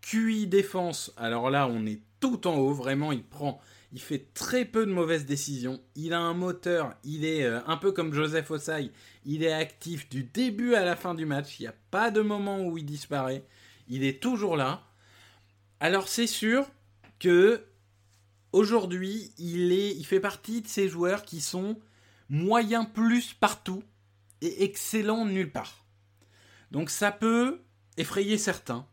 QI 0.00 0.46
défense, 0.46 1.12
alors 1.16 1.50
là, 1.50 1.68
on 1.68 1.86
est 1.86 2.00
tout 2.20 2.46
en 2.46 2.56
haut, 2.56 2.72
vraiment, 2.72 3.12
il 3.12 3.22
prend, 3.22 3.60
il 3.92 4.00
fait 4.00 4.32
très 4.34 4.64
peu 4.64 4.86
de 4.86 4.92
mauvaises 4.92 5.26
décisions. 5.26 5.80
Il 5.94 6.12
a 6.12 6.20
un 6.20 6.34
moteur, 6.34 6.94
il 7.04 7.24
est 7.24 7.44
euh, 7.44 7.60
un 7.66 7.76
peu 7.76 7.92
comme 7.92 8.12
Joseph 8.12 8.50
Osai, 8.50 8.90
il 9.24 9.42
est 9.42 9.52
actif 9.52 10.08
du 10.08 10.24
début 10.24 10.74
à 10.74 10.84
la 10.84 10.96
fin 10.96 11.14
du 11.14 11.26
match. 11.26 11.58
Il 11.58 11.62
n'y 11.62 11.68
a 11.68 11.74
pas 11.90 12.10
de 12.10 12.20
moment 12.20 12.60
où 12.60 12.78
il 12.78 12.84
disparaît. 12.84 13.44
Il 13.88 14.04
est 14.04 14.22
toujours 14.22 14.56
là. 14.56 14.84
Alors 15.80 16.08
c'est 16.08 16.26
sûr 16.26 16.66
que 17.18 17.64
aujourd'hui, 18.52 19.32
il 19.38 19.72
est, 19.72 19.90
il 19.90 20.04
fait 20.04 20.20
partie 20.20 20.60
de 20.62 20.68
ces 20.68 20.88
joueurs 20.88 21.24
qui 21.24 21.40
sont 21.40 21.78
moyens 22.28 22.86
plus 22.92 23.32
partout 23.32 23.82
et 24.40 24.64
excellents 24.64 25.24
nulle 25.24 25.50
part. 25.50 25.84
Donc 26.70 26.90
ça 26.90 27.10
peut 27.10 27.62
effrayer 27.96 28.38
certains 28.38 28.86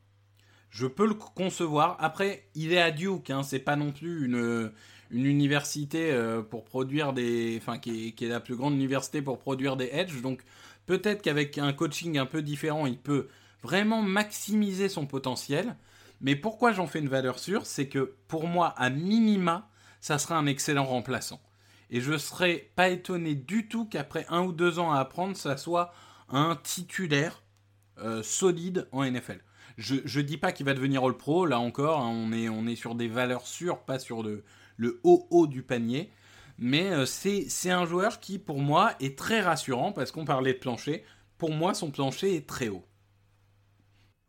je 0.75 0.87
peux 0.87 1.07
le 1.07 1.13
concevoir. 1.13 1.95
Après, 1.99 2.49
il 2.53 2.73
est 2.73 2.81
à 2.81 2.91
Duke, 2.91 3.29
hein, 3.29 3.43
c'est 3.43 3.59
pas 3.59 3.77
non 3.77 3.93
plus 3.93 4.25
une, 4.25 4.71
université 5.09 6.11
euh, 6.11 6.41
pour 6.41 6.65
produire 6.65 7.13
des. 7.13 7.57
Enfin, 7.61 7.79
qui 7.79 8.13
est, 8.19 8.27
la 8.27 8.41
plus 8.41 8.57
grande 8.57 8.73
université 8.73 9.21
pour 9.21 9.39
produire 9.39 9.77
des 9.77 9.89
edge. 9.93 10.21
Donc, 10.21 10.43
peut-être 10.85 11.21
qu'avec 11.21 11.57
un 11.57 11.71
coaching 11.71 12.17
un 12.17 12.25
peu 12.25 12.41
différent, 12.41 12.87
il 12.87 12.97
peut 12.97 13.29
vraiment 13.63 14.01
maximiser 14.01 14.89
son 14.89 15.05
potentiel. 15.05 15.77
Mais 16.19 16.35
pourquoi 16.35 16.73
j'en 16.73 16.87
fais 16.87 16.99
une 16.99 17.07
valeur 17.07 17.39
sûre 17.39 17.65
C'est 17.65 17.87
que 17.87 18.13
pour 18.27 18.45
moi, 18.45 18.73
à 18.75 18.89
minima, 18.89 19.69
ça 20.01 20.17
sera 20.17 20.37
un 20.37 20.45
excellent 20.45 20.83
remplaçant. 20.83 21.39
Et 21.89 22.01
je 22.01 22.17
serais 22.17 22.69
pas 22.75 22.89
étonné 22.89 23.33
du 23.33 23.69
tout 23.69 23.85
qu'après 23.85 24.25
un 24.27 24.41
ou 24.41 24.51
deux 24.51 24.77
ans 24.77 24.91
à 24.91 24.99
apprendre, 24.99 25.37
ça 25.37 25.55
soit 25.55 25.93
un 26.27 26.57
titulaire 26.61 27.44
euh, 27.99 28.23
solide 28.23 28.87
en 28.91 29.03
NFL. 29.03 29.39
Je, 29.77 29.95
je 30.05 30.21
dis 30.21 30.37
pas 30.37 30.51
qu'il 30.51 30.65
va 30.65 30.73
devenir 30.73 31.03
All 31.03 31.15
Pro, 31.15 31.45
là 31.45 31.59
encore, 31.59 32.01
hein, 32.01 32.29
on, 32.29 32.67
est, 32.67 32.75
sur 32.75 32.95
des 32.95 33.07
valeurs 33.07 33.47
sûres, 33.47 33.79
pas 33.79 33.99
sur 33.99 34.23
le, 34.23 34.43
haut 35.03 35.27
haut 35.29 35.47
du 35.47 35.63
panier. 35.63 36.11
Mais 36.57 36.91
euh, 36.91 37.05
c'est 37.05 37.69
un 37.69 37.85
joueur 37.85 38.19
qui, 38.19 38.39
pour 38.39 38.59
moi, 38.59 38.93
est 39.01 39.17
très 39.17 39.41
rassurant 39.41 39.91
parce 39.91 40.11
qu'on 40.11 40.25
parlait 40.25 40.53
de 40.53 40.59
plancher. 40.59 41.03
Pour 41.37 41.51
moi, 41.51 41.73
son 41.73 41.91
plancher 41.91 42.35
est 42.35 42.47
très 42.47 42.69
haut. 42.69 42.85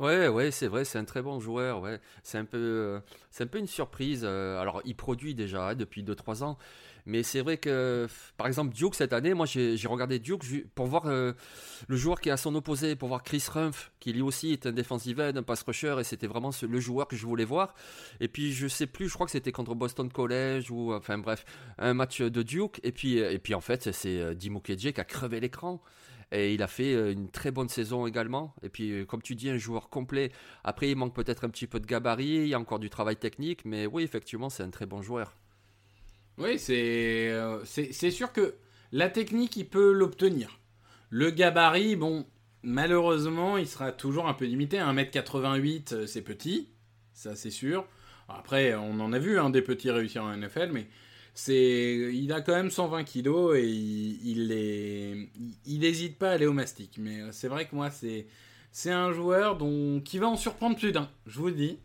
Ouais, 0.00 0.28
ouais, 0.28 0.50
c'est 0.50 0.66
vrai, 0.66 0.84
c'est 0.84 0.98
un 0.98 1.04
très 1.04 1.22
bon 1.22 1.40
joueur. 1.40 1.80
Ouais. 1.80 2.00
C'est 2.22 2.38
un, 2.38 2.44
peu, 2.44 2.58
euh, 3.40 3.46
une 3.54 3.66
surprise. 3.68 4.24
Alors, 4.24 4.82
il 4.84 4.96
produit 4.96 5.34
déjà 5.34 5.68
hein, 5.68 5.74
depuis 5.74 6.02
2-3 6.02 6.42
ans. 6.42 6.58
Mais 7.06 7.22
c'est 7.22 7.40
vrai 7.40 7.56
que, 7.56 8.08
par 8.36 8.48
exemple, 8.48 8.74
Duke 8.74 8.96
cette 8.96 9.12
année, 9.12 9.32
moi 9.32 9.46
j'ai 9.46 9.76
regardé 9.86 10.18
Duke 10.18 10.44
pour 10.74 10.86
voir 10.86 11.06
euh, 11.06 11.32
le 11.86 11.96
joueur 11.96 12.20
qui 12.20 12.28
est 12.28 12.32
à 12.32 12.36
son 12.36 12.54
opposé, 12.56 12.96
pour 12.96 13.08
voir 13.08 13.22
Chris 13.22 13.44
Rumpf, 13.48 13.92
qui 14.00 14.12
lui 14.12 14.22
aussi 14.22 14.52
est 14.52 14.66
un 14.66 14.72
defensive 14.72 15.20
end, 15.20 15.36
un 15.36 15.42
pass 15.44 15.62
rusher, 15.62 15.96
et 16.00 16.04
c'était 16.04 16.26
vraiment 16.26 16.50
le 16.68 16.80
joueur 16.80 17.06
que 17.06 17.14
je 17.14 17.24
voulais 17.24 17.44
voir. 17.44 17.74
Et 18.18 18.26
puis 18.26 18.52
je 18.52 18.66
sais 18.66 18.88
plus, 18.88 19.08
je 19.08 19.14
crois 19.14 19.26
que 19.26 19.32
c'était 19.32 19.52
contre 19.52 19.76
Boston 19.76 20.10
College, 20.10 20.70
ou 20.72 20.92
enfin 20.92 21.16
bref, 21.18 21.44
un 21.78 21.94
match 21.94 22.20
de 22.20 22.42
Duke. 22.42 22.80
Et 22.82 22.90
puis, 22.90 23.18
et 23.18 23.38
puis 23.38 23.54
en 23.54 23.60
fait, 23.60 23.92
c'est 23.92 24.20
euh, 24.20 24.34
Dimo 24.34 24.60
qui 24.60 24.72
a 24.72 25.04
crevé 25.04 25.38
l'écran. 25.38 25.80
Et 26.32 26.54
il 26.54 26.62
a 26.64 26.66
fait 26.66 26.92
euh, 26.92 27.12
une 27.12 27.30
très 27.30 27.52
bonne 27.52 27.68
saison 27.68 28.04
également. 28.04 28.52
Et 28.64 28.68
puis, 28.68 29.06
comme 29.06 29.22
tu 29.22 29.36
dis, 29.36 29.48
un 29.48 29.58
joueur 29.58 29.90
complet. 29.90 30.32
Après, 30.64 30.90
il 30.90 30.96
manque 30.96 31.14
peut-être 31.14 31.44
un 31.44 31.50
petit 31.50 31.68
peu 31.68 31.78
de 31.78 31.86
gabarit, 31.86 32.24
il 32.24 32.48
y 32.48 32.54
a 32.54 32.58
encore 32.58 32.80
du 32.80 32.90
travail 32.90 33.16
technique, 33.16 33.64
mais 33.64 33.86
oui, 33.86 34.02
effectivement, 34.02 34.50
c'est 34.50 34.64
un 34.64 34.70
très 34.70 34.86
bon 34.86 35.02
joueur. 35.02 35.36
Oui, 36.38 36.58
euh, 36.70 37.60
c'est 37.64 38.10
sûr 38.10 38.32
que 38.32 38.54
la 38.92 39.08
technique, 39.08 39.56
il 39.56 39.66
peut 39.68 39.92
l'obtenir. 39.92 40.60
Le 41.08 41.30
gabarit, 41.30 41.96
bon, 41.96 42.26
malheureusement, 42.62 43.56
il 43.56 43.66
sera 43.66 43.92
toujours 43.92 44.28
un 44.28 44.34
peu 44.34 44.44
limité. 44.44 44.78
1m88, 44.78 45.94
euh, 45.94 46.06
c'est 46.06 46.22
petit, 46.22 46.68
ça 47.14 47.34
c'est 47.36 47.50
sûr. 47.50 47.86
Après, 48.28 48.74
on 48.74 49.00
en 49.00 49.12
a 49.12 49.18
vu 49.18 49.38
hein, 49.38 49.50
des 49.50 49.62
petits 49.62 49.90
réussir 49.90 50.24
en 50.24 50.36
NFL, 50.36 50.72
mais 50.72 50.88
il 51.48 52.32
a 52.32 52.40
quand 52.40 52.54
même 52.54 52.70
120 52.70 53.04
kilos 53.04 53.56
et 53.56 53.66
il, 53.66 54.52
il 55.64 55.80
n'hésite 55.80 56.18
pas 56.18 56.30
à 56.30 56.32
aller 56.32 56.46
au 56.46 56.52
mastic. 56.52 56.98
Mais 56.98 57.20
euh, 57.22 57.28
c'est 57.32 57.48
vrai 57.48 57.66
que 57.66 57.74
moi, 57.74 57.90
c'est, 57.90 58.26
c'est 58.72 58.90
un 58.90 59.12
joueur 59.12 59.56
dont, 59.56 60.00
qui 60.00 60.18
va 60.18 60.28
en 60.28 60.36
surprendre 60.36 60.76
plus 60.76 60.92
d'un, 60.92 61.08
je 61.26 61.38
vous 61.38 61.46
le 61.46 61.54
dis, 61.54 61.78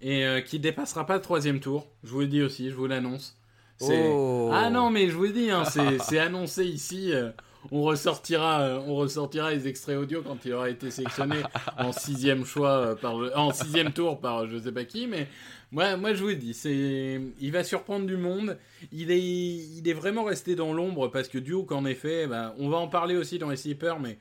et 0.00 0.42
qui 0.44 0.58
dépassera 0.58 1.06
pas 1.06 1.14
le 1.16 1.22
troisième 1.22 1.60
tour. 1.60 1.90
Je 2.02 2.10
vous 2.10 2.20
le 2.20 2.26
dis 2.26 2.42
aussi, 2.42 2.68
je 2.68 2.74
vous 2.74 2.86
l'annonce. 2.86 3.38
Oh. 3.80 4.50
Ah 4.52 4.70
non, 4.70 4.90
mais 4.90 5.08
je 5.08 5.16
vous 5.16 5.28
dis, 5.28 5.50
hein, 5.50 5.64
c'est 6.00 6.18
annoncé 6.18 6.64
ici. 6.64 7.12
Euh, 7.12 7.30
on 7.72 7.82
ressortira, 7.82 8.60
euh, 8.60 8.80
on 8.86 8.94
ressortira 8.94 9.50
les 9.50 9.66
extraits 9.66 9.96
audio 9.96 10.22
quand 10.22 10.44
il 10.44 10.52
aura 10.52 10.68
été 10.68 10.90
sélectionné 10.90 11.36
en 11.78 11.92
sixième 11.92 12.44
choix 12.44 12.70
euh, 12.70 12.94
par, 12.94 13.14
en 13.36 13.52
sixième 13.52 13.92
tour 13.92 14.20
par 14.20 14.46
je 14.46 14.58
sais 14.58 14.72
pas 14.72 14.84
qui, 14.84 15.06
mais 15.06 15.28
moi, 15.72 15.96
moi 15.96 16.12
je 16.12 16.22
vous 16.22 16.28
le 16.28 16.36
dis, 16.36 16.52
c'est, 16.52 17.20
il 17.40 17.52
va 17.52 17.64
surprendre 17.64 18.06
du 18.06 18.16
monde. 18.16 18.58
Il 18.92 19.10
est, 19.10 19.20
il 19.20 19.88
est 19.88 19.94
vraiment 19.94 20.24
resté 20.24 20.54
dans 20.54 20.72
l'ombre 20.72 21.08
parce 21.08 21.28
que 21.28 21.38
Duke, 21.38 21.72
en 21.72 21.86
effet, 21.86 22.26
bah, 22.26 22.54
on 22.58 22.68
va 22.68 22.76
en 22.76 22.88
parler 22.88 23.16
aussi 23.16 23.38
dans 23.38 23.48
les 23.48 23.56
sleepers, 23.56 23.98
mais 23.98 24.18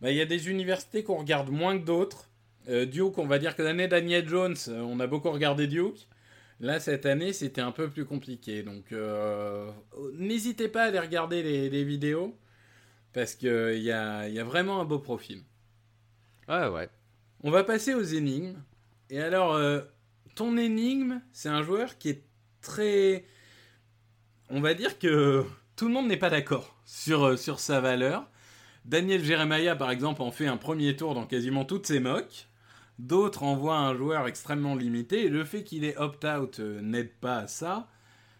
bah, 0.00 0.10
il 0.10 0.16
y 0.16 0.20
a 0.20 0.26
des 0.26 0.48
universités 0.48 1.02
qu'on 1.02 1.18
regarde 1.18 1.50
moins 1.50 1.78
que 1.78 1.84
d'autres. 1.84 2.28
Duke, 2.68 3.18
on 3.18 3.26
va 3.26 3.38
dire 3.38 3.54
que 3.54 3.62
l'année 3.62 3.86
Daniel 3.86 4.28
Jones, 4.28 4.56
on 4.68 4.98
a 4.98 5.06
beaucoup 5.06 5.30
regardé 5.30 5.68
Duke. 5.68 6.08
Là, 6.60 6.80
cette 6.80 7.04
année, 7.04 7.32
c'était 7.32 7.60
un 7.60 7.72
peu 7.72 7.90
plus 7.90 8.04
compliqué. 8.04 8.62
Donc, 8.62 8.92
euh, 8.92 9.70
n'hésitez 10.14 10.68
pas 10.68 10.84
à 10.84 10.86
aller 10.86 10.98
regarder 10.98 11.42
les, 11.42 11.84
vidéos. 11.84 12.36
Parce 13.12 13.34
qu'il 13.34 13.78
y 13.78 13.92
a, 13.92 14.28
y 14.28 14.38
a 14.38 14.44
vraiment 14.44 14.80
un 14.80 14.84
beau 14.84 14.98
profil. 14.98 15.42
Ouais, 16.48 16.68
ouais. 16.68 16.88
On 17.42 17.50
va 17.50 17.64
passer 17.64 17.94
aux 17.94 18.02
énigmes. 18.02 18.56
Et 19.10 19.20
alors, 19.20 19.54
euh, 19.54 19.80
ton 20.34 20.56
énigme, 20.56 21.20
c'est 21.32 21.48
un 21.48 21.62
joueur 21.62 21.98
qui 21.98 22.10
est 22.10 22.24
très. 22.60 23.24
On 24.48 24.60
va 24.60 24.74
dire 24.74 24.98
que 24.98 25.44
tout 25.76 25.88
le 25.88 25.94
monde 25.94 26.08
n'est 26.08 26.16
pas 26.16 26.30
d'accord 26.30 26.76
sur, 26.84 27.24
euh, 27.24 27.36
sur 27.36 27.60
sa 27.60 27.80
valeur. 27.80 28.28
Daniel 28.84 29.24
Jeremiah, 29.24 29.76
par 29.76 29.90
exemple, 29.90 30.22
en 30.22 30.30
fait 30.30 30.46
un 30.46 30.56
premier 30.56 30.94
tour 30.96 31.14
dans 31.14 31.26
quasiment 31.26 31.64
toutes 31.64 31.86
ses 31.86 32.00
mocks. 32.00 32.48
D'autres 32.98 33.42
envoient 33.42 33.78
un 33.78 33.94
joueur 33.94 34.26
extrêmement 34.26 34.74
limité. 34.74 35.26
Et 35.26 35.28
le 35.28 35.44
fait 35.44 35.64
qu'il 35.64 35.84
ait 35.84 35.96
opt-out 35.96 36.60
euh, 36.60 36.80
n'aide 36.80 37.12
pas 37.12 37.38
à 37.38 37.46
ça. 37.46 37.88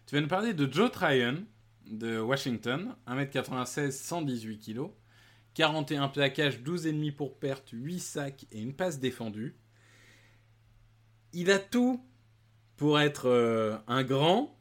Tu 0.05 0.15
vas 0.15 0.21
nous 0.21 0.27
parler 0.27 0.53
de 0.53 0.71
Joe 0.71 0.91
Tryon 0.91 1.45
de 1.85 2.19
Washington, 2.19 2.95
1m96, 3.07 3.91
118 3.91 4.59
kg. 4.59 4.89
41 5.53 6.09
plaquages, 6.09 6.61
12,5 6.61 7.15
pour 7.15 7.39
perte, 7.39 7.69
8 7.71 7.99
sacs 7.99 8.45
et 8.51 8.61
une 8.61 8.73
passe 8.73 8.99
défendue. 8.99 9.55
Il 11.33 11.49
a 11.49 11.59
tout 11.59 12.01
pour 12.77 12.99
être 12.99 13.27
euh, 13.27 13.75
un 13.87 14.03
grand, 14.03 14.55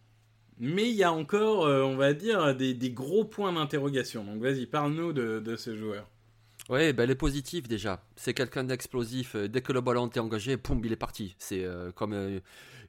mais 0.59 0.89
il 0.89 0.97
y 0.97 1.05
a 1.05 1.13
encore, 1.13 1.67
euh, 1.67 1.83
on 1.83 1.97
va 1.97 2.15
dire, 2.15 2.55
des, 2.55 2.91
gros 2.91 3.25
points 3.25 3.53
d'interrogation. 3.53 4.25
Donc 4.25 4.41
vas-y, 4.41 4.67
parle-nous 4.67 5.13
de 5.13 5.57
ce 5.57 5.77
joueur. 5.77 6.09
Oui, 6.69 6.93
ben, 6.93 7.05
il 7.05 7.11
est 7.12 7.14
positif 7.14 7.69
déjà. 7.69 8.03
C'est 8.17 8.35
quelqu'un 8.35 8.64
d'explosif. 8.64 9.37
Euh, 9.37 9.49
Dès 9.49 9.61
que 9.61 9.73
le 9.73 9.81
ballon 9.81 10.09
est 10.09 10.19
engagé, 10.19 10.57
poum, 10.57 10.81
il 10.85 10.93
est 10.93 10.97
parti. 10.97 11.37
C'est 11.39 11.64
euh, 11.64 11.93
comme 11.93 12.12
euh, 12.12 12.41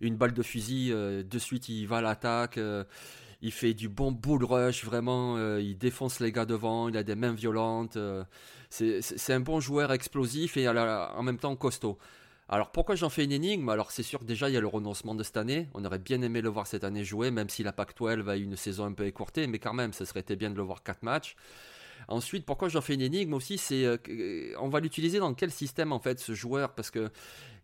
une 0.01 0.15
balle 0.15 0.33
de 0.33 0.41
fusil. 0.41 0.89
de 0.89 1.39
suite, 1.39 1.69
il 1.69 1.85
va 1.85 1.97
à 1.97 2.01
l'attaque. 2.01 2.59
il 3.41 3.51
fait 3.51 3.73
du 3.75 3.87
bon 3.87 4.11
bull 4.11 4.43
rush, 4.43 4.83
vraiment. 4.83 5.37
il 5.57 5.77
défonce 5.77 6.19
les 6.19 6.31
gars 6.31 6.45
devant. 6.45 6.89
Il 6.89 6.97
a 6.97 7.03
des 7.03 7.15
mains 7.15 7.33
violentes. 7.33 7.97
c'est 8.69 9.33
un 9.33 9.39
bon 9.39 9.59
joueur 9.59 9.91
explosif 9.91 10.57
et 10.57 10.67
en 10.67 11.23
même 11.23 11.37
temps 11.37 11.55
costaud. 11.55 11.97
Alors 12.49 12.71
pourquoi 12.71 12.95
j'en 12.95 13.09
fais 13.09 13.25
une 13.25 13.31
énigme? 13.31 13.67
Alors 13.69 13.91
c'est 13.91 14.03
sûr 14.03 14.19
que 14.19 14.25
déjà 14.25 14.49
il 14.49 14.53
y 14.53 14.57
a 14.57 14.61
le 14.61 14.67
renoncement 14.67 15.15
de 15.15 15.23
cette 15.23 15.37
année. 15.37 15.67
On 15.73 15.83
aurait 15.83 15.99
bien 15.99 16.21
aimé 16.21 16.41
le 16.41 16.49
voir 16.49 16.65
cette 16.65 16.83
année 16.83 17.03
jouer, 17.03 17.29
même 17.29 17.49
si 17.49 17.63
la 17.63 17.73
Pac-12 17.73 18.29
a 18.29 18.37
eu 18.37 18.43
une 18.43 18.55
saison 18.55 18.85
un 18.85 18.93
peu 18.93 19.05
écourtée, 19.05 19.47
mais 19.47 19.59
quand 19.59 19.73
même, 19.73 19.93
ça 19.93 20.05
serait 20.05 20.21
été 20.21 20.35
bien 20.35 20.49
de 20.49 20.55
le 20.55 20.63
voir 20.63 20.83
4 20.83 21.03
matchs. 21.03 21.35
Ensuite, 22.07 22.45
pourquoi 22.45 22.69
j'en 22.69 22.81
fais 22.81 22.93
une 22.93 23.01
énigme 23.01 23.33
aussi, 23.33 23.57
c'est 23.57 23.85
euh, 23.85 23.97
euh, 24.09 24.53
on 24.59 24.69
va 24.69 24.79
l'utiliser 24.79 25.19
dans 25.19 25.33
quel 25.33 25.51
système 25.51 25.91
en 25.91 25.99
fait 25.99 26.19
ce 26.19 26.33
joueur 26.33 26.73
parce 26.73 26.91
que 26.91 27.09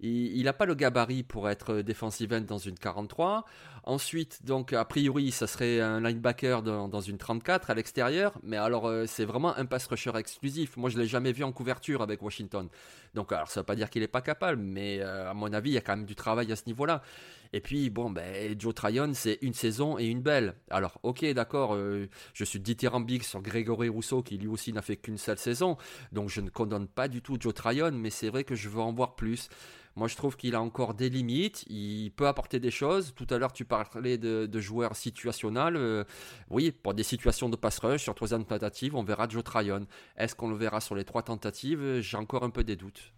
il 0.04 0.44
n'a 0.44 0.54
pas 0.54 0.66
le 0.66 0.76
gabarit 0.76 1.24
pour 1.24 1.50
être 1.50 1.76
defensive 1.76 2.34
end 2.34 2.42
dans 2.42 2.58
une 2.58 2.78
43. 2.78 3.46
Ensuite, 3.86 4.46
donc 4.46 4.74
a 4.74 4.84
priori, 4.86 5.32
ça 5.32 5.48
serait 5.48 5.80
un 5.80 6.02
linebacker 6.02 6.62
dans, 6.62 7.02
une 7.02 7.18
34 7.18 7.70
à 7.70 7.74
l'extérieur, 7.74 8.34
mais 8.44 8.58
alors 8.58 8.88
euh, 8.88 9.06
c'est 9.08 9.26
vraiment 9.26 9.56
un 9.58 9.66
pass 9.66 9.88
rusher 9.88 10.12
exclusif. 10.16 10.78
Moi, 10.78 10.90
je 10.90 10.98
l'ai 10.98 11.06
jamais 11.06 11.32
vu 11.32 11.44
en 11.44 11.52
couverture 11.52 12.02
avec 12.02 12.22
Washington. 12.22 12.68
Donc 13.14 13.32
alors 13.32 13.50
ça 13.50 13.62
veut 13.62 13.66
pas 13.66 13.76
dire 13.76 13.90
qu'il 13.90 14.04
est 14.04 14.08
pas 14.08 14.22
capable, 14.22 14.62
mais 14.62 15.00
euh, 15.00 15.30
à 15.30 15.34
mon 15.34 15.52
avis, 15.54 15.72
il 15.72 15.74
y 15.74 15.78
a 15.78 15.82
quand 15.82 15.96
même 15.96 16.06
du 16.06 16.16
travail 16.16 16.52
à 16.52 16.56
ce 16.56 16.64
niveau-là. 16.68 17.02
Et 17.54 17.62
puis 17.62 17.92
bon, 17.92 18.10
ben 18.10 18.60
Joe 18.60 18.74
Tryon, 18.74 19.12
c'est 19.14 19.38
une 19.44 19.54
saison 19.54 20.00
et 20.00 20.06
une 20.06 20.22
belle. 20.22 20.56
Alors 20.72 21.00
ok, 21.04 21.24
d'accord, 21.34 21.76
euh, 21.76 22.10
je 22.34 22.44
suis 22.44 22.60
dithyrambique 22.60 23.24
sur 23.24 23.42
Grégory 23.44 23.90
Rousseau 23.90 24.24
qui 24.24 24.40
lui 24.40 24.48
aussi 24.48 24.74
n'a 24.74 24.82
fait 24.82 24.98
qu'une 24.98 25.20
seule 25.20 25.38
saison, 25.38 25.78
donc 26.12 26.30
je 26.30 26.42
ne 26.42 26.50
condamne 26.50 26.88
pas 26.88 27.08
du 27.08 27.22
tout 27.22 27.38
Joe 27.40 27.54
Tryon, 27.54 27.92
mais 27.92 28.10
c'est 28.10 28.30
vrai 28.30 28.44
que 28.44 28.56
je 28.56 28.70
veux 28.70 28.82
en 28.82 28.92
voir 28.92 29.16
plus. 29.16 29.50
Moi, 29.96 30.08
je 30.08 30.16
trouve 30.16 30.36
qu'il 30.36 30.56
a 30.56 30.62
encore 30.62 30.96
des 30.96 31.10
limites. 31.10 31.66
Il 31.68 32.10
peut 32.10 32.28
apporter 32.28 32.60
des 32.60 32.72
choses. 32.72 33.14
Tout 33.16 33.28
à 33.30 33.38
l'heure, 33.38 33.54
tu 33.54 33.64
parlais 33.64 34.18
de, 34.18 34.60
joueurs 34.60 34.96
situationnels. 34.96 35.76
Euh, 35.76 36.04
oui, 36.50 36.72
pour 36.72 36.96
des 36.96 37.04
situations 37.04 37.48
de 37.48 37.56
pass 37.56 37.80
sur 37.98 38.16
troisième 38.16 38.46
tentative, 38.46 38.96
on 38.96 39.04
verra 39.04 39.28
Joe 39.30 39.44
Tryon. 39.44 39.86
Est-ce 40.18 40.34
qu'on 40.34 40.50
le 40.50 40.56
verra 40.56 40.82
sur 40.82 40.96
les 40.96 41.04
trois 41.04 41.22
tentatives? 41.22 42.00
J'ai 42.00 42.18
encore 42.18 42.44
un 42.44 42.50
peu 42.50 42.64
des 42.64 42.76
doutes. 42.76 43.14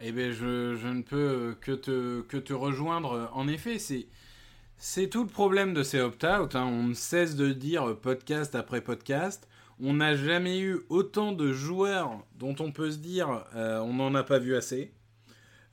Eh 0.00 0.12
bien, 0.12 0.30
je, 0.30 0.86
ne 0.86 1.02
peux 1.02 1.56
que 1.60 1.72
te, 1.72 2.20
que 2.22 2.36
te 2.36 2.52
rejoindre. 2.52 3.30
En 3.32 3.48
effet, 3.48 3.78
c'est, 3.78 5.08
tout 5.08 5.22
le 5.22 5.28
problème 5.28 5.72
de 5.72 5.82
ces 5.82 6.00
opt-out. 6.00 6.54
hein. 6.54 6.64
On 6.66 6.84
ne 6.88 6.94
cesse 6.94 7.34
de 7.34 7.52
dire 7.52 7.96
podcast 7.98 8.54
après 8.54 8.82
podcast. 8.82 9.48
On 9.80 9.94
n'a 9.94 10.14
jamais 10.14 10.58
eu 10.60 10.80
autant 10.90 11.32
de 11.32 11.52
joueurs 11.52 12.10
dont 12.38 12.54
on 12.60 12.72
peut 12.72 12.90
se 12.90 12.98
dire 12.98 13.44
euh, 13.54 13.78
on 13.80 13.94
n'en 13.94 14.14
a 14.14 14.22
pas 14.22 14.38
vu 14.38 14.54
assez. 14.54 14.92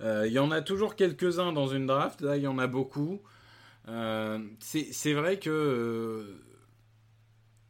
Euh, 0.02 0.26
Il 0.28 0.34
y 0.34 0.40
en 0.40 0.52
a 0.52 0.62
toujours 0.62 0.96
quelques-uns 0.96 1.52
dans 1.52 1.68
une 1.68 1.86
draft. 1.86 2.22
Là, 2.22 2.38
il 2.38 2.44
y 2.44 2.48
en 2.48 2.60
a 2.60 2.68
beaucoup. 2.68 3.22
Euh, 3.90 4.40
c'est, 4.60 5.14
vrai 5.14 5.38
que. 5.38 5.50
euh, 5.50 6.42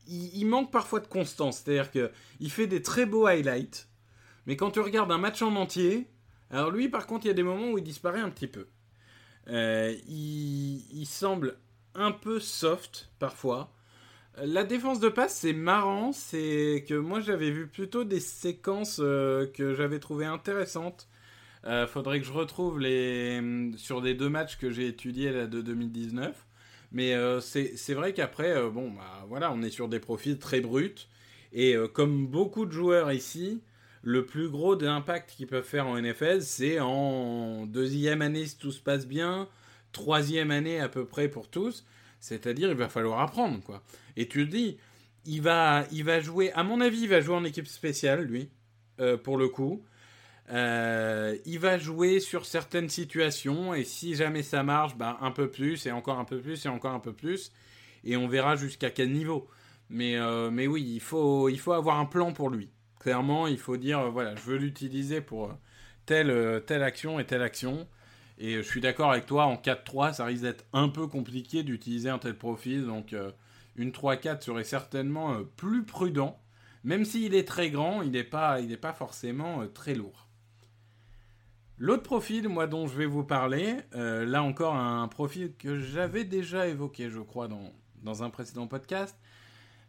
il 0.08 0.46
manque 0.46 0.72
parfois 0.72 1.00
de 1.00 1.08
constance. 1.08 1.64
C'est-à-dire 1.64 1.90
qu'il 1.90 2.52
fait 2.52 2.68
des 2.68 2.84
très 2.84 3.08
beaux 3.08 3.26
highlights. 3.26 3.88
Mais 4.46 4.56
quand 4.56 4.72
tu 4.72 4.82
regardes 4.82 5.12
un 5.12 5.18
match 5.18 5.42
en 5.42 5.56
entier, 5.56 6.08
alors 6.52 6.72
lui, 6.72 6.90
par 6.90 7.08
contre, 7.08 7.26
il 7.26 7.30
y 7.30 7.32
a 7.32 7.36
des 7.36 7.44
moments 7.44 7.72
où 7.72 7.78
il 7.78 7.84
disparaît 7.84 8.20
un 8.20 8.30
petit 8.30 8.48
peu. 8.48 8.68
Euh, 9.50 9.96
il, 10.08 11.06
semble 11.06 11.58
un 11.96 12.12
peu 12.12 12.40
soft 12.40 13.10
parfois. 13.20 13.74
La 14.38 14.64
défense 14.64 15.00
de 15.00 15.10
passe, 15.10 15.36
c'est 15.36 15.54
marrant, 15.54 16.12
c'est 16.12 16.86
que 16.88 16.96
moi 16.96 17.20
j'avais 17.20 17.52
vu 17.52 17.68
plutôt 17.68 18.04
des 18.04 18.20
séquences 18.20 19.00
euh, 19.04 19.46
que 19.54 19.76
j'avais 19.76 20.00
trouvées 20.00 20.26
intéressantes. 20.26 21.08
Euh, 21.66 21.88
faudrait 21.88 22.20
que 22.20 22.26
je 22.26 22.34
retrouve 22.34 22.80
les 22.80 23.72
sur 23.78 24.02
les 24.02 24.16
deux 24.16 24.30
matchs 24.30 24.58
que 24.58 24.72
j'ai 24.72 24.88
étudiés 24.88 25.32
là, 25.32 25.48
de 25.48 25.62
2019. 25.62 26.46
Mais 26.92 27.16
c'est 27.42 27.94
vrai 27.96 28.14
qu'après, 28.14 28.70
bon, 28.70 28.92
bah 28.92 29.26
voilà, 29.28 29.52
on 29.52 29.64
est 29.64 29.72
sur 29.72 29.88
des 29.90 30.00
profils 30.00 30.38
très 30.38 30.62
bruts. 30.62 31.08
Et 31.52 31.76
comme 31.94 32.28
beaucoup 32.28 32.68
de 32.68 32.72
joueurs 32.72 33.12
ici, 33.12 33.62
le 34.04 34.26
plus 34.26 34.50
gros 34.50 34.76
de 34.76 34.86
l'impact 34.86 35.32
qu'ils 35.32 35.48
peuvent 35.48 35.64
faire 35.64 35.88
en 35.88 36.00
NFL, 36.00 36.42
c'est 36.42 36.80
en 36.80 37.66
deuxième 37.66 38.22
année 38.22 38.46
si 38.46 38.58
tout 38.58 38.72
se 38.72 38.82
passe 38.82 39.08
bien, 39.08 39.48
troisième 39.94 40.52
année 40.52 40.80
à 40.80 40.90
peu 40.90 41.06
près 41.06 41.30
pour 41.30 41.50
tous. 41.50 41.86
C'est-à-dire, 42.20 42.70
il 42.70 42.78
va 42.78 42.90
falloir 42.90 43.22
apprendre, 43.22 43.62
quoi. 43.64 43.82
Et 44.18 44.28
tu 44.28 44.46
te 44.46 44.52
dis, 44.52 44.78
il 45.26 45.42
va, 45.42 45.86
il 45.92 46.04
va 46.04 46.20
jouer, 46.20 46.52
à 46.52 46.64
mon 46.64 46.82
avis, 46.82 47.02
il 47.02 47.10
va 47.10 47.22
jouer 47.22 47.36
en 47.36 47.46
équipe 47.46 47.68
spéciale, 47.68 48.24
lui, 48.24 48.50
euh, 49.00 49.18
pour 49.18 49.38
le 49.38 49.48
coup. 49.48 49.84
Euh, 50.52 51.38
il 51.46 51.60
va 51.60 51.78
jouer 51.78 52.20
sur 52.20 52.46
certaines 52.46 52.90
situations, 52.90 53.74
et 53.74 53.86
si 53.86 54.16
jamais 54.16 54.44
ça 54.44 54.64
marche, 54.64 54.98
bah, 54.98 55.18
un 55.22 55.32
peu 55.32 55.50
plus, 55.50 55.86
et 55.86 55.92
encore 55.92 56.20
un 56.20 56.26
peu 56.26 56.40
plus, 56.42 56.66
et 56.66 56.70
encore 56.70 56.94
un 56.94 57.00
peu 57.00 57.14
plus. 57.14 57.52
Et 58.04 58.18
on 58.18 58.28
verra 58.28 58.58
jusqu'à 58.58 58.90
quel 58.90 59.12
niveau. 59.12 59.48
Mais, 59.90 60.18
euh, 60.18 60.52
mais 60.52 60.68
oui, 60.68 60.84
il 60.96 61.00
faut, 61.00 61.48
il 61.48 61.60
faut 61.60 61.74
avoir 61.74 62.00
un 62.00 62.06
plan 62.06 62.34
pour 62.34 62.50
lui. 62.50 62.70
Clairement, 63.04 63.48
il 63.48 63.58
faut 63.58 63.76
dire, 63.76 64.00
euh, 64.00 64.10
voilà, 64.10 64.34
je 64.36 64.44
veux 64.44 64.56
l'utiliser 64.56 65.20
pour 65.20 65.48
euh, 65.48 65.54
telle, 66.06 66.30
euh, 66.30 66.62
telle 66.62 66.84
action 66.84 67.20
et 67.20 67.26
telle 67.26 67.42
action. 67.42 67.86
Et 68.38 68.54
je 68.56 68.62
suis 68.62 68.80
d'accord 68.80 69.12
avec 69.12 69.26
toi, 69.26 69.44
en 69.44 69.58
4-3, 69.58 70.14
ça 70.14 70.24
risque 70.24 70.44
d'être 70.44 70.64
un 70.72 70.88
peu 70.88 71.08
compliqué 71.08 71.64
d'utiliser 71.64 72.10
un 72.10 72.18
tel 72.18 72.38
profil. 72.38 72.86
Donc 72.86 73.14
une 73.76 73.92
3-4 73.92 74.42
serait 74.42 74.64
certainement 74.64 75.38
plus 75.56 75.84
prudent. 75.84 76.40
Même 76.84 77.06
s'il 77.06 77.36
est 77.36 77.48
très 77.48 77.70
grand, 77.70 78.02
il 78.02 78.12
n'est 78.12 78.24
pas, 78.24 78.58
pas 78.82 78.94
forcément 78.94 79.68
très 79.68 79.94
lourd. 79.94 80.28
L'autre 81.78 82.04
profil, 82.04 82.50
moi, 82.50 82.66
dont 82.66 82.88
je 82.88 82.98
vais 82.98 83.06
vous 83.06 83.24
parler, 83.24 83.78
là 83.94 84.42
encore 84.42 84.76
un 84.76 85.08
profil 85.10 85.54
que 85.56 85.78
j'avais 85.78 86.24
déjà 86.24 86.68
évoqué, 86.68 87.12
je 87.12 87.20
crois, 87.20 87.48
dans, 87.48 87.72
dans 88.02 88.24
un 88.24 88.32
précédent 88.32 88.66
podcast, 88.66 89.16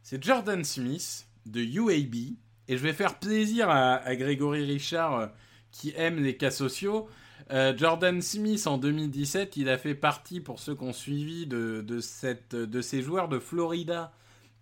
c'est 0.03 0.23
Jordan 0.23 0.63
Smith 0.65 1.27
de 1.47 1.63
UAB. 1.63 2.37
Et 2.69 2.77
je 2.77 2.83
vais 2.83 2.93
faire 2.93 3.19
plaisir 3.19 3.69
à, 3.69 4.17
Grégory 4.17 4.65
Richard 4.65 5.19
euh, 5.19 5.27
qui 5.71 5.93
aime 5.97 6.23
les 6.23 6.37
cas 6.37 6.51
sociaux. 6.51 7.09
Euh, 7.51 7.77
Jordan 7.77 8.23
Smith 8.23 8.67
en 8.67 8.79
2017, 8.79 9.57
il 9.57 9.69
a 9.69 9.77
fait 9.77 9.95
partie, 9.95 10.41
pour 10.41 10.59
ceux 10.59 10.75
qui 10.75 10.85
ont 10.85 10.93
suivi, 10.93 11.47
de, 11.47 11.85
de, 11.87 12.01
cette, 12.01 12.55
de 12.55 12.81
ces 12.81 13.03
joueurs 13.03 13.29
de 13.29 13.39
Florida 13.39 14.13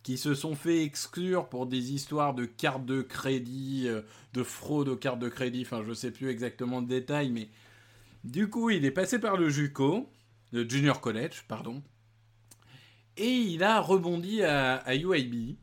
qui 0.03 0.19
se 0.19 0.35
sont 0.35 0.55
fait 0.55 0.83
exclure 0.83 1.49
pour 1.49 1.67
des 1.67 1.93
histoires 1.93 2.35
de 2.35 2.45
cartes 2.45 2.85
de 2.85 3.03
crédit, 3.03 3.85
euh, 3.87 4.03
de 4.35 4.43
fraude 4.43 4.89
aux 4.89 4.97
cartes 4.97 5.21
de 5.21 5.29
crédit, 5.29 5.63
enfin 5.65 5.83
je 5.87 5.93
sais 5.93 6.11
plus 6.11 6.29
exactement 6.29 6.81
le 6.81 6.87
détail, 6.87 7.31
mais 7.31 7.49
du 8.25 8.51
coup 8.51 8.71
il 8.71 8.85
est 8.85 8.91
passé 8.91 9.19
par 9.19 9.37
le 9.37 9.49
JUCO, 9.49 10.09
le 10.53 10.69
Junior 10.69 11.01
College, 11.01 11.45
pardon, 11.47 11.83
et 13.17 13.31
il 13.31 13.63
a 13.63 13.81
rebondi 13.81 14.43
à, 14.43 14.77
à 14.77 14.95
UAB. 14.97 15.55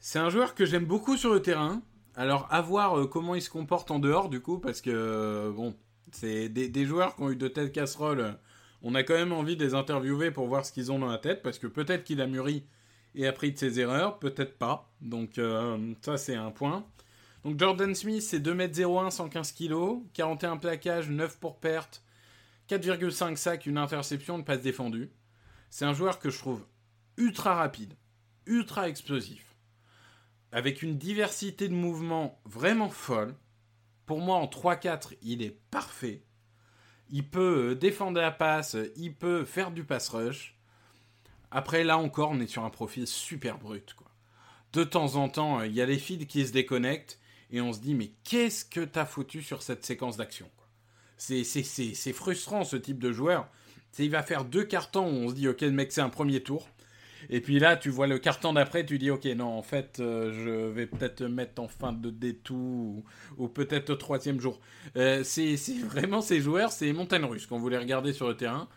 C'est 0.00 0.18
un 0.18 0.30
joueur 0.30 0.54
que 0.54 0.64
j'aime 0.64 0.84
beaucoup 0.84 1.16
sur 1.16 1.32
le 1.32 1.42
terrain. 1.42 1.82
Alors, 2.14 2.46
à 2.50 2.60
voir 2.60 2.98
euh, 2.98 3.06
comment 3.06 3.34
il 3.34 3.42
se 3.42 3.50
comporte 3.50 3.90
en 3.90 3.98
dehors, 3.98 4.28
du 4.28 4.40
coup, 4.40 4.58
parce 4.58 4.80
que, 4.80 4.90
euh, 4.90 5.50
bon, 5.50 5.76
c'est 6.12 6.48
des, 6.48 6.84
joueurs 6.84 7.16
qui 7.16 7.22
ont 7.22 7.30
eu 7.30 7.36
de 7.36 7.48
telles 7.48 7.72
casseroles. 7.72 8.20
euh, 8.20 8.32
On 8.82 8.94
a 8.94 9.02
quand 9.02 9.14
même 9.14 9.32
envie 9.32 9.56
de 9.56 9.64
les 9.64 9.74
interviewer 9.74 10.30
pour 10.30 10.46
voir 10.46 10.64
ce 10.64 10.72
qu'ils 10.72 10.92
ont 10.92 10.98
dans 11.00 11.08
la 11.08 11.18
tête, 11.18 11.42
parce 11.42 11.58
que 11.58 11.66
peut-être 11.66 12.04
qu'il 12.04 12.20
a 12.20 12.26
mûri 12.26 12.64
et 13.14 13.26
appris 13.26 13.52
de 13.52 13.58
ses 13.58 13.80
erreurs, 13.80 14.18
peut-être 14.18 14.56
pas. 14.56 14.92
Donc, 15.00 15.40
ça, 16.02 16.16
c'est 16.16 16.34
un 16.34 16.50
point. 16.50 16.86
Donc, 17.44 17.58
Jordan 17.58 17.94
Smith, 17.94 18.22
c'est 18.22 18.40
2m01, 18.40 19.10
115 19.10 19.52
kg, 19.52 20.00
41 20.12 20.58
plaquages, 20.58 21.08
9 21.08 21.38
pour 21.38 21.58
perte, 21.58 22.04
4,5 22.68 23.36
sacs, 23.36 23.66
une 23.66 23.78
interception, 23.78 24.38
une 24.38 24.44
passe 24.44 24.60
défendue. 24.60 25.10
C'est 25.70 25.84
un 25.84 25.94
joueur 25.94 26.18
que 26.20 26.30
je 26.30 26.38
trouve 26.38 26.64
ultra 27.16 27.54
rapide, 27.54 27.94
ultra 28.46 28.88
explosif 28.88 29.47
avec 30.52 30.82
une 30.82 30.98
diversité 30.98 31.68
de 31.68 31.74
mouvements 31.74 32.40
vraiment 32.44 32.90
folle. 32.90 33.34
Pour 34.06 34.20
moi, 34.20 34.36
en 34.36 34.46
3-4, 34.46 35.16
il 35.22 35.42
est 35.42 35.58
parfait. 35.70 36.22
Il 37.10 37.28
peut 37.28 37.70
euh, 37.70 37.74
défendre 37.74 38.20
la 38.20 38.30
passe, 38.30 38.76
il 38.96 39.14
peut 39.14 39.44
faire 39.44 39.70
du 39.70 39.84
pass 39.84 40.08
rush. 40.08 40.56
Après, 41.50 41.84
là 41.84 41.98
encore, 41.98 42.30
on 42.30 42.40
est 42.40 42.46
sur 42.46 42.64
un 42.64 42.70
profil 42.70 43.06
super 43.06 43.58
brut. 43.58 43.94
De 44.72 44.84
temps 44.84 45.16
en 45.16 45.28
temps, 45.28 45.60
euh, 45.60 45.66
il 45.66 45.74
y 45.74 45.80
a 45.80 45.86
les 45.86 45.98
feeds 45.98 46.26
qui 46.26 46.46
se 46.46 46.52
déconnectent 46.52 47.18
et 47.50 47.60
on 47.60 47.72
se 47.72 47.80
dit 47.80 47.94
mais 47.94 48.12
qu'est-ce 48.24 48.64
que 48.64 48.80
t'as 48.80 49.06
foutu 49.06 49.42
sur 49.42 49.62
cette 49.62 49.84
séquence 49.84 50.18
d'action 50.18 50.50
C'est 51.16 52.12
frustrant 52.12 52.64
ce 52.64 52.76
type 52.76 52.98
de 52.98 53.12
joueur. 53.12 53.48
Il 53.98 54.10
va 54.10 54.22
faire 54.22 54.44
deux 54.44 54.64
cartons 54.64 55.06
où 55.06 55.24
on 55.24 55.28
se 55.30 55.34
dit 55.34 55.48
ok 55.48 55.62
le 55.62 55.70
mec 55.70 55.92
c'est 55.92 56.02
un 56.02 56.10
premier 56.10 56.42
tour. 56.42 56.68
Et 57.30 57.40
puis 57.40 57.58
là, 57.58 57.76
tu 57.76 57.90
vois 57.90 58.06
le 58.06 58.18
carton 58.18 58.52
d'après, 58.52 58.84
tu 58.84 58.98
dis 58.98 59.10
ok, 59.10 59.24
non, 59.26 59.58
en 59.58 59.62
fait, 59.62 59.98
euh, 60.00 60.32
je 60.32 60.68
vais 60.68 60.86
peut-être 60.86 61.22
mettre 61.22 61.60
en 61.60 61.68
fin 61.68 61.92
de 61.92 62.10
détour 62.10 63.02
ou, 63.36 63.48
peut-être 63.48 63.90
au 63.90 63.96
troisième 63.96 64.40
jour. 64.40 64.60
Euh, 64.96 65.22
c'est 65.24 65.56
vraiment 65.84 66.20
ces 66.20 66.40
joueurs, 66.40 66.72
c'est 66.72 66.92
montagne 66.92 67.24
russe 67.24 67.46
quand 67.46 67.58
vous 67.58 67.68
les 67.68 67.78
regardez 67.78 68.12
sur 68.12 68.28
le 68.28 68.36
terrain. 68.36 68.68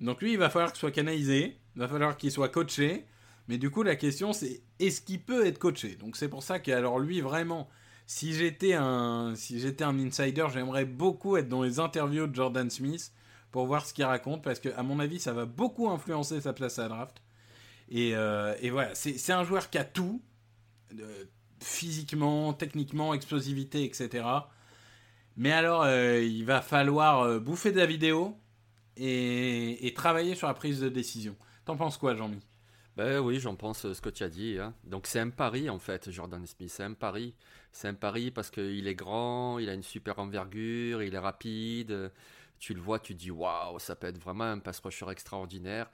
Donc 0.00 0.22
lui, 0.22 0.32
il 0.32 0.38
va 0.38 0.50
falloir 0.50 0.72
qu'il 0.72 0.80
soit 0.80 0.90
canalisé, 0.90 1.56
il 1.74 1.80
va 1.80 1.88
falloir 1.88 2.16
qu'il 2.16 2.30
soit 2.30 2.48
coaché. 2.48 3.06
Mais 3.48 3.58
du 3.58 3.70
coup, 3.70 3.82
la 3.82 3.96
question, 3.96 4.32
c'est 4.32 4.62
est-ce 4.80 5.00
qu'il 5.00 5.20
peut 5.20 5.46
être 5.46 5.58
coaché? 5.58 5.96
Donc 5.96 6.16
c'est 6.16 6.28
pour 6.28 6.42
ça 6.42 6.58
que, 6.58 6.70
alors 6.72 6.98
lui, 6.98 7.20
vraiment, 7.20 7.68
si 8.06 8.32
j'étais 8.32 8.74
un, 8.74 9.34
si 9.36 9.60
j'étais 9.60 9.84
un 9.84 9.98
insider, 9.98 10.46
j'aimerais 10.52 10.84
beaucoup 10.84 11.36
être 11.36 11.48
dans 11.48 11.62
les 11.62 11.80
interviews 11.80 12.26
de 12.26 12.34
Jordan 12.34 12.70
Smith 12.70 13.12
pour 13.52 13.66
voir 13.66 13.86
ce 13.86 13.94
qu'il 13.94 14.04
raconte, 14.04 14.42
parce 14.42 14.60
que 14.60 14.68
à 14.76 14.82
mon 14.82 15.00
avis, 15.00 15.18
ça 15.18 15.32
va 15.32 15.46
beaucoup 15.46 15.88
influencer 15.88 16.40
sa 16.40 16.52
place 16.52 16.78
à 16.78 16.82
la 16.82 16.88
draft. 16.88 17.22
Et, 17.88 18.16
euh, 18.16 18.54
et 18.60 18.70
voilà, 18.70 18.94
c'est 18.94 19.32
un 19.32 19.44
joueur 19.44 19.70
qui 19.70 19.78
a 19.78 19.84
tout, 19.84 20.22
euh, 20.98 21.24
physiquement, 21.60 22.52
techniquement, 22.52 23.14
explosivité, 23.14 23.84
etc. 23.84 24.24
Mais 25.36 25.52
alors, 25.52 25.82
euh, 25.82 26.20
il 26.22 26.44
va 26.44 26.62
falloir 26.62 27.40
bouffer 27.40 27.72
de 27.72 27.78
la 27.78 27.86
vidéo 27.86 28.36
et, 28.96 29.86
et, 29.86 29.94
travailler 29.94 30.34
sur 30.34 30.48
la 30.48 30.54
prise 30.54 30.80
de 30.80 30.88
décision. 30.88 31.36
T'en 31.64 31.76
penses 31.76 31.96
quoi, 31.96 32.14
Jean-Mi? 32.14 32.40
Ben 32.96 33.20
oui, 33.20 33.38
j'en 33.38 33.56
pense 33.56 33.92
ce 33.92 34.00
que 34.00 34.08
tu 34.08 34.22
as 34.22 34.30
dit. 34.30 34.58
Hein. 34.58 34.74
Donc 34.84 35.06
c'est 35.06 35.20
un 35.20 35.28
pari 35.28 35.68
en 35.68 35.78
fait, 35.78 36.10
Jordan 36.10 36.44
Smith. 36.46 36.70
C'est 36.70 36.82
un 36.82 36.94
pari. 36.94 37.34
C'est 37.70 37.88
un 37.88 37.94
pari 37.94 38.30
parce 38.30 38.50
qu'il 38.50 38.88
est 38.88 38.94
grand, 38.94 39.58
il 39.58 39.68
a 39.68 39.74
une 39.74 39.82
super 39.82 40.18
envergure, 40.18 41.02
il 41.02 41.14
est 41.14 41.18
rapide. 41.18 42.10
Tu 42.58 42.72
le 42.72 42.80
vois, 42.80 42.98
tu 42.98 43.14
te 43.14 43.20
dis 43.20 43.30
waouh, 43.30 43.78
ça 43.78 43.96
peut 43.96 44.06
être 44.06 44.18
vraiment 44.18 44.44
un 44.44 44.58
pass 44.60 44.80
rusher 44.80 45.10
extraordinaire. 45.10 45.90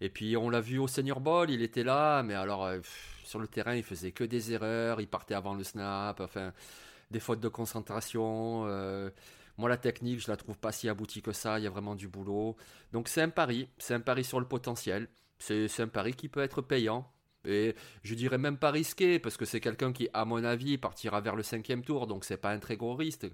Et 0.00 0.08
puis 0.10 0.36
on 0.36 0.50
l'a 0.50 0.60
vu 0.60 0.78
au 0.78 0.88
Senior 0.88 1.20
Bowl, 1.20 1.50
il 1.50 1.62
était 1.62 1.84
là, 1.84 2.22
mais 2.22 2.34
alors 2.34 2.64
euh, 2.64 2.78
sur 3.24 3.38
le 3.38 3.48
terrain, 3.48 3.74
il 3.74 3.82
faisait 3.82 4.12
que 4.12 4.24
des 4.24 4.52
erreurs, 4.52 5.00
il 5.00 5.08
partait 5.08 5.34
avant 5.34 5.54
le 5.54 5.64
snap, 5.64 6.20
enfin 6.20 6.52
des 7.10 7.20
fautes 7.20 7.40
de 7.40 7.48
concentration. 7.48 8.64
Euh, 8.66 9.10
moi, 9.58 9.68
la 9.68 9.76
technique, 9.76 10.20
je 10.20 10.30
la 10.30 10.36
trouve 10.36 10.58
pas 10.58 10.72
si 10.72 10.88
aboutie 10.88 11.22
que 11.22 11.32
ça. 11.32 11.58
Il 11.58 11.64
y 11.64 11.66
a 11.66 11.70
vraiment 11.70 11.96
du 11.96 12.08
boulot. 12.08 12.56
Donc 12.92 13.08
c'est 13.08 13.22
un 13.22 13.28
pari, 13.30 13.68
c'est 13.78 13.94
un 13.94 14.00
pari 14.00 14.24
sur 14.24 14.40
le 14.40 14.46
potentiel. 14.46 15.08
C'est 15.38 15.80
un 15.80 15.88
pari 15.88 16.14
qui 16.14 16.28
peut 16.28 16.42
être 16.42 16.62
payant. 16.62 17.10
Et 17.44 17.74
je 18.02 18.14
dirais 18.14 18.38
même 18.38 18.58
pas 18.58 18.70
risqué, 18.70 19.18
parce 19.18 19.36
que 19.36 19.44
c'est 19.44 19.60
quelqu'un 19.60 19.92
qui, 19.92 20.08
à 20.12 20.24
mon 20.24 20.44
avis, 20.44 20.76
partira 20.78 21.20
vers 21.20 21.36
le 21.36 21.42
cinquième 21.42 21.82
tour, 21.84 22.06
donc 22.06 22.24
c'est 22.24 22.36
pas 22.36 22.50
un 22.50 22.58
très 22.58 22.76
gros 22.76 22.94
risque. 22.94 23.26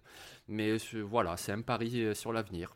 Mais 0.49 0.77
voilà, 1.03 1.37
c'est 1.37 1.53
un 1.53 1.63
pari 1.63 2.03
euh, 2.05 2.15
sur 2.15 2.33
l'avenir. 2.33 2.75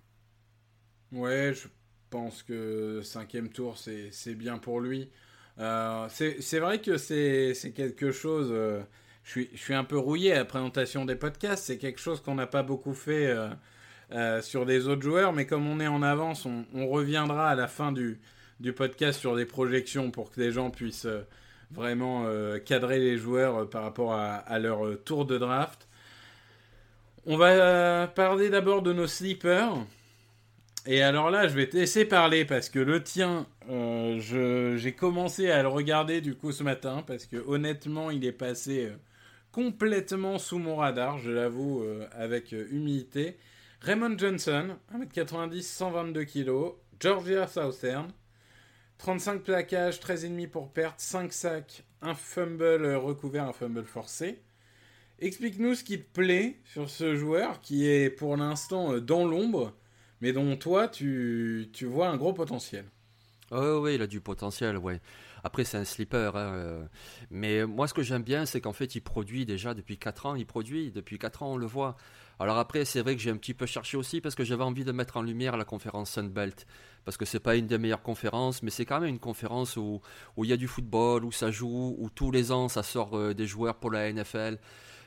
Ouais, 1.12 1.52
je 1.54 1.68
pense 2.10 2.42
que 2.42 3.00
cinquième 3.02 3.48
tour, 3.48 3.76
c'est 3.78 4.34
bien 4.34 4.58
pour 4.58 4.80
lui. 4.80 5.10
Euh, 5.58 6.06
c'est 6.10 6.58
vrai 6.58 6.80
que 6.80 6.96
c'est 6.96 7.72
quelque 7.74 8.12
chose. 8.12 8.48
Euh, 8.50 8.80
je, 9.24 9.30
suis, 9.30 9.50
je 9.52 9.58
suis 9.58 9.74
un 9.74 9.84
peu 9.84 9.98
rouillé 9.98 10.32
à 10.32 10.36
la 10.36 10.44
présentation 10.44 11.04
des 11.04 11.16
podcasts. 11.16 11.64
C'est 11.64 11.78
quelque 11.78 12.00
chose 12.00 12.20
qu'on 12.20 12.36
n'a 12.36 12.46
pas 12.46 12.62
beaucoup 12.62 12.94
fait 12.94 13.34
sur 14.42 14.66
des 14.66 14.88
autres 14.88 15.02
joueurs, 15.02 15.32
mais 15.32 15.46
comme 15.46 15.66
on 15.66 15.80
est 15.80 15.88
en 15.88 16.02
avance, 16.02 16.46
on, 16.46 16.88
reviendra 16.88 17.50
à 17.50 17.54
la 17.54 17.68
fin 17.68 17.92
du, 17.92 18.18
du 18.60 18.72
podcast 18.72 19.20
sur 19.20 19.36
des 19.36 19.46
projections 19.46 20.10
pour 20.10 20.30
que 20.30 20.40
les 20.40 20.50
gens 20.50 20.70
puissent 20.70 21.06
euh, 21.06 21.22
vraiment 21.70 22.24
euh, 22.26 22.58
cadrer 22.58 22.98
les 22.98 23.16
joueurs 23.16 23.56
euh, 23.56 23.64
par 23.66 23.82
rapport 23.82 24.14
à, 24.14 24.58
leur 24.58 25.02
tour 25.04 25.26
de 25.26 25.38
draft. 25.38 25.86
On 27.26 27.36
va 27.36 28.06
parler 28.08 28.48
d'abord 28.48 28.82
de 28.82 28.92
nos 28.92 29.06
sleepers. 29.06 29.74
Et 30.90 31.02
alors 31.02 31.30
là, 31.30 31.46
je 31.48 31.54
vais 31.54 31.68
te 31.68 31.76
laisser 31.76 32.06
parler 32.06 32.46
parce 32.46 32.70
que 32.70 32.78
le 32.78 33.02
tien, 33.02 33.46
j'ai 33.68 34.94
commencé 34.94 35.50
à 35.50 35.60
le 35.60 35.68
regarder 35.68 36.22
du 36.22 36.34
coup 36.34 36.50
ce 36.50 36.62
matin 36.62 37.04
parce 37.06 37.26
que 37.26 37.36
honnêtement, 37.36 38.10
il 38.10 38.24
est 38.24 38.32
passé 38.32 38.88
complètement 39.52 40.38
sous 40.38 40.58
mon 40.58 40.76
radar, 40.76 41.18
je 41.18 41.30
l'avoue 41.30 41.84
avec 42.12 42.52
humilité. 42.52 43.36
Raymond 43.82 44.16
Johnson, 44.16 44.78
1m90, 44.94 45.60
122 45.60 46.24
kg, 46.24 46.72
Georgia 46.98 47.46
Southern, 47.46 48.10
35 48.96 49.42
plaquages, 49.42 50.00
13,5 50.00 50.48
pour 50.48 50.72
perte, 50.72 51.00
5 51.00 51.30
sacs, 51.34 51.84
un 52.00 52.14
fumble 52.14 52.94
recouvert, 52.94 53.44
un 53.44 53.52
fumble 53.52 53.84
forcé. 53.84 54.40
Explique-nous 55.20 55.74
ce 55.74 55.84
qui 55.84 56.00
te 56.00 56.10
plaît 56.14 56.56
sur 56.64 56.88
ce 56.88 57.14
joueur 57.14 57.60
qui 57.60 57.88
est 57.88 58.08
pour 58.08 58.38
l'instant 58.38 58.94
euh, 58.94 59.00
dans 59.00 59.26
l'ombre, 59.26 59.74
mais 60.20 60.32
dont 60.32 60.56
toi 60.56 60.88
tu, 60.88 61.70
tu 61.72 61.86
vois 61.86 62.08
un 62.08 62.16
gros 62.16 62.32
potentiel. 62.32 62.84
Oh, 63.50 63.80
oui, 63.82 63.94
il 63.94 64.02
a 64.02 64.06
du 64.06 64.20
potentiel, 64.20 64.76
ouais. 64.76 65.00
Après, 65.42 65.64
c'est 65.64 65.78
un 65.78 65.84
slipper. 65.84 66.32
Hein, 66.34 66.52
euh. 66.54 66.84
Mais 67.30 67.64
moi, 67.64 67.88
ce 67.88 67.94
que 67.94 68.02
j'aime 68.02 68.22
bien, 68.22 68.44
c'est 68.44 68.60
qu'en 68.60 68.74
fait, 68.74 68.94
il 68.94 69.00
produit 69.00 69.46
déjà 69.46 69.72
depuis 69.72 69.96
4 69.96 70.26
ans. 70.26 70.34
Il 70.34 70.46
produit 70.46 70.90
depuis 70.90 71.18
4 71.18 71.42
ans, 71.42 71.52
on 71.52 71.56
le 71.56 71.66
voit. 71.66 71.96
Alors 72.40 72.58
après, 72.58 72.84
c'est 72.84 73.00
vrai 73.00 73.16
que 73.16 73.22
j'ai 73.22 73.30
un 73.30 73.36
petit 73.36 73.54
peu 73.54 73.66
cherché 73.66 73.96
aussi 73.96 74.20
parce 74.20 74.36
que 74.36 74.44
j'avais 74.44 74.62
envie 74.62 74.84
de 74.84 74.92
mettre 74.92 75.16
en 75.16 75.22
lumière 75.22 75.56
la 75.56 75.64
conférence 75.64 76.10
Sunbelt 76.10 76.66
parce 77.04 77.16
que 77.16 77.24
c'est 77.24 77.40
pas 77.40 77.56
une 77.56 77.66
des 77.66 77.78
meilleures 77.78 78.02
conférences, 78.02 78.62
mais 78.62 78.70
c'est 78.70 78.84
quand 78.84 79.00
même 79.00 79.08
une 79.08 79.18
conférence 79.18 79.76
où 79.76 80.00
où 80.36 80.44
il 80.44 80.50
y 80.50 80.52
a 80.52 80.56
du 80.56 80.68
football, 80.68 81.24
où 81.24 81.32
ça 81.32 81.50
joue, 81.50 81.96
où 81.98 82.10
tous 82.10 82.30
les 82.30 82.52
ans 82.52 82.68
ça 82.68 82.84
sort 82.84 83.16
euh, 83.16 83.34
des 83.34 83.46
joueurs 83.46 83.76
pour 83.76 83.90
la 83.90 84.12
NFL. 84.12 84.58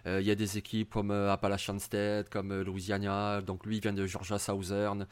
Euh, 0.07 0.21
il 0.21 0.27
y 0.27 0.31
a 0.31 0.35
des 0.35 0.57
équipes 0.57 0.89
comme 0.91 1.11
euh, 1.11 1.31
Appalachian 1.31 1.79
State, 1.79 2.29
comme 2.29 2.61
Louisiana, 2.61 3.41
donc 3.41 3.65
lui 3.65 3.77
il 3.77 3.81
vient 3.81 3.93
de 3.93 4.05
Georgia 4.05 4.39
Southern. 4.39 5.07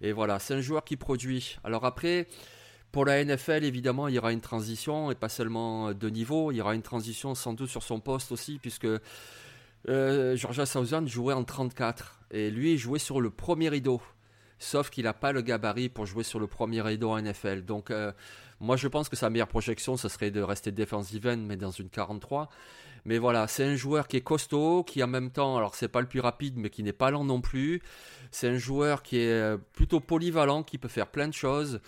Et 0.00 0.12
voilà, 0.12 0.38
c'est 0.38 0.54
un 0.54 0.60
joueur 0.60 0.84
qui 0.84 0.96
produit. 0.96 1.58
Alors 1.64 1.84
après, 1.84 2.26
pour 2.92 3.04
la 3.04 3.24
NFL, 3.24 3.64
évidemment, 3.64 4.08
il 4.08 4.14
y 4.14 4.18
aura 4.18 4.32
une 4.32 4.40
transition, 4.40 5.10
et 5.10 5.14
pas 5.14 5.28
seulement 5.28 5.92
de 5.92 6.08
niveau, 6.10 6.52
il 6.52 6.56
y 6.56 6.60
aura 6.60 6.74
une 6.74 6.82
transition 6.82 7.34
sans 7.34 7.54
doute 7.54 7.70
sur 7.70 7.82
son 7.82 8.00
poste 8.00 8.32
aussi, 8.32 8.58
puisque 8.58 8.88
Georgia 9.88 10.66
Southern 10.66 11.06
jouait 11.06 11.34
en 11.34 11.44
34, 11.44 12.20
et 12.32 12.50
lui 12.50 12.72
il 12.72 12.78
jouait 12.78 12.98
sur 12.98 13.20
le 13.20 13.30
premier 13.30 13.68
rideau 13.68 14.02
sauf 14.58 14.90
qu'il 14.90 15.04
n'a 15.04 15.12
pas 15.12 15.32
le 15.32 15.42
gabarit 15.42 15.88
pour 15.88 16.06
jouer 16.06 16.24
sur 16.24 16.38
le 16.38 16.46
premier 16.46 16.80
rideau 16.80 17.10
en 17.10 17.20
NFL. 17.20 17.64
Donc, 17.64 17.90
euh, 17.90 18.12
moi, 18.60 18.76
je 18.76 18.88
pense 18.88 19.08
que 19.08 19.16
sa 19.16 19.30
meilleure 19.30 19.48
projection, 19.48 19.96
ce 19.96 20.08
serait 20.08 20.30
de 20.30 20.40
rester 20.40 20.72
defensive 20.72 21.26
end, 21.26 21.38
mais 21.38 21.56
dans 21.56 21.70
une 21.70 21.88
43. 21.88 22.48
Mais 23.06 23.18
voilà, 23.18 23.46
c'est 23.46 23.64
un 23.64 23.76
joueur 23.76 24.08
qui 24.08 24.16
est 24.16 24.20
costaud, 24.20 24.82
qui 24.82 25.00
en 25.00 25.06
même 25.06 25.30
temps, 25.30 25.56
alors 25.56 25.76
c'est 25.76 25.86
pas 25.86 26.00
le 26.00 26.08
plus 26.08 26.18
rapide, 26.18 26.54
mais 26.56 26.70
qui 26.70 26.82
n'est 26.82 26.92
pas 26.92 27.12
lent 27.12 27.24
non 27.24 27.40
plus. 27.40 27.80
C'est 28.32 28.48
un 28.48 28.58
joueur 28.58 29.04
qui 29.04 29.18
est 29.18 29.30
euh, 29.30 29.58
plutôt 29.74 30.00
polyvalent, 30.00 30.64
qui 30.64 30.76
peut 30.76 30.88
faire 30.88 31.06
plein 31.06 31.28
de 31.28 31.32
choses. 31.32 31.80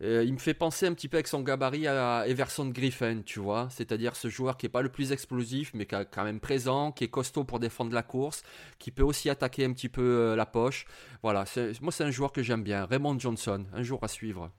Euh, 0.00 0.22
il 0.24 0.32
me 0.32 0.38
fait 0.38 0.54
penser 0.54 0.86
un 0.86 0.94
petit 0.94 1.08
peu 1.08 1.16
avec 1.16 1.26
son 1.26 1.40
gabarit 1.40 1.88
à 1.88 2.24
Everson 2.28 2.66
Griffin, 2.68 3.22
tu 3.26 3.40
vois. 3.40 3.66
C'est-à-dire 3.70 4.14
ce 4.14 4.28
joueur 4.28 4.56
qui 4.56 4.66
n'est 4.66 4.70
pas 4.70 4.82
le 4.82 4.90
plus 4.90 5.10
explosif, 5.10 5.72
mais 5.74 5.86
qui 5.86 5.96
est 5.96 6.06
quand 6.08 6.22
même 6.22 6.38
présent, 6.38 6.92
qui 6.92 7.02
est 7.02 7.08
costaud 7.08 7.42
pour 7.42 7.58
défendre 7.58 7.92
la 7.92 8.04
course, 8.04 8.44
qui 8.78 8.92
peut 8.92 9.02
aussi 9.02 9.28
attaquer 9.28 9.64
un 9.64 9.72
petit 9.72 9.88
peu 9.88 10.02
euh, 10.02 10.36
la 10.36 10.46
poche. 10.46 10.86
Voilà, 11.24 11.46
moi 11.82 11.90
c'est 11.90 12.04
un 12.04 12.12
joueur 12.12 12.30
que 12.30 12.44
j'aime 12.44 12.62
bien. 12.62 12.86
Raymond 12.86 13.18
Johnson, 13.18 13.66
un 13.72 13.82
jour 13.82 14.04
à 14.04 14.08
suivre. 14.08 14.52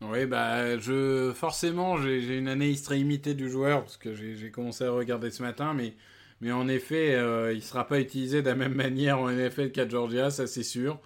Oui, 0.00 0.26
bah, 0.26 0.78
je, 0.78 1.32
forcément, 1.34 1.96
j'ai 1.96 2.38
une 2.38 2.76
très 2.82 2.96
limitée 2.96 3.34
du 3.34 3.50
joueur, 3.50 3.82
parce 3.82 3.96
que 3.96 4.14
j'ai 4.14 4.50
commencé 4.50 4.84
à 4.84 4.90
regarder 4.90 5.30
ce 5.30 5.42
matin, 5.42 5.74
mais, 5.74 5.94
mais 6.40 6.52
en 6.52 6.68
effet, 6.68 7.14
euh, 7.16 7.52
il 7.52 7.56
ne 7.56 7.62
sera 7.62 7.86
pas 7.86 7.98
utilisé 8.00 8.42
de 8.42 8.48
la 8.48 8.54
même 8.54 8.74
manière 8.74 9.18
en 9.18 9.28
NFL 9.28 9.72
qu'à 9.72 9.88
Georgia, 9.88 10.30
ça 10.30 10.46
c'est 10.46 10.62
sûr. 10.62 11.00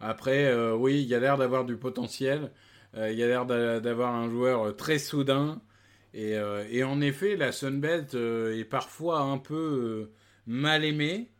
Après, 0.00 0.54
oui, 0.72 1.04
il 1.06 1.14
a 1.14 1.20
l'air 1.20 1.36
d'avoir 1.36 1.66
du 1.66 1.76
potentiel. 1.76 2.50
Euh, 2.96 3.10
il 3.12 3.22
a 3.22 3.26
l'air 3.26 3.46
d'avoir 3.46 4.14
un 4.14 4.28
joueur 4.28 4.68
euh, 4.68 4.72
très 4.72 4.98
soudain. 4.98 5.60
Et, 6.14 6.36
euh, 6.36 6.66
et, 6.70 6.82
en 6.84 7.00
effet, 7.00 7.36
la 7.36 7.52
Sunbelt 7.52 8.14
est 8.14 8.64
parfois 8.64 9.20
un 9.20 9.38
peu 9.38 10.10
mal 10.46 10.84
aimée. 10.84 11.30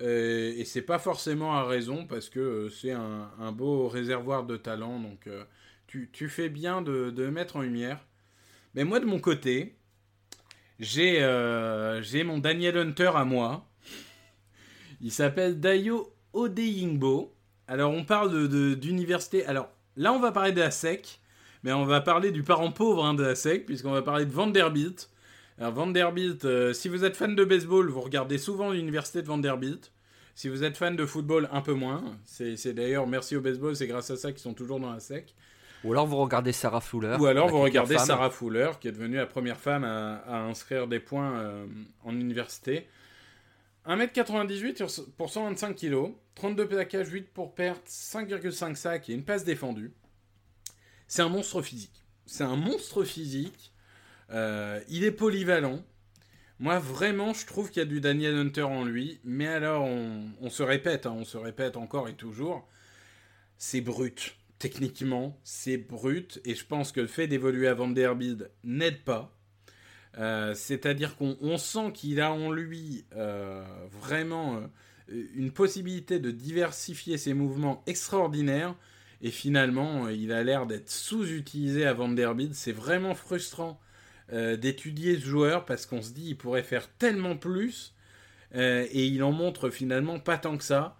et 0.00 0.64
c'est 0.64 0.82
pas 0.82 0.98
forcément 0.98 1.54
à 1.56 1.64
raison 1.64 2.06
parce 2.06 2.28
que 2.30 2.68
c'est 2.70 2.92
un, 2.92 3.30
un, 3.38 3.52
beau 3.52 3.88
réservoir 3.88 4.44
de 4.44 4.56
talent. 4.56 4.98
Donc 5.00 5.28
tu, 6.12 6.28
fais 6.28 6.48
bien 6.48 6.82
de, 6.82 7.26
mettre 7.28 7.56
en 7.56 7.62
lumière. 7.62 7.98
Mais 8.74 8.84
moi, 8.84 9.00
de 9.00 9.06
mon 9.06 9.18
côté, 9.18 9.76
j'ai 10.78 11.20
mon 12.24 12.38
Daniel 12.38 12.78
Hunter 12.78 13.12
à 13.14 13.24
moi. 13.24 13.66
Il 15.00 15.12
s'appelle 15.12 15.60
Dayo 15.60 16.14
Odeyingbo. 16.32 17.34
Alors, 17.66 17.92
on 17.92 18.04
parle 18.04 18.48
d'université. 18.76 19.44
Alors, 19.46 19.70
Là, 19.96 20.12
on 20.12 20.18
va 20.18 20.32
parler 20.32 20.52
de 20.52 20.60
la 20.60 20.70
SEC, 20.70 21.20
mais 21.62 21.72
on 21.72 21.84
va 21.84 22.00
parler 22.00 22.30
du 22.30 22.42
parent 22.42 22.70
pauvre 22.72 23.04
hein, 23.04 23.14
de 23.14 23.22
la 23.22 23.34
SEC, 23.34 23.66
puisqu'on 23.66 23.92
va 23.92 24.02
parler 24.02 24.24
de 24.24 24.32
Vanderbilt. 24.32 25.10
Alors, 25.58 25.72
Vanderbilt, 25.72 26.44
euh, 26.44 26.72
si 26.72 26.88
vous 26.88 27.04
êtes 27.04 27.16
fan 27.16 27.34
de 27.34 27.44
baseball, 27.44 27.88
vous 27.90 28.00
regardez 28.00 28.38
souvent 28.38 28.70
l'université 28.70 29.20
de 29.20 29.26
Vanderbilt. 29.26 29.92
Si 30.34 30.48
vous 30.48 30.64
êtes 30.64 30.76
fan 30.76 30.96
de 30.96 31.04
football, 31.04 31.48
un 31.52 31.60
peu 31.60 31.74
moins. 31.74 32.02
C'est 32.24 32.72
d'ailleurs, 32.72 33.06
merci 33.06 33.36
au 33.36 33.42
baseball, 33.42 33.76
c'est 33.76 33.88
grâce 33.88 34.10
à 34.10 34.16
ça 34.16 34.32
qu'ils 34.32 34.40
sont 34.40 34.54
toujours 34.54 34.80
dans 34.80 34.90
la 34.90 35.00
SEC. 35.00 35.34
Ou 35.84 35.92
alors 35.92 36.06
vous 36.06 36.16
regardez 36.18 36.52
Sarah 36.52 36.80
Fuller. 36.80 37.16
Ou 37.18 37.26
alors 37.26 37.48
vous 37.48 37.60
regardez 37.60 37.98
Sarah 37.98 38.30
Fuller, 38.30 38.70
qui 38.80 38.88
est 38.88 38.92
devenue 38.92 39.16
la 39.16 39.26
première 39.26 39.58
femme 39.58 39.84
à, 39.84 40.42
inscrire 40.42 40.86
des 40.86 41.00
points 41.00 41.38
euh, 41.38 41.66
en 42.04 42.14
université. 42.14 42.86
1m98 43.86 45.04
pour 45.16 45.30
125 45.30 45.74
kg, 45.74 46.12
32 46.34 46.68
plaquages, 46.68 47.08
8 47.08 47.32
pour 47.32 47.54
perte, 47.54 47.86
5,5 47.88 48.74
sacs 48.74 49.08
et 49.08 49.14
une 49.14 49.24
passe 49.24 49.44
défendue. 49.44 49.92
C'est 51.08 51.22
un 51.22 51.28
monstre 51.28 51.62
physique. 51.62 52.04
C'est 52.26 52.44
un 52.44 52.56
monstre 52.56 53.04
physique. 53.04 53.72
Euh, 54.30 54.80
il 54.88 55.02
est 55.04 55.10
polyvalent. 55.10 55.82
Moi, 56.60 56.78
vraiment, 56.78 57.32
je 57.32 57.46
trouve 57.46 57.70
qu'il 57.70 57.80
y 57.80 57.82
a 57.82 57.88
du 57.88 58.00
Daniel 58.00 58.36
Hunter 58.36 58.62
en 58.62 58.84
lui. 58.84 59.18
Mais 59.24 59.48
alors, 59.48 59.84
on, 59.84 60.50
se 60.50 60.62
répète, 60.62 61.06
hein, 61.06 61.14
on 61.16 61.24
se 61.24 61.38
répète 61.38 61.76
encore 61.76 62.08
et 62.08 62.14
toujours. 62.14 62.68
C'est 63.56 63.80
brut. 63.80 64.36
Techniquement, 64.60 65.40
c'est 65.42 65.76
brut. 65.76 66.40
Et 66.44 66.54
je 66.54 66.64
pense 66.64 66.92
que 66.92 67.00
le 67.00 67.08
fait 67.08 67.26
d'évoluer 67.26 67.66
à 67.66 67.74
Vanderbilt 67.74 68.48
n'aide 68.62 69.02
pas. 69.02 69.36
Euh, 70.18 70.54
c'est-à-dire 70.54 71.16
qu'on 71.16 71.58
sent 71.58 71.90
qu'il 71.92 72.20
a 72.20 72.32
en 72.32 72.52
lui 72.52 73.04
euh, 73.16 73.64
vraiment 74.00 74.62
une 75.08 75.50
possibilité 75.50 76.20
de 76.20 76.30
diversifier 76.30 77.18
ses 77.18 77.34
mouvements 77.34 77.82
extraordinaires 77.88 78.76
et 79.22 79.30
finalement, 79.30 80.06
euh, 80.06 80.12
il 80.12 80.32
a 80.32 80.42
l'air 80.42 80.66
d'être 80.66 80.90
sous-utilisé 80.90 81.86
à 81.86 81.92
Vanderbilt. 81.92 82.54
C'est 82.54 82.72
vraiment 82.72 83.14
frustrant 83.14 83.80
euh, 84.32 84.56
d'étudier 84.56 85.16
ce 85.16 85.26
joueur 85.26 85.64
parce 85.64 85.86
qu'on 85.86 86.02
se 86.02 86.12
dit 86.12 86.28
il 86.28 86.36
pourrait 86.36 86.62
faire 86.62 86.88
tellement 86.96 87.36
plus 87.36 87.94
euh, 88.54 88.86
et 88.90 89.06
il 89.06 89.22
en 89.22 89.32
montre 89.32 89.70
finalement 89.70 90.18
pas 90.18 90.38
tant 90.38 90.56
que 90.56 90.64
ça. 90.64 90.96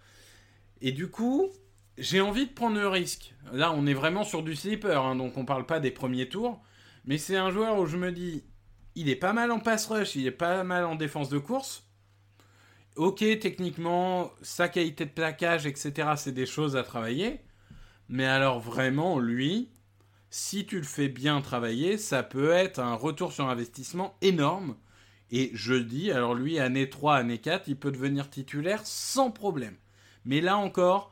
Et 0.81 0.91
du 0.91 1.07
coup, 1.07 1.49
j'ai 1.97 2.21
envie 2.21 2.47
de 2.47 2.53
prendre 2.53 2.77
le 2.77 2.87
risque. 2.87 3.33
Là, 3.51 3.73
on 3.73 3.85
est 3.85 3.93
vraiment 3.93 4.23
sur 4.23 4.43
du 4.43 4.55
sleeper, 4.55 5.03
hein, 5.03 5.15
donc 5.15 5.37
on 5.37 5.45
parle 5.45 5.65
pas 5.65 5.79
des 5.79 5.91
premiers 5.91 6.29
tours. 6.29 6.61
Mais 7.05 7.17
c'est 7.17 7.37
un 7.37 7.51
joueur 7.51 7.79
où 7.79 7.85
je 7.85 7.97
me 7.97 8.11
dis, 8.11 8.43
il 8.95 9.09
est 9.09 9.15
pas 9.15 9.33
mal 9.33 9.51
en 9.51 9.59
pass 9.59 9.87
rush, 9.87 10.15
il 10.15 10.27
est 10.27 10.31
pas 10.31 10.63
mal 10.63 10.85
en 10.85 10.95
défense 10.95 11.29
de 11.29 11.37
course. 11.37 11.87
Ok, 12.95 13.19
techniquement, 13.39 14.31
sa 14.41 14.67
qualité 14.67 15.05
de 15.05 15.11
plaquage, 15.11 15.65
etc., 15.65 16.09
c'est 16.17 16.33
des 16.33 16.45
choses 16.45 16.75
à 16.75 16.83
travailler. 16.83 17.41
Mais 18.09 18.25
alors 18.25 18.59
vraiment, 18.59 19.17
lui, 19.19 19.69
si 20.29 20.65
tu 20.65 20.77
le 20.77 20.83
fais 20.83 21.07
bien 21.07 21.41
travailler, 21.41 21.97
ça 21.97 22.23
peut 22.23 22.51
être 22.51 22.79
un 22.79 22.95
retour 22.95 23.31
sur 23.31 23.49
investissement 23.49 24.17
énorme. 24.21 24.75
Et 25.31 25.51
je 25.53 25.73
dis, 25.73 26.11
alors 26.11 26.35
lui, 26.35 26.59
année 26.59 26.89
3, 26.89 27.15
année 27.15 27.37
4, 27.37 27.69
il 27.69 27.77
peut 27.77 27.91
devenir 27.91 28.29
titulaire 28.29 28.81
sans 28.85 29.31
problème. 29.31 29.75
Mais 30.25 30.41
là 30.41 30.57
encore, 30.57 31.10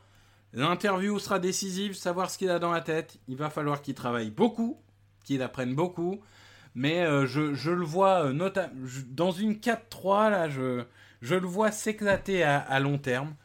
l'interview 0.53 1.19
sera 1.19 1.39
décisive, 1.39 1.93
savoir 1.93 2.29
ce 2.29 2.37
qu'il 2.37 2.49
a 2.49 2.59
dans 2.59 2.71
la 2.71 2.81
tête. 2.81 3.17
Il 3.27 3.35
va 3.35 3.49
falloir 3.49 3.81
qu'il 3.81 3.95
travaille 3.95 4.31
beaucoup, 4.31 4.81
qu'il 5.23 5.41
apprenne 5.41 5.75
beaucoup. 5.75 6.21
Mais 6.75 7.01
euh, 7.01 7.25
je, 7.25 7.71
le 7.71 7.83
vois, 7.83 8.25
euh, 8.25 8.33
notamment 8.33 8.73
dans 9.07 9.31
une 9.31 9.53
4-3, 9.53 10.29
là, 10.29 10.49
je, 10.49 10.85
le 11.21 11.47
vois 11.47 11.71
s'éclater 11.71 12.43
à, 12.43 12.79
long 12.79 12.97
terme. 12.97 13.35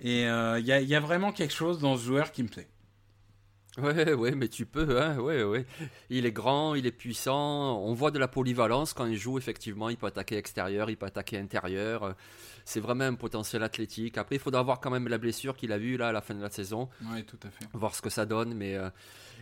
Et 0.00 0.26
euh, 0.26 0.58
il 0.58 0.66
y, 0.66 0.94
a 0.94 1.00
vraiment 1.00 1.32
quelque 1.32 1.54
chose 1.54 1.78
dans 1.78 1.96
ce 1.96 2.04
joueur 2.04 2.32
qui 2.32 2.42
me 2.42 2.48
plaît. 2.48 2.68
Ouais, 3.78 4.12
ouais, 4.12 4.32
mais 4.32 4.48
tu 4.48 4.66
peux, 4.66 5.00
hein, 5.00 5.16
ouais, 5.18 5.44
ouais. 5.44 5.64
Il 6.10 6.26
est 6.26 6.32
grand, 6.32 6.74
il 6.74 6.86
est 6.86 6.92
puissant. 6.92 7.80
On 7.80 7.94
voit 7.94 8.10
de 8.10 8.18
la 8.18 8.28
polyvalence 8.28 8.92
quand 8.92 9.06
il 9.06 9.16
joue, 9.16 9.38
effectivement. 9.38 9.88
Il 9.88 9.96
peut 9.96 10.06
attaquer 10.06 10.36
extérieur, 10.36 10.90
il 10.90 10.96
peut 10.96 11.06
attaquer 11.06 11.38
intérieur. 11.38 12.14
C'est 12.64 12.80
vraiment 12.80 13.04
un 13.04 13.14
potentiel 13.14 13.62
athlétique. 13.62 14.18
Après, 14.18 14.36
il 14.36 14.40
faudra 14.40 14.62
voir 14.62 14.80
quand 14.80 14.90
même 14.90 15.08
la 15.08 15.18
blessure 15.18 15.56
qu'il 15.56 15.72
a 15.72 15.78
vue 15.78 15.96
là 15.96 16.08
à 16.08 16.12
la 16.12 16.20
fin 16.20 16.34
de 16.34 16.42
la 16.42 16.50
saison. 16.50 16.88
Oui, 17.12 17.24
tout 17.24 17.38
à 17.42 17.50
fait. 17.50 17.66
Voir 17.72 17.94
ce 17.94 18.02
que 18.02 18.10
ça 18.10 18.26
donne, 18.26 18.54
mais. 18.54 18.76
Euh, 18.76 18.90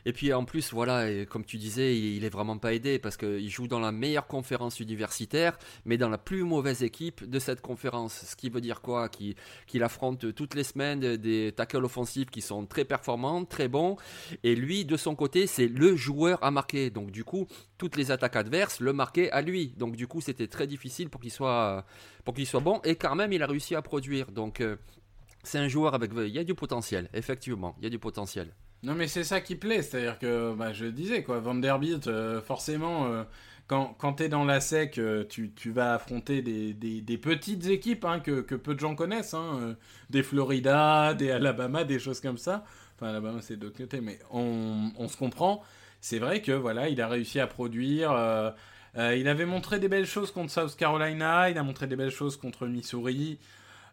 et 0.04 0.12
puis 0.12 0.32
en 0.32 0.44
plus, 0.44 0.72
voilà, 0.72 1.10
et 1.10 1.26
comme 1.26 1.44
tu 1.44 1.58
disais, 1.58 1.98
il, 1.98 2.24
est 2.24 2.30
vraiment 2.30 2.58
pas 2.58 2.72
aidé 2.72 2.98
parce 2.98 3.16
qu'il 3.16 3.48
joue 3.50 3.66
dans 3.66 3.80
la 3.80 3.92
meilleure 3.92 4.26
conférence 4.26 4.80
universitaire, 4.80 5.58
mais 5.84 5.98
dans 5.98 6.08
la 6.08 6.18
plus 6.18 6.42
mauvaise 6.42 6.82
équipe 6.82 7.28
de 7.28 7.38
cette 7.38 7.60
conférence. 7.60 8.24
Ce 8.26 8.36
qui 8.36 8.48
veut 8.48 8.60
dire 8.60 8.80
quoi? 8.80 9.08
Qu'il 9.08 9.82
affronte 9.82 10.34
toutes 10.34 10.54
les 10.54 10.64
semaines 10.64 11.16
des 11.16 11.52
tackles 11.52 11.84
offensifs 11.84 12.30
qui 12.30 12.40
sont 12.40 12.66
très 12.66 12.84
performants, 12.84 13.44
très 13.44 13.68
bons, 13.68 13.96
et 14.42 14.54
lui, 14.54 14.84
de 14.84 14.96
son 14.96 15.14
côté, 15.14 15.46
c'est 15.46 15.68
le 15.68 15.96
joueur 15.96 16.42
à 16.42 16.50
marquer. 16.50 16.90
Donc 16.90 17.10
du 17.10 17.24
coup, 17.24 17.46
toutes 17.78 17.96
les 17.96 18.10
attaques 18.10 18.36
adverses 18.36 18.80
le 18.80 18.92
marquaient 18.92 19.30
à 19.30 19.42
lui. 19.42 19.74
Donc 19.76 19.96
du 19.96 20.06
coup, 20.06 20.20
c'était 20.20 20.48
très 20.48 20.66
difficile 20.66 21.08
pour 21.10 21.20
qu'il 21.20 21.30
soit, 21.30 21.84
pour 22.24 22.34
qu'il 22.34 22.46
soit 22.46 22.60
bon, 22.60 22.80
et 22.84 22.96
quand 22.96 23.14
même, 23.14 23.32
il 23.32 23.42
a 23.42 23.46
réussi 23.46 23.74
à 23.74 23.82
produire. 23.82 24.30
Donc 24.32 24.60
euh, 24.60 24.76
c'est 25.42 25.58
un 25.58 25.68
joueur 25.68 25.94
avec, 25.94 26.10
il 26.16 26.28
y 26.28 26.38
a 26.38 26.44
du 26.44 26.54
potentiel, 26.54 27.08
effectivement, 27.14 27.74
il 27.78 27.84
y 27.84 27.86
a 27.86 27.90
du 27.90 27.98
potentiel. 27.98 28.54
Non, 28.82 28.94
mais 28.94 29.08
c'est 29.08 29.24
ça 29.24 29.40
qui 29.40 29.56
plaît, 29.56 29.82
c'est-à-dire 29.82 30.18
que 30.18 30.54
bah, 30.54 30.72
je 30.72 30.86
disais 30.86 31.22
quoi, 31.22 31.38
Vanderbilt, 31.38 32.06
euh, 32.06 32.40
forcément, 32.40 33.06
euh, 33.06 33.24
quand, 33.66 33.94
quand 33.98 34.14
tu 34.14 34.22
es 34.24 34.28
dans 34.28 34.44
la 34.44 34.60
sec, 34.60 34.96
euh, 34.98 35.24
tu, 35.28 35.52
tu, 35.52 35.70
vas 35.70 35.94
affronter 35.94 36.40
des, 36.40 36.72
des, 36.72 37.18
petites 37.18 37.66
équipes 37.66 38.06
hein, 38.06 38.20
que, 38.20 38.40
que, 38.40 38.54
peu 38.54 38.74
de 38.74 38.80
gens 38.80 38.94
connaissent, 38.94 39.34
hein, 39.34 39.76
des 40.08 40.22
Florida, 40.22 41.12
des 41.12 41.30
Alabama, 41.30 41.84
des 41.84 41.98
choses 41.98 42.20
comme 42.20 42.38
ça. 42.38 42.64
Enfin, 42.96 43.08
Alabama, 43.08 43.42
c'est 43.42 43.56
d'autre 43.58 43.76
côté, 43.76 44.00
mais 44.00 44.18
on, 44.30 44.92
on 44.96 45.08
se 45.08 45.16
comprend. 45.16 45.62
C'est 46.00 46.18
vrai 46.18 46.40
que 46.40 46.52
voilà, 46.52 46.88
il 46.88 47.00
a 47.02 47.08
réussi 47.08 47.38
à 47.38 47.46
produire. 47.46 48.12
Il 48.97 49.28
avait 49.28 49.47
montré 49.47 49.78
des 49.78 49.88
belles 49.88 50.07
choses 50.07 50.30
contre 50.30 50.53
South 50.53 50.76
Carolina, 50.76 51.51
il 51.51 51.59
a 51.59 51.62
montré 51.62 51.86
des 51.86 51.97
belles 51.97 52.11
choses 52.11 52.36
contre 52.36 52.66
Missouri. 52.66 53.38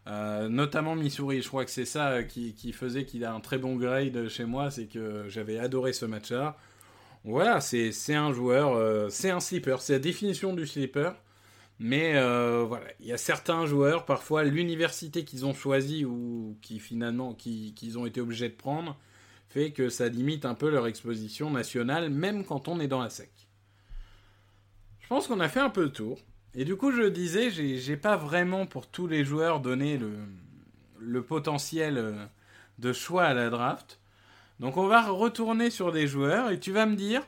Euh, 0.08 0.48
notamment 0.48 0.94
Missouri, 0.94 1.42
je 1.42 1.48
crois 1.48 1.64
que 1.64 1.70
c'est 1.70 1.84
ça 1.84 2.08
euh, 2.12 2.22
qui, 2.22 2.72
faisait 2.72 3.04
qu'il 3.04 3.24
a 3.24 3.32
un 3.32 3.40
très 3.40 3.58
bon 3.58 3.76
grade 3.76 4.28
chez 4.28 4.46
moi, 4.46 4.70
c'est 4.70 4.86
que 4.86 5.26
j'avais 5.28 5.58
adoré 5.58 5.92
ce 5.92 6.06
match-là. 6.06 6.56
Voilà, 7.24 7.60
c'est 7.60 8.14
un 8.14 8.32
joueur, 8.32 8.74
euh, 8.74 9.08
c'est 9.10 9.30
un 9.30 9.40
sleeper, 9.40 9.82
c'est 9.82 9.94
la 9.94 9.98
définition 9.98 10.54
du 10.54 10.66
sleeper. 10.66 11.14
Mais 11.80 12.14
voilà, 12.14 12.86
il 13.00 13.06
y 13.06 13.12
a 13.12 13.18
certains 13.18 13.64
joueurs, 13.66 14.04
parfois 14.04 14.42
l'université 14.42 15.24
qu'ils 15.24 15.46
ont 15.46 15.54
choisi 15.54 16.04
ou 16.04 16.56
qui 16.60 16.80
finalement 16.80 17.34
qu'ils 17.34 17.98
ont 17.98 18.04
été 18.04 18.20
obligés 18.20 18.48
de 18.48 18.54
prendre, 18.54 18.98
fait 19.48 19.70
que 19.70 19.88
ça 19.88 20.08
limite 20.08 20.44
un 20.44 20.54
peu 20.54 20.70
leur 20.70 20.88
exposition 20.88 21.50
nationale, 21.50 22.10
même 22.10 22.44
quand 22.44 22.66
on 22.66 22.80
est 22.80 22.88
dans 22.88 23.00
la 23.00 23.10
sec. 23.10 23.30
Je 25.08 25.14
pense 25.14 25.26
qu'on 25.26 25.40
a 25.40 25.48
fait 25.48 25.60
un 25.60 25.70
peu 25.70 25.84
le 25.84 25.90
tour. 25.90 26.18
Et 26.52 26.66
du 26.66 26.76
coup, 26.76 26.92
je 26.92 27.00
disais, 27.04 27.48
j'ai 27.50 27.96
pas 27.96 28.18
vraiment 28.18 28.66
pour 28.66 28.86
tous 28.86 29.06
les 29.06 29.24
joueurs 29.24 29.60
donné 29.60 29.96
le, 29.96 30.18
le 30.98 31.22
potentiel 31.22 31.96
euh, 31.96 32.26
de 32.78 32.92
choix 32.92 33.24
à 33.24 33.32
la 33.32 33.48
draft. 33.48 34.00
Donc 34.60 34.76
on 34.76 34.86
va 34.86 35.00
retourner 35.00 35.70
sur 35.70 35.92
des 35.92 36.06
joueurs 36.06 36.50
et 36.50 36.60
tu 36.60 36.72
vas 36.72 36.84
me 36.84 36.94
dire 36.94 37.22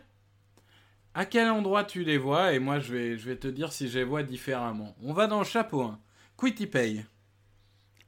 à 1.14 1.24
quel 1.24 1.48
endroit 1.48 1.84
tu 1.84 2.04
les 2.04 2.18
vois 2.18 2.52
et 2.52 2.58
moi 2.58 2.80
je 2.80 2.92
vais, 2.92 3.16
je 3.16 3.30
vais 3.30 3.36
te 3.36 3.48
dire 3.48 3.72
si 3.72 3.88
je 3.88 4.00
les 4.00 4.04
vois 4.04 4.24
différemment. 4.24 4.94
On 5.02 5.14
va 5.14 5.26
dans 5.26 5.38
le 5.38 5.46
chapeau 5.46 5.80
1. 5.80 5.98
Quitty 6.36 6.66
Pay. 6.66 7.06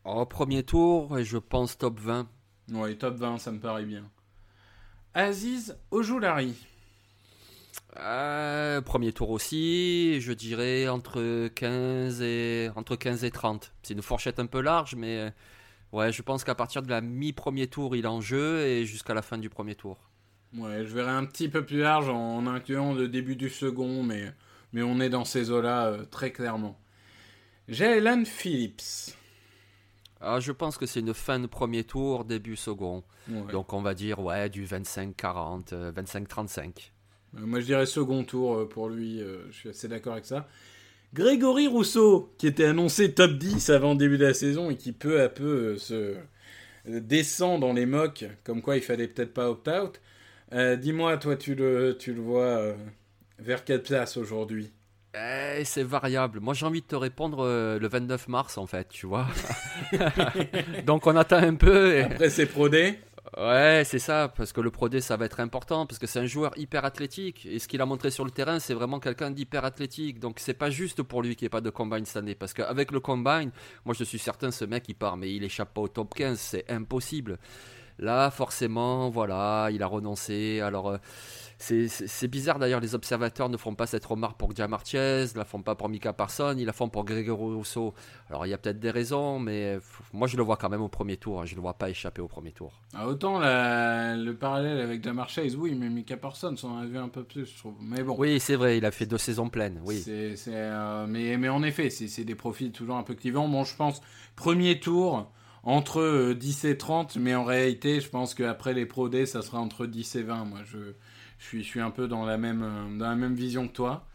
Au 0.04 0.26
premier 0.26 0.64
tour, 0.64 1.18
je 1.22 1.38
pense 1.38 1.78
top 1.78 1.98
20. 1.98 2.28
Oui, 2.72 2.98
top 2.98 3.14
20, 3.14 3.38
ça 3.38 3.50
me 3.50 3.58
paraît 3.58 3.86
bien. 3.86 4.04
Aziz 5.14 5.78
Ojoulari. 5.90 6.56
Euh, 7.98 8.80
premier 8.80 9.12
tour 9.12 9.30
aussi, 9.30 10.20
je 10.20 10.32
dirais 10.32 10.88
entre 10.88 11.48
15 11.48 12.22
et, 12.22 12.70
entre 12.74 12.96
15 12.96 13.24
et 13.24 13.30
30. 13.30 13.72
C'est 13.82 13.94
une 13.94 14.02
fourchette 14.02 14.38
un 14.38 14.46
peu 14.46 14.60
large, 14.60 14.94
mais 14.94 15.18
euh, 15.18 15.30
ouais, 15.92 16.12
je 16.12 16.22
pense 16.22 16.44
qu'à 16.44 16.54
partir 16.54 16.82
de 16.82 16.88
la 16.88 17.00
mi-premier 17.00 17.66
tour, 17.66 17.94
il 17.96 18.04
est 18.04 18.08
en 18.08 18.20
jeu 18.20 18.60
et 18.60 18.86
jusqu'à 18.86 19.14
la 19.14 19.22
fin 19.22 19.38
du 19.38 19.48
premier 19.48 19.74
tour. 19.74 19.98
Ouais, 20.56 20.84
je 20.84 20.94
verrais 20.94 21.12
un 21.12 21.24
petit 21.24 21.48
peu 21.48 21.64
plus 21.64 21.80
large 21.80 22.08
en 22.08 22.46
incluant 22.46 22.92
le 22.92 23.08
début 23.08 23.36
du 23.36 23.48
second, 23.48 24.02
mais, 24.02 24.32
mais 24.72 24.82
on 24.82 25.00
est 25.00 25.08
dans 25.08 25.24
ces 25.24 25.50
eaux-là 25.50 25.86
euh, 25.86 26.04
très 26.04 26.32
clairement. 26.32 26.78
Jalen 27.68 28.26
Phillips. 28.26 29.16
Ah, 30.20 30.40
je 30.40 30.52
pense 30.52 30.78
que 30.78 30.86
c'est 30.86 31.00
une 31.00 31.14
fin 31.14 31.40
de 31.40 31.46
premier 31.46 31.84
tour, 31.84 32.24
début 32.24 32.56
second. 32.56 33.02
Donc 33.50 33.72
on 33.72 33.82
va 33.82 33.94
dire 33.94 34.18
ouais, 34.20 34.48
du 34.48 34.66
25-40, 34.66 35.92
25-35. 35.92 36.90
Euh, 37.36 37.46
moi, 37.46 37.60
je 37.60 37.66
dirais 37.66 37.86
second 37.86 38.24
tour 38.24 38.56
euh, 38.56 38.68
pour 38.68 38.88
lui. 38.88 39.20
Euh, 39.20 39.38
je 39.50 39.56
suis 39.56 39.68
assez 39.68 39.88
d'accord 39.88 40.14
avec 40.14 40.26
ça. 40.26 40.46
Grégory 41.14 41.66
Rousseau, 41.66 42.32
qui 42.38 42.46
était 42.46 42.64
annoncé 42.64 43.12
top 43.12 43.32
10 43.32 43.70
avant 43.70 43.92
le 43.92 43.98
début 43.98 44.18
de 44.18 44.26
la 44.26 44.34
saison 44.34 44.70
et 44.70 44.76
qui 44.76 44.92
peu 44.92 45.20
à 45.20 45.28
peu 45.28 45.76
se 45.76 46.16
descend 46.86 47.60
dans 47.60 47.74
les 47.74 47.84
mocks, 47.84 48.24
comme 48.44 48.62
quoi 48.62 48.76
il 48.76 48.82
fallait 48.82 49.08
peut-être 49.08 49.34
pas 49.34 49.50
opt-out. 49.50 50.00
Dis-moi, 50.80 51.18
toi, 51.18 51.36
tu 51.36 51.54
le, 51.54 51.96
tu 51.98 52.14
le 52.14 52.22
vois 52.22 52.74
vers 53.38 53.62
quelle 53.64 53.82
place 53.82 54.16
aujourd'hui? 54.16 54.70
Eh, 55.14 55.64
c'est 55.66 55.82
variable. 55.82 56.40
Moi, 56.40 56.54
j'ai 56.54 56.64
envie 56.64 56.80
de 56.80 56.86
te 56.86 56.96
répondre 56.96 57.44
le 57.46 57.86
29 57.86 58.28
mars, 58.28 58.56
en 58.56 58.66
fait, 58.66 58.88
tu 58.88 59.06
vois. 59.06 59.26
Donc, 60.86 61.06
on 61.06 61.14
attend 61.14 61.36
un 61.36 61.56
peu. 61.56 61.94
Et... 61.94 62.02
Après, 62.04 62.30
c'est 62.30 62.46
prodé 62.46 62.98
Ouais, 63.36 63.82
c'est 63.86 64.00
ça, 64.00 64.28
parce 64.36 64.52
que 64.52 64.60
le 64.60 64.70
Pro 64.70 64.88
D, 64.88 65.00
ça 65.00 65.16
va 65.16 65.24
être 65.24 65.38
important, 65.40 65.86
parce 65.86 65.98
que 65.98 66.06
c'est 66.06 66.18
un 66.18 66.26
joueur 66.26 66.52
hyper 66.58 66.84
athlétique. 66.84 67.46
Et 67.46 67.58
ce 67.60 67.68
qu'il 67.68 67.80
a 67.80 67.86
montré 67.86 68.10
sur 68.10 68.24
le 68.24 68.30
terrain, 68.32 68.58
c'est 68.58 68.74
vraiment 68.74 68.98
quelqu'un 68.98 69.30
d'hyper 69.30 69.64
athlétique. 69.64 70.18
Donc 70.18 70.38
c'est 70.40 70.54
pas 70.54 70.70
juste 70.70 71.02
pour 71.02 71.22
lui 71.22 71.36
qu'il 71.36 71.44
n'y 71.44 71.46
ait 71.46 71.50
pas 71.50 71.60
de 71.60 71.70
combine 71.70 72.04
cette 72.04 72.16
année. 72.16 72.34
Parce 72.34 72.52
qu'avec 72.52 72.90
le 72.90 73.00
combine, 73.00 73.50
moi 73.84 73.94
je 73.96 74.04
suis 74.04 74.18
certain, 74.18 74.50
ce 74.50 74.64
mec 74.64 74.84
il 74.88 74.94
part, 74.94 75.16
mais 75.16 75.32
il 75.32 75.44
échappe 75.44 75.72
pas 75.72 75.80
au 75.82 75.88
top 75.88 76.14
15, 76.14 76.38
c'est 76.38 76.70
impossible. 76.70 77.38
Là, 77.98 78.30
forcément, 78.30 79.08
voilà, 79.08 79.68
il 79.70 79.82
a 79.82 79.86
renoncé. 79.86 80.60
Alors. 80.60 80.88
Euh, 80.90 80.98
c'est 81.62 82.28
bizarre 82.28 82.58
d'ailleurs, 82.58 82.80
les 82.80 82.94
observateurs 82.94 83.48
ne 83.48 83.56
font 83.56 83.74
pas 83.74 83.86
cette 83.86 84.04
remarque 84.04 84.36
pour 84.36 84.52
Marquez, 84.68 85.26
ne 85.34 85.38
la 85.38 85.44
font 85.44 85.62
pas 85.62 85.74
pour 85.74 85.88
Mika 85.88 86.12
Parson, 86.12 86.54
ils 86.58 86.66
la 86.66 86.72
font 86.72 86.88
pour 86.88 87.04
Grégory 87.04 87.54
Rousseau. 87.54 87.94
Alors 88.28 88.46
il 88.46 88.50
y 88.50 88.54
a 88.54 88.58
peut-être 88.58 88.80
des 88.80 88.90
raisons, 88.90 89.38
mais 89.38 89.78
moi 90.12 90.26
je 90.28 90.36
le 90.36 90.42
vois 90.42 90.56
quand 90.56 90.68
même 90.68 90.82
au 90.82 90.88
premier 90.88 91.16
tour, 91.16 91.40
hein. 91.40 91.46
je 91.46 91.52
ne 91.52 91.56
le 91.56 91.62
vois 91.62 91.74
pas 91.74 91.90
échapper 91.90 92.20
au 92.20 92.28
premier 92.28 92.52
tour. 92.52 92.80
Ah, 92.94 93.06
autant 93.06 93.40
le 93.40 94.32
parallèle 94.32 94.80
avec 94.80 95.02
Chase, 95.28 95.56
oui, 95.56 95.74
mais 95.74 95.88
Mika 95.88 96.16
Parsons, 96.16 96.54
on 96.64 96.78
a 96.78 96.86
vu 96.86 96.98
un 96.98 97.08
peu 97.08 97.22
plus, 97.22 97.46
je 97.46 97.56
trouve. 97.56 97.74
Mais 97.80 98.02
bon. 98.02 98.16
Oui, 98.18 98.40
c'est 98.40 98.56
vrai, 98.56 98.78
il 98.78 98.84
a 98.84 98.90
fait 98.90 99.06
deux 99.06 99.18
saisons 99.18 99.48
pleines, 99.48 99.80
oui. 99.84 100.04
Euh, 100.08 101.06
mais, 101.08 101.36
mais 101.36 101.48
en 101.48 101.62
effet, 101.62 101.90
c'est 101.90 102.24
des 102.24 102.34
profils 102.34 102.72
toujours 102.72 102.96
un 102.96 103.02
peu 103.02 103.14
clivants. 103.14 103.48
Bon, 103.48 103.64
je 103.64 103.76
pense, 103.76 104.00
premier 104.36 104.80
tour 104.80 105.30
entre 105.62 106.32
10 106.32 106.64
euh, 106.64 106.70
et 106.70 106.78
30, 106.78 107.16
mais 107.16 107.34
en 107.34 107.44
réalité, 107.44 108.00
je 108.00 108.08
pense 108.08 108.34
qu'après 108.34 108.74
les 108.74 108.86
Pro 108.86 109.08
Day, 109.08 109.26
ça 109.26 109.42
sera 109.42 109.60
entre 109.60 109.86
10 109.86 110.16
et 110.16 110.22
20. 110.22 110.44
Moi, 110.44 110.60
je, 110.64 110.78
je, 111.42 111.48
suis, 111.48 111.62
je 111.64 111.68
suis 111.68 111.80
un 111.80 111.90
peu 111.90 112.06
dans 112.06 112.24
la, 112.24 112.38
même, 112.38 112.62
euh, 112.62 112.98
dans 112.98 113.08
la 113.08 113.16
même 113.16 113.34
vision 113.34 113.66
que 113.66 113.72
toi. 113.72 114.06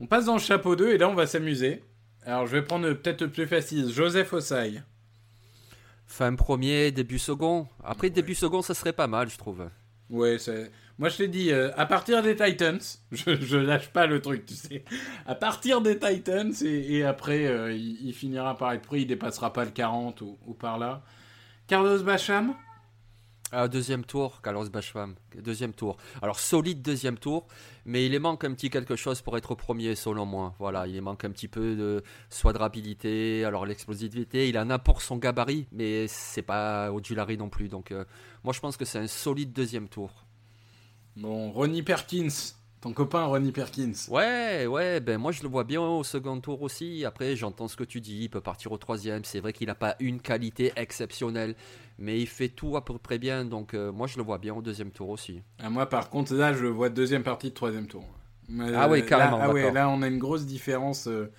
On 0.00 0.06
passe 0.06 0.24
dans 0.24 0.34
le 0.34 0.40
chapeau 0.40 0.74
2 0.74 0.90
et 0.90 0.98
là, 0.98 1.08
on 1.08 1.14
va 1.14 1.26
s'amuser. 1.26 1.84
Alors, 2.24 2.46
je 2.46 2.52
vais 2.52 2.62
prendre 2.62 2.92
peut-être 2.92 3.22
le 3.22 3.30
plus 3.30 3.46
facile. 3.46 3.88
Joseph 3.88 4.32
Ossai. 4.32 4.82
Fin 6.06 6.34
premier, 6.34 6.90
début 6.90 7.20
second. 7.20 7.68
Après, 7.84 8.10
début 8.10 8.34
second, 8.34 8.62
ça 8.62 8.74
serait 8.74 8.92
pas 8.92 9.06
mal, 9.06 9.30
je 9.30 9.38
trouve. 9.38 9.68
Ouais, 10.10 10.38
c'est. 10.38 10.70
Moi, 10.98 11.08
je 11.08 11.18
t'ai 11.18 11.28
dit, 11.28 11.52
euh, 11.52 11.70
à 11.76 11.86
partir 11.86 12.22
des 12.22 12.34
Titans, 12.34 12.80
je, 13.12 13.40
je, 13.40 13.56
lâche 13.56 13.88
pas 13.88 14.06
le 14.06 14.20
truc, 14.20 14.46
tu 14.46 14.54
sais. 14.54 14.84
À 15.24 15.36
partir 15.36 15.80
des 15.80 15.98
Titans, 15.98 16.52
et, 16.64 17.04
après, 17.04 17.46
euh, 17.46 17.72
il, 17.72 18.12
finira 18.12 18.56
par 18.56 18.72
être 18.72 18.82
pris, 18.82 19.02
il 19.02 19.06
dépassera 19.06 19.52
pas 19.52 19.64
le 19.64 19.70
40 19.70 20.20
ou, 20.22 20.36
par 20.58 20.78
là. 20.78 21.02
Carlos 21.68 22.02
Bacham 22.02 22.54
ah, 23.52 23.68
Deuxième 23.68 24.04
tour, 24.04 24.42
Carlos. 24.42 24.66
Deuxième 25.36 25.72
tour. 25.72 25.96
Alors, 26.20 26.40
solide 26.40 26.82
deuxième 26.82 27.16
tour, 27.16 27.46
mais 27.84 28.04
il 28.04 28.18
manque 28.18 28.42
un 28.42 28.52
petit 28.52 28.70
quelque 28.70 28.96
chose 28.96 29.22
pour 29.22 29.36
être 29.36 29.54
premier, 29.54 29.94
selon 29.94 30.26
moi. 30.26 30.54
Voilà, 30.58 30.88
il 30.88 31.00
manque 31.00 31.24
un 31.24 31.30
petit 31.30 31.46
peu 31.46 31.76
de, 31.76 32.02
soit 32.28 32.52
de 32.52 32.58
rapidité, 32.58 33.44
alors 33.44 33.64
l'explosivité, 33.64 34.48
il 34.48 34.58
en 34.58 34.68
a 34.70 34.80
pour 34.80 35.00
son 35.00 35.16
gabarit, 35.16 35.66
mais 35.70 36.08
c'est 36.08 36.42
pas 36.42 36.90
au 36.90 37.00
non 37.36 37.48
plus. 37.48 37.68
Donc, 37.68 37.92
euh, 37.92 38.04
moi, 38.42 38.52
je 38.52 38.58
pense 38.58 38.76
que 38.76 38.84
c'est 38.84 38.98
un 38.98 39.06
solide 39.06 39.52
deuxième 39.52 39.88
tour. 39.88 40.10
Bon, 41.16 41.52
Ronnie 41.52 41.82
Perkins, 41.82 42.28
ton 42.86 42.92
copain 42.92 43.24
Ronnie 43.24 43.50
Perkins. 43.50 43.92
Ouais, 44.10 44.66
ouais, 44.66 45.00
ben 45.00 45.18
moi 45.18 45.32
je 45.32 45.42
le 45.42 45.48
vois 45.48 45.64
bien 45.64 45.80
au 45.80 46.04
second 46.04 46.38
tour 46.40 46.62
aussi. 46.62 47.04
Après, 47.04 47.34
j'entends 47.34 47.66
ce 47.66 47.76
que 47.76 47.82
tu 47.82 48.00
dis, 48.00 48.20
il 48.22 48.28
peut 48.28 48.40
partir 48.40 48.70
au 48.70 48.78
troisième. 48.78 49.24
C'est 49.24 49.40
vrai 49.40 49.52
qu'il 49.52 49.66
n'a 49.66 49.74
pas 49.74 49.96
une 49.98 50.20
qualité 50.20 50.72
exceptionnelle, 50.76 51.56
mais 51.98 52.20
il 52.20 52.28
fait 52.28 52.48
tout 52.48 52.76
à 52.76 52.84
peu 52.84 52.96
près 52.96 53.18
bien. 53.18 53.44
Donc 53.44 53.74
euh, 53.74 53.90
moi 53.90 54.06
je 54.06 54.16
le 54.18 54.22
vois 54.22 54.38
bien 54.38 54.54
au 54.54 54.62
deuxième 54.62 54.92
tour 54.92 55.08
aussi. 55.08 55.42
Ah, 55.58 55.68
moi 55.68 55.88
par 55.88 56.10
contre, 56.10 56.32
là 56.34 56.52
je 56.52 56.62
le 56.62 56.68
vois 56.68 56.88
deuxième 56.88 57.24
partie 57.24 57.48
de 57.48 57.54
troisième 57.54 57.88
tour. 57.88 58.04
ah 58.76 58.88
oui, 58.88 59.04
carrément. 59.04 59.38
Là, 59.38 59.52
ah 59.68 59.72
là 59.72 59.88
on 59.88 60.02
a 60.02 60.06
une 60.06 60.18
grosse 60.18 60.46
différence. 60.46 61.08
Euh, 61.08 61.32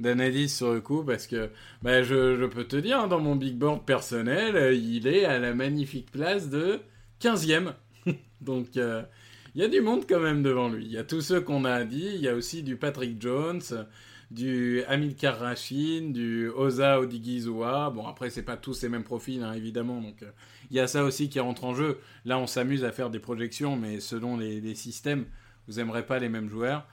d'analyse 0.00 0.56
sur 0.56 0.72
le 0.72 0.80
coup 0.80 1.04
parce 1.04 1.28
que 1.28 1.50
bah, 1.82 2.02
je, 2.02 2.44
peux 2.46 2.64
te 2.64 2.74
dire, 2.74 2.98
hein, 2.98 3.06
dans 3.06 3.20
mon 3.20 3.36
big 3.36 3.56
board 3.56 3.84
personnel, 3.84 4.56
euh, 4.56 4.74
il 4.74 5.06
est 5.06 5.24
à 5.24 5.38
la 5.38 5.54
magnifique 5.54 6.10
place 6.10 6.50
de 6.50 6.80
15e. 7.20 7.74
Donc, 8.40 8.76
il 9.54 9.62
y 9.62 9.64
a 9.64 9.68
du 9.68 9.80
monde 9.80 10.04
quand 10.08 10.20
même 10.20 10.42
devant 10.42 10.68
lui. 10.68 10.84
Il 10.84 10.90
y 10.90 10.98
a 10.98 11.04
tous 11.04 11.20
ceux 11.20 11.40
qu'on 11.40 11.64
a 11.64 11.84
dit. 11.84 12.10
Il 12.14 12.20
y 12.20 12.28
a 12.28 12.34
aussi 12.34 12.62
du 12.64 12.76
Patrick 12.76 13.20
Jones, 13.20 13.62
du 14.32 14.82
Amilcar 14.88 15.38
Rachin, 15.38 16.10
du 16.10 16.48
Oza 16.48 16.98
Odigizua. 16.98 17.90
Bon, 17.90 18.06
après, 18.06 18.30
c'est 18.30 18.42
pas 18.42 18.56
tous 18.56 18.74
ces 18.74 18.88
mêmes 18.88 19.04
profils, 19.04 19.42
hein, 19.42 19.52
évidemment. 19.52 20.00
Donc, 20.00 20.22
euh, 20.22 20.30
il 20.70 20.76
y 20.76 20.80
a 20.80 20.88
ça 20.88 21.04
aussi 21.04 21.28
qui 21.28 21.38
rentre 21.38 21.64
en 21.64 21.74
jeu. 21.74 22.00
Là, 22.24 22.38
on 22.38 22.48
s'amuse 22.48 22.84
à 22.84 22.90
faire 22.90 23.10
des 23.10 23.20
projections, 23.20 23.76
mais 23.76 24.00
selon 24.00 24.36
les, 24.36 24.74
systèmes, 24.74 25.26
vous 25.68 25.78
aimerez 25.78 26.04
pas 26.04 26.18
les 26.18 26.28
mêmes 26.28 26.48
joueurs. 26.48 26.86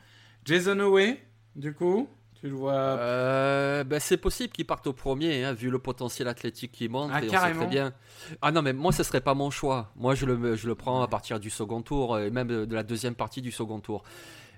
Jason 0.46 0.80
Owe, 0.80 1.18
du 1.56 1.74
coup 1.74 2.08
tu 2.42 2.50
le 2.50 2.56
vois 2.56 2.74
euh, 2.74 3.84
ben 3.84 4.00
C'est 4.00 4.18
possible 4.18 4.52
qu'il 4.52 4.66
parte 4.66 4.88
au 4.88 4.94
premier, 4.94 5.44
hein, 5.44 5.54
vu 5.54 5.70
le 5.70 5.78
potentiel 5.78 6.28
athlétique 6.28 6.72
qu'il 6.72 6.90
montre. 6.90 7.14
Ah, 7.16 7.22
carrément. 7.22 7.68
bien. 7.68 7.94
Ah 8.42 8.52
non, 8.52 8.64
mais 8.64 8.74
moi, 8.74 8.92
ce 8.92 9.04
serait 9.04 9.22
pas 9.22 9.36
mon 9.36 9.52
choix. 9.52 9.92
Moi, 9.96 10.16
je 10.16 10.26
le, 10.26 10.56
je 10.56 10.68
le 10.68 10.74
prends 10.74 11.04
à 11.04 11.08
partir 11.08 11.40
du 11.40 11.52
second 11.52 11.84
tour, 11.84 12.18
et 12.18 12.32
même 12.32 12.48
de 12.48 12.76
la 12.76 12.82
deuxième 12.82 13.14
partie 13.14 13.44
du 13.44 13.52
second 13.52 13.80
tour. 13.80 14.04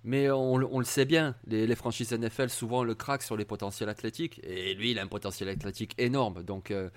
Mais 0.06 0.30
on, 0.32 0.58
le 0.58 0.86
sait 0.86 1.06
bien, 1.06 1.36
les, 1.48 1.76
franchises 1.76 2.12
NFL 2.12 2.50
souvent 2.50 2.84
le 2.84 2.96
craquent 2.96 3.24
sur 3.24 3.36
les 3.36 3.46
potentiels 3.46 3.90
athlétiques. 3.90 4.40
Et 4.44 4.74
lui, 4.76 4.92
il 4.92 5.00
a 5.00 5.04
un 5.04 5.08
potentiel 5.08 5.50
athlétique 5.50 5.94
énorme. 5.98 6.44
Donc. 6.44 6.72
Euh, 6.72 6.90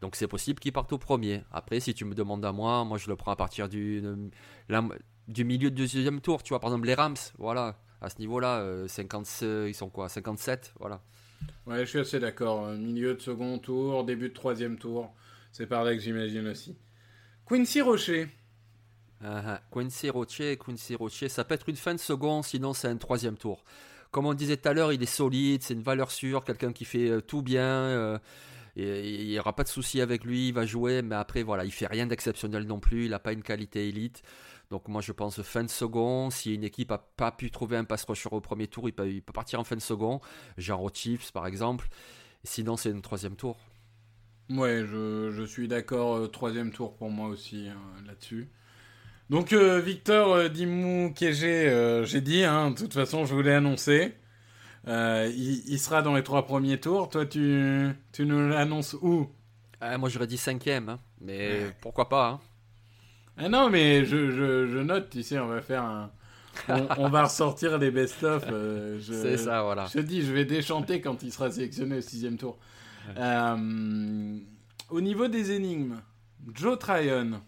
donc 0.00 0.16
c'est 0.16 0.28
possible 0.28 0.60
qu'il 0.60 0.72
parte 0.72 0.92
au 0.92 0.98
premier. 0.98 1.44
Après, 1.50 1.80
si 1.80 1.94
tu 1.94 2.04
me 2.04 2.14
demandes 2.14 2.44
à 2.44 2.52
moi, 2.52 2.84
moi 2.84 2.98
je 2.98 3.08
le 3.08 3.16
prends 3.16 3.30
à 3.30 3.36
partir 3.36 3.70
du, 3.70 4.02
du 5.28 5.44
milieu 5.44 5.70
de 5.70 5.76
deuxième 5.76 6.20
tour. 6.20 6.42
Tu 6.42 6.50
vois, 6.50 6.60
par 6.60 6.68
exemple 6.68 6.86
les 6.86 6.94
Rams, 6.94 7.16
voilà 7.38 7.78
à 8.04 8.10
ce 8.10 8.18
niveau-là. 8.18 8.86
50, 8.86 9.26
euh, 9.42 9.68
ils 9.68 9.74
sont 9.74 9.88
quoi 9.88 10.08
57 10.08 10.74
Voilà. 10.78 11.00
Ouais, 11.66 11.80
je 11.80 11.84
suis 11.84 11.98
assez 11.98 12.20
d'accord. 12.20 12.66
Euh, 12.66 12.76
milieu 12.76 13.14
de 13.14 13.20
second 13.20 13.58
tour, 13.58 14.04
début 14.04 14.28
de 14.28 14.34
troisième 14.34 14.78
tour. 14.78 15.12
C'est 15.52 15.66
par 15.66 15.84
là 15.84 15.94
que 15.94 16.00
j'imagine 16.00 16.46
aussi. 16.48 16.76
Quincy 17.46 17.80
Rocher. 17.80 18.28
Ah, 19.22 19.42
ah. 19.46 19.60
Quincy 19.72 20.10
Rocher, 20.10 20.58
Quincy 20.58 20.94
Rocher, 20.94 21.28
ça 21.28 21.44
peut 21.44 21.54
être 21.54 21.68
une 21.68 21.76
fin 21.76 21.94
de 21.94 22.00
second, 22.00 22.42
sinon 22.42 22.74
c'est 22.74 22.88
un 22.88 22.96
troisième 22.96 23.36
tour. 23.36 23.64
Comme 24.10 24.26
on 24.26 24.34
disait 24.34 24.56
tout 24.56 24.68
à 24.68 24.72
l'heure, 24.72 24.92
il 24.92 25.02
est 25.02 25.06
solide, 25.06 25.62
c'est 25.62 25.74
une 25.74 25.82
valeur 25.82 26.10
sûre, 26.10 26.44
quelqu'un 26.44 26.72
qui 26.72 26.84
fait 26.84 27.08
euh, 27.08 27.20
tout 27.20 27.42
bien. 27.42 28.20
et, 28.76 29.22
il 29.22 29.28
n'y 29.28 29.38
aura 29.38 29.54
pas 29.54 29.62
de 29.62 29.68
souci 29.68 30.00
avec 30.00 30.24
lui, 30.24 30.48
il 30.48 30.54
va 30.54 30.66
jouer, 30.66 31.02
mais 31.02 31.14
après, 31.14 31.42
voilà, 31.42 31.64
il 31.64 31.72
fait 31.72 31.86
rien 31.86 32.06
d'exceptionnel 32.06 32.64
non 32.64 32.80
plus, 32.80 33.04
il 33.04 33.10
n'a 33.10 33.18
pas 33.18 33.32
une 33.32 33.42
qualité 33.42 33.88
élite. 33.88 34.22
Donc 34.70 34.88
moi 34.88 35.00
je 35.00 35.12
pense 35.12 35.42
fin 35.42 35.62
de 35.62 35.68
second, 35.68 36.30
si 36.30 36.54
une 36.54 36.64
équipe 36.64 36.90
n'a 36.90 36.98
pas 36.98 37.30
pu 37.30 37.50
trouver 37.50 37.76
un 37.76 37.84
pass 37.84 38.04
rusher 38.04 38.28
au 38.32 38.40
premier 38.40 38.66
tour, 38.66 38.88
il 38.88 38.92
peut, 38.92 39.32
partir 39.32 39.60
en 39.60 39.64
fin 39.64 39.76
de 39.76 39.80
second, 39.80 40.20
genre 40.56 40.82
aux 40.82 40.90
Chiefs 40.92 41.32
par 41.32 41.46
exemple. 41.46 41.88
Sinon 42.44 42.76
c'est 42.76 42.92
un 42.92 43.00
troisième 43.00 43.36
tour. 43.36 43.58
Ouais, 44.50 44.84
je, 44.84 45.44
suis 45.46 45.68
d'accord, 45.68 46.16
euh, 46.16 46.26
troisième 46.28 46.70
tour 46.70 46.96
pour 46.96 47.10
moi 47.10 47.28
aussi 47.28 47.68
hein, 47.68 47.78
là-dessus. 48.06 48.48
Donc 49.30 49.54
euh, 49.54 49.80
Victor 49.80 50.34
euh, 50.34 50.48
Dimou 50.48 51.12
Kégé, 51.14 52.02
j'ai 52.04 52.20
dit, 52.20 52.44
hein, 52.44 52.70
de 52.70 52.76
toute 52.76 52.92
façon 52.92 53.24
je 53.24 53.34
vous 53.34 53.42
l'ai 53.42 53.52
annoncé. 53.52 54.14
Il, 54.86 55.78
sera 55.78 56.02
dans 56.02 56.14
les 56.14 56.22
trois 56.22 56.46
premiers 56.46 56.78
tours. 56.78 57.08
Toi 57.08 57.26
tu, 57.26 57.88
tu 58.12 58.26
nous 58.26 58.48
l'annonces 58.48 58.94
où? 59.00 59.28
Moi 59.98 60.08
j'aurais 60.08 60.26
dit 60.26 60.38
cinquième, 60.38 60.88
hein, 60.88 61.00
mais 61.20 61.70
pourquoi 61.80 62.08
pas 62.08 62.40
ah 63.36 63.48
non, 63.48 63.68
mais 63.68 64.04
je, 64.04 64.30
je, 64.30 64.78
note, 64.78 65.10
tu 65.10 65.22
sais, 65.22 65.38
on 65.38 65.48
va 65.48 65.60
faire 65.60 65.82
un. 65.82 66.10
On, 66.68 67.08
va 67.08 67.24
ressortir 67.24 67.78
les 67.78 67.90
best-of. 67.90 68.44
Euh, 68.48 69.00
c'est 69.22 69.36
ça, 69.36 69.62
voilà. 69.62 69.86
Je 69.86 69.94
te 69.94 69.98
dis, 69.98 70.22
je 70.22 70.32
vais 70.32 70.44
déchanter 70.44 71.00
quand 71.00 71.22
il 71.24 71.32
sera 71.32 71.50
sélectionné 71.50 71.98
au 71.98 72.00
sixième 72.00 72.36
tour. 72.36 72.58
Euh, 73.18 74.38
au 74.90 75.00
niveau 75.00 75.26
des 75.26 75.50
énigmes, 75.50 75.96
Joe 76.54 76.78
Tryon. 76.78 77.40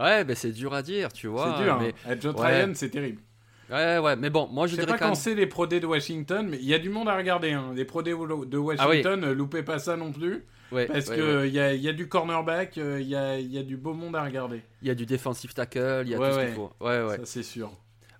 Ouais, 0.00 0.24
mais 0.24 0.34
c'est 0.34 0.50
dur 0.50 0.74
à 0.74 0.82
dire, 0.82 1.12
tu 1.12 1.28
vois. 1.28 1.54
C'est 1.56 1.64
dur, 1.64 1.78
mais... 1.78 1.94
Hein. 2.06 2.16
Joe 2.20 2.34
Tryon, 2.34 2.72
c'est 2.74 2.90
terrible. 2.90 3.20
Ouais, 3.70 3.98
ouais, 3.98 4.16
mais 4.16 4.30
bon, 4.30 4.48
moi 4.48 4.66
je, 4.66 4.74
je 4.74 4.80
sais 4.80 4.86
pas 4.86 4.98
quand 4.98 5.14
c'est 5.14 5.36
les 5.36 5.46
prodés 5.46 5.78
de 5.78 5.86
Washington, 5.86 6.48
mais 6.48 6.56
il 6.56 6.64
y 6.64 6.74
a 6.74 6.78
du 6.80 6.88
monde 6.88 7.08
à 7.08 7.16
regarder. 7.16 7.52
Hein. 7.52 7.70
Les 7.76 7.84
prodés 7.84 8.10
de 8.10 8.58
Washington, 8.58 9.24
ah 9.24 9.32
loupez 9.32 9.62
pas 9.62 9.78
ça 9.78 9.96
non 9.96 10.10
plus 10.10 10.44
parce 10.70 11.10
qu'il 11.10 11.52
y, 11.52 11.60
a, 11.60 11.74
y 11.74 11.88
a 11.88 11.92
du 11.92 12.08
cornerback, 12.08 12.76
il 12.76 12.82
euh, 12.82 13.00
y, 13.00 13.16
a, 13.16 13.38
y, 13.38 13.58
a, 13.58 13.62
du 13.62 13.76
beau 13.76 13.92
monde 13.92 14.16
à 14.16 14.24
regarder. 14.24 14.62
Il 14.82 14.88
y 14.88 14.90
a 14.90 14.94
du 14.94 15.06
defensive 15.06 15.52
tackle, 15.52 16.02
il 16.04 16.10
y 16.10 16.14
a 16.14 16.18
tout 16.18 16.24
ce 16.24 16.44
qu'il 16.44 16.54
faut. 16.54 16.72
Ouais, 16.80 17.02
ouais. 17.02 17.16
Ça, 17.18 17.24
c'est 17.24 17.42
sûr. 17.42 17.70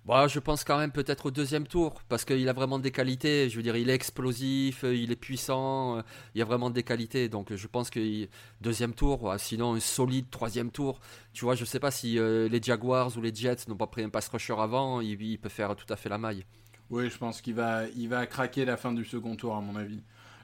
Bon, 0.03 0.27
je 0.27 0.39
pense 0.39 0.63
quand 0.63 0.79
même 0.79 0.91
peut-être 0.91 1.27
au 1.27 1.31
deuxième 1.31 1.67
tour, 1.67 2.01
parce 2.09 2.25
qu'il 2.25 2.49
a 2.49 2.53
vraiment 2.53 2.79
des 2.79 2.89
qualités. 2.89 3.49
Je 3.49 3.55
veux 3.55 3.61
dire, 3.61 3.75
il 3.75 3.89
est 3.89 3.93
explosif, 3.93 4.83
euh, 4.83 4.95
il 4.95 5.11
est 5.11 5.15
puissant, 5.15 5.97
euh, 5.97 6.01
il 6.33 6.39
y 6.39 6.41
a 6.41 6.45
vraiment 6.45 6.71
des 6.71 6.81
qualités. 6.81 7.29
Donc 7.29 7.53
je 7.53 7.67
pense 7.67 7.89
que 7.91 8.27
deuxième 8.61 8.93
tour, 8.93 9.33
sinon 9.37 9.75
un 9.75 9.79
solide 9.79 10.29
troisième 10.31 10.71
tour. 10.71 10.99
Tu 11.33 11.45
vois, 11.45 11.55
je 11.55 11.65
sais 11.65 11.79
pas 11.79 11.91
si 11.91 12.13
les 12.15 12.61
Jaguars 12.61 13.15
ou 13.15 13.21
les 13.21 13.33
Jets 13.33 13.67
n'ont 13.67 13.77
pas 13.77 13.87
pris 13.87 14.03
un 14.03 14.09
pass 14.09 14.27
rusher 14.27 14.55
avant, 14.57 15.01
il, 15.01 15.21
il, 15.21 15.37
peut 15.37 15.49
faire 15.49 15.75
tout 15.75 15.91
à 15.93 15.95
fait 15.95 16.09
la 16.09 16.17
maille. 16.17 16.45
Oui, 16.91 17.09
je 17.09 17.17
pense 17.17 17.41
qu'il 17.41 17.53
va, 17.53 17.83
il 17.95 18.09
va 18.09 18.25
craquer 18.25 18.65
la 18.65 18.75
fin 18.75 18.91
du 18.91 19.05
second 19.05 19.37
tour, 19.37 19.55
à 19.55 19.61
mon 19.61 19.77
avis. 19.77 20.01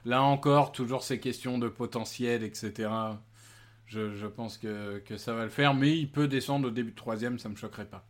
Là 0.08 0.22
encore, 0.22 0.72
toujours 0.72 1.02
ces 1.02 1.20
questions 1.20 1.58
de 1.58 1.68
potentiel, 1.68 2.42
etc. 2.42 2.88
Je, 3.84 4.26
pense 4.26 4.56
que, 4.56 5.02
ça 5.18 5.34
va 5.34 5.44
le 5.44 5.50
faire, 5.50 5.74
mais 5.74 5.98
il 5.98 6.10
peut 6.10 6.28
descendre 6.28 6.68
au 6.68 6.70
début 6.70 6.92
de 6.92 6.96
troisième, 6.96 7.38
ça 7.38 7.50
me 7.50 7.56
choquerait 7.56 7.84
pas. 7.84 8.06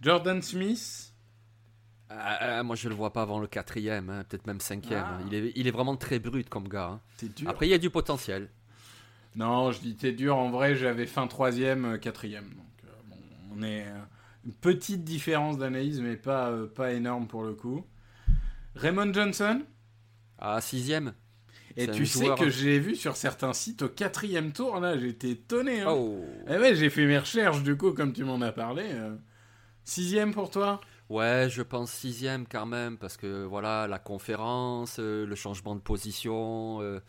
Jordan 0.00 0.40
Smith? 0.40 1.12
Ah, 2.08 2.38
ah, 2.40 2.62
moi, 2.62 2.74
je 2.74 2.88
le 2.88 2.94
vois 2.94 3.12
pas 3.12 3.20
avant 3.20 3.38
le 3.38 3.46
quatrième, 3.46 4.08
hein, 4.08 4.24
peut-être 4.26 4.46
même 4.46 4.60
cinquième. 4.60 5.04
Ah. 5.06 5.18
Il, 5.26 5.34
est, 5.34 5.52
il 5.56 5.68
est 5.68 5.70
vraiment 5.70 5.94
très 5.98 6.18
brut 6.18 6.48
comme 6.48 6.68
gars. 6.68 7.02
Hein. 7.22 7.28
Après, 7.44 7.66
il 7.66 7.70
y 7.70 7.74
a 7.74 7.78
du 7.78 7.90
potentiel. 7.90 8.48
Non, 9.34 9.72
je 9.72 9.80
dis 9.80 9.94
c'est 10.00 10.12
dur. 10.12 10.38
En 10.38 10.48
vrai, 10.48 10.74
j'avais 10.74 11.04
fin 11.04 11.26
troisième, 11.26 11.84
euh, 11.84 11.98
quatrième. 11.98 12.48
Donc, 12.48 12.84
euh, 12.84 13.54
on 13.54 13.62
est 13.62 13.86
euh, 13.86 14.00
une 14.46 14.54
petite 14.54 15.04
différence 15.04 15.58
d'analyse, 15.58 16.00
mais 16.00 16.16
pas, 16.16 16.50
pas 16.74 16.94
énorme 16.94 17.26
pour 17.26 17.42
le 17.42 17.52
coup. 17.52 17.84
Raymond 18.74 19.12
Johnson? 19.12 19.66
À 20.38 20.62
sixième. 20.62 21.12
Et 21.76 21.90
tu 21.90 22.06
sais 22.06 22.34
que 22.34 22.48
j'ai 22.48 22.78
vu 22.78 22.94
sur 22.96 23.16
certains 23.16 23.52
sites 23.52 23.82
au 23.82 23.88
quatrième 23.88 24.52
tour, 24.52 24.80
là, 24.80 24.98
j'étais 24.98 25.30
étonné. 25.30 25.82
Hein. 25.82 25.92
Oh. 25.92 26.46
Eh 26.48 26.56
ouais, 26.58 26.74
j'ai 26.74 26.88
fait 26.90 27.06
mes 27.06 27.18
recherches, 27.18 27.62
du 27.62 27.76
coup, 27.76 27.92
comme 27.92 28.12
tu 28.12 28.24
m'en 28.24 28.40
as 28.40 28.52
parlé. 28.52 28.84
Euh, 28.92 29.14
Sixième 29.84 30.32
pour 30.34 30.50
toi? 30.50 30.80
Ouais, 31.08 31.46
je 31.50 31.62
pense 31.62 31.92
sixième 31.92 32.46
quand 32.48 32.66
même, 32.66 32.98
parce 32.98 33.16
que 33.16 33.44
voilà, 33.44 33.86
la 33.86 33.98
conférence, 33.98 34.96
euh, 34.98 35.24
le 35.24 35.34
changement 35.36 35.76
de 35.76 35.80
position, 35.80 36.80
euh, 36.82 37.00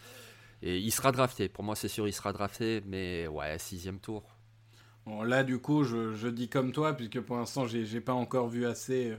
et 0.61 0.77
il 0.79 0.91
sera 0.91 1.11
drafté. 1.11 1.49
Pour 1.49 1.63
moi, 1.63 1.75
c'est 1.75 1.87
sûr, 1.87 2.07
il 2.07 2.13
sera 2.13 2.33
drafté, 2.33 2.83
mais 2.85 3.27
ouais, 3.27 3.57
sixième 3.59 3.99
tour. 3.99 4.23
Bon, 5.05 5.23
là, 5.23 5.43
du 5.43 5.59
coup, 5.59 5.83
je, 5.83 6.13
je 6.13 6.27
dis 6.27 6.49
comme 6.49 6.71
toi, 6.71 6.93
puisque 6.93 7.21
pour 7.21 7.37
l'instant, 7.37 7.65
j'ai 7.67 8.01
pas 8.01 8.13
encore 8.13 8.49
vu 8.49 8.65
assez 8.65 9.15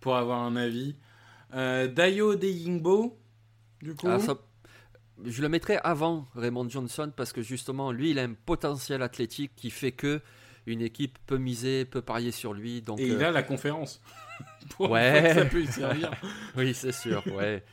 pour 0.00 0.16
avoir 0.16 0.40
un 0.42 0.56
avis. 0.56 0.96
Euh, 1.54 1.88
Dayo 1.88 2.36
Deyingbo, 2.36 3.18
du 3.82 3.94
coup? 3.96 4.08
Ah, 4.08 4.18
ça- 4.18 4.36
je 5.24 5.42
le 5.42 5.48
mettrais 5.48 5.78
avant 5.84 6.28
Raymond 6.34 6.68
Johnson, 6.68 7.12
parce 7.14 7.32
que 7.32 7.42
justement, 7.42 7.92
lui, 7.92 8.10
il 8.10 8.18
a 8.18 8.22
un 8.22 8.34
potentiel 8.34 9.02
athlétique 9.02 9.52
qui 9.56 9.70
fait 9.70 9.92
que 9.92 10.20
une 10.66 10.82
équipe 10.82 11.18
peut 11.26 11.38
miser, 11.38 11.84
peut 11.84 12.02
parier 12.02 12.30
sur 12.30 12.52
lui. 12.52 12.82
Donc, 12.82 13.00
Et 13.00 13.08
il 13.08 13.22
euh, 13.22 13.28
a 13.28 13.30
la 13.30 13.42
conférence. 13.42 14.00
Pour 14.76 14.90
Ouais. 14.90 15.08
une 15.18 15.24
fois 15.24 15.28
que 15.34 15.40
ça 15.40 15.44
peut 15.46 15.58
lui 15.58 15.66
servir. 15.66 16.10
oui, 16.56 16.74
c'est 16.74 16.92
sûr, 16.92 17.22
ouais. 17.34 17.64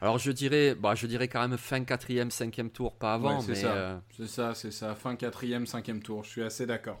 Alors 0.00 0.18
je 0.18 0.32
dirais, 0.32 0.74
bah, 0.74 0.94
je 0.96 1.06
dirais 1.06 1.28
quand 1.28 1.46
même 1.46 1.56
fin 1.58 1.84
quatrième, 1.84 2.30
cinquième 2.32 2.70
tour, 2.70 2.96
pas 2.96 3.14
avant, 3.14 3.36
Ouais, 3.38 3.44
c'est 3.46 3.54
ça. 3.54 3.72
euh, 3.72 3.98
C'est 4.16 4.26
ça, 4.28 4.54
c'est 4.54 4.72
ça. 4.72 4.94
Fin 4.96 5.14
quatrième, 5.14 5.66
cinquième 5.66 6.02
tour. 6.02 6.24
Je 6.24 6.30
suis 6.30 6.42
assez 6.42 6.66
d'accord. 6.66 7.00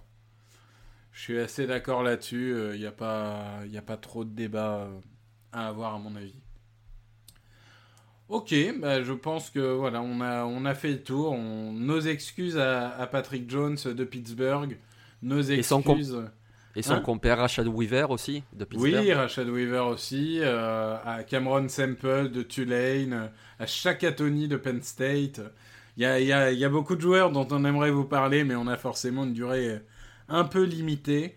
Je 1.12 1.20
suis 1.20 1.38
assez 1.40 1.66
d'accord 1.66 2.02
là-dessus. 2.02 2.54
Il 2.74 2.78
n'y 2.80 2.86
a, 2.86 2.92
pas- 2.92 3.60
y 3.66 3.76
a 3.76 3.82
pas 3.82 3.96
trop 3.96 4.24
de 4.24 4.30
débat 4.30 4.76
euh, 4.84 5.00
à 5.52 5.66
avoir, 5.68 5.94
à 5.94 5.98
mon 5.98 6.14
avis. 6.14 6.34
Ok, 8.32 8.54
bah, 8.80 9.02
je 9.02 9.12
pense 9.12 9.50
que 9.50 9.60
voilà, 9.74 10.00
on 10.00 10.20
a, 10.22 10.44
on 10.46 10.64
a 10.64 10.74
fait 10.74 10.88
le 10.92 11.02
tour. 11.02 11.32
On- 11.32 11.72
nos 11.72 12.00
excuses 12.00 12.56
à, 12.56 12.88
à 12.98 13.06
Patrick 13.06 13.48
Jones 13.50 13.76
de 13.84 14.04
Pittsburgh. 14.04 14.78
Nos 15.22 15.42
excuses. 15.42 16.16
et 16.74 16.80
son 16.82 16.94
Hein 16.94 17.00
compère 17.00 17.36
Rashad 17.36 17.66
Weaver 17.68 18.06
aussi 18.08 18.42
de 18.54 18.64
Pittsburgh. 18.64 18.94
Oui, 19.04 19.12
Rashad 19.12 19.48
Weaver 19.50 19.80
aussi, 19.80 20.38
euh, 20.40 20.96
à 21.04 21.24
Cameron 21.24 21.68
Semple 21.68 22.30
de 22.30 22.40
Tulane, 22.42 23.30
à 23.58 23.66
Shaka 23.66 24.12
Tony 24.12 24.48
de 24.48 24.56
Penn 24.56 24.80
State. 24.80 25.42
Il 25.98 26.02
y 26.02 26.06
a, 26.06 26.18
y 26.18 26.32
a- 26.32 26.50
y 26.52 26.64
a 26.64 26.68
beaucoup 26.70 26.96
de 26.96 27.02
joueurs 27.02 27.30
dont 27.32 27.46
on 27.50 27.66
aimerait 27.66 27.90
vous 27.90 28.06
parler, 28.06 28.44
mais 28.44 28.54
on 28.54 28.66
a 28.66 28.78
forcément 28.78 29.24
une 29.24 29.34
durée 29.34 29.68
euh, 29.72 29.78
un 30.30 30.44
peu 30.44 30.64
limitée. 30.64 31.36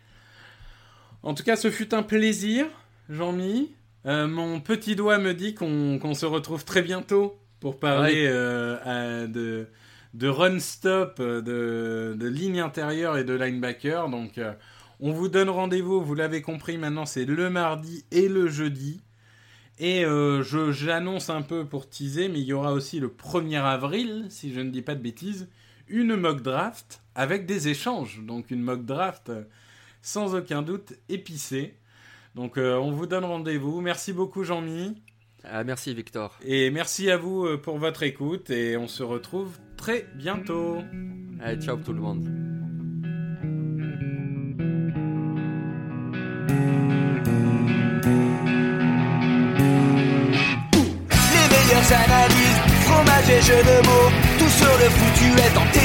En 1.24 1.34
tout 1.34 1.44
cas, 1.44 1.58
ce 1.58 1.70
fut 1.70 1.94
un 1.94 2.04
plaisir, 2.04 2.68
Jean-Mi. 3.10 3.74
Euh, 4.06 4.28
mon 4.28 4.60
petit 4.62 4.96
doigt 4.96 5.18
me 5.18 5.34
dit 5.34 5.56
qu'on 5.56 6.14
se 6.14 6.26
retrouve 6.26 6.64
très 6.64 6.82
bientôt 6.84 7.40
pour 7.60 7.80
parler 7.80 8.26
euh, 8.28 8.78
à- 9.24 9.28
de, 9.28 9.68
de 10.14 10.28
run-stop, 10.28 11.18
euh, 11.20 11.42
de, 11.42 12.16
de 12.18 12.28
ligne 12.28 12.60
intérieure 12.60 13.18
et 13.18 13.24
de 13.24 13.34
linebacker. 13.34 14.10
Donc, 14.10 14.38
euh, 14.38 14.54
on 15.00 15.12
vous 15.12 15.28
donne 15.28 15.50
rendez-vous, 15.50 16.02
vous 16.02 16.16
l'avez 16.16 16.42
compris, 16.42 16.78
maintenant 16.78 17.06
c'est 17.06 17.26
le 17.26 17.50
mardi 17.50 18.06
et 18.12 18.28
le 18.30 18.48
jeudi. 18.48 19.02
Et 19.78 20.04
je- 20.04 20.72
j'annonce 20.72 21.30
un 21.30 21.42
peu 21.42 21.66
pour 21.66 21.90
teaser, 21.90 22.30
mais 22.30 22.40
il 22.40 22.46
y 22.46 22.54
aura 22.54 22.72
aussi 22.72 23.00
le 23.02 23.10
1er 23.10 23.58
avril, 23.58 24.26
si 24.30 24.54
je 24.54 24.62
ne 24.62 24.70
dis 24.70 24.82
pas 24.82 24.96
de 24.96 25.02
bêtises, 25.02 25.50
une 25.90 26.16
mock 26.16 26.42
draft 26.42 27.02
avec 27.14 27.46
des 27.46 27.68
échanges. 27.68 28.22
Donc 28.24 28.52
une 28.52 28.62
mock 28.62 28.86
draft 28.86 29.32
sans 30.02 30.34
aucun 30.34 30.62
doute 30.62 30.94
épicée. 31.10 31.76
Donc 32.36 32.58
euh, 32.58 32.76
on 32.78 32.92
vous 32.92 33.08
donne 33.08 33.24
rendez-vous. 33.24 33.82
Merci 33.82 34.14
beaucoup 34.14 34.44
Jean-Mi. 34.44 35.02
Ah, 35.44 35.64
merci 35.64 35.94
Victor. 35.94 36.38
Et 36.44 36.70
merci 36.70 37.10
à 37.10 37.18
vous 37.18 37.46
euh, 37.46 37.58
pour 37.58 37.78
votre 37.78 38.04
écoute. 38.04 38.50
Et 38.50 38.78
on 38.78 38.88
se 38.88 39.04
retrouve 39.04 39.58
très 39.78 40.06
bientôt. 40.16 40.80
Allez, 41.42 41.62
ciao 41.62 41.78
tout 41.78 41.94
le 41.94 42.02
monde. 42.02 42.26
Les 51.32 51.48
meilleures 51.56 51.94
analyses, 51.94 52.60
fromage 52.82 53.30
et 53.30 53.42
jeux 53.42 53.64
de 53.64 53.86
mots, 53.86 54.12
tout 54.40 54.50
sur 54.50 54.78
le 54.78 54.90
foutu 54.90 55.26
est. 55.40 55.85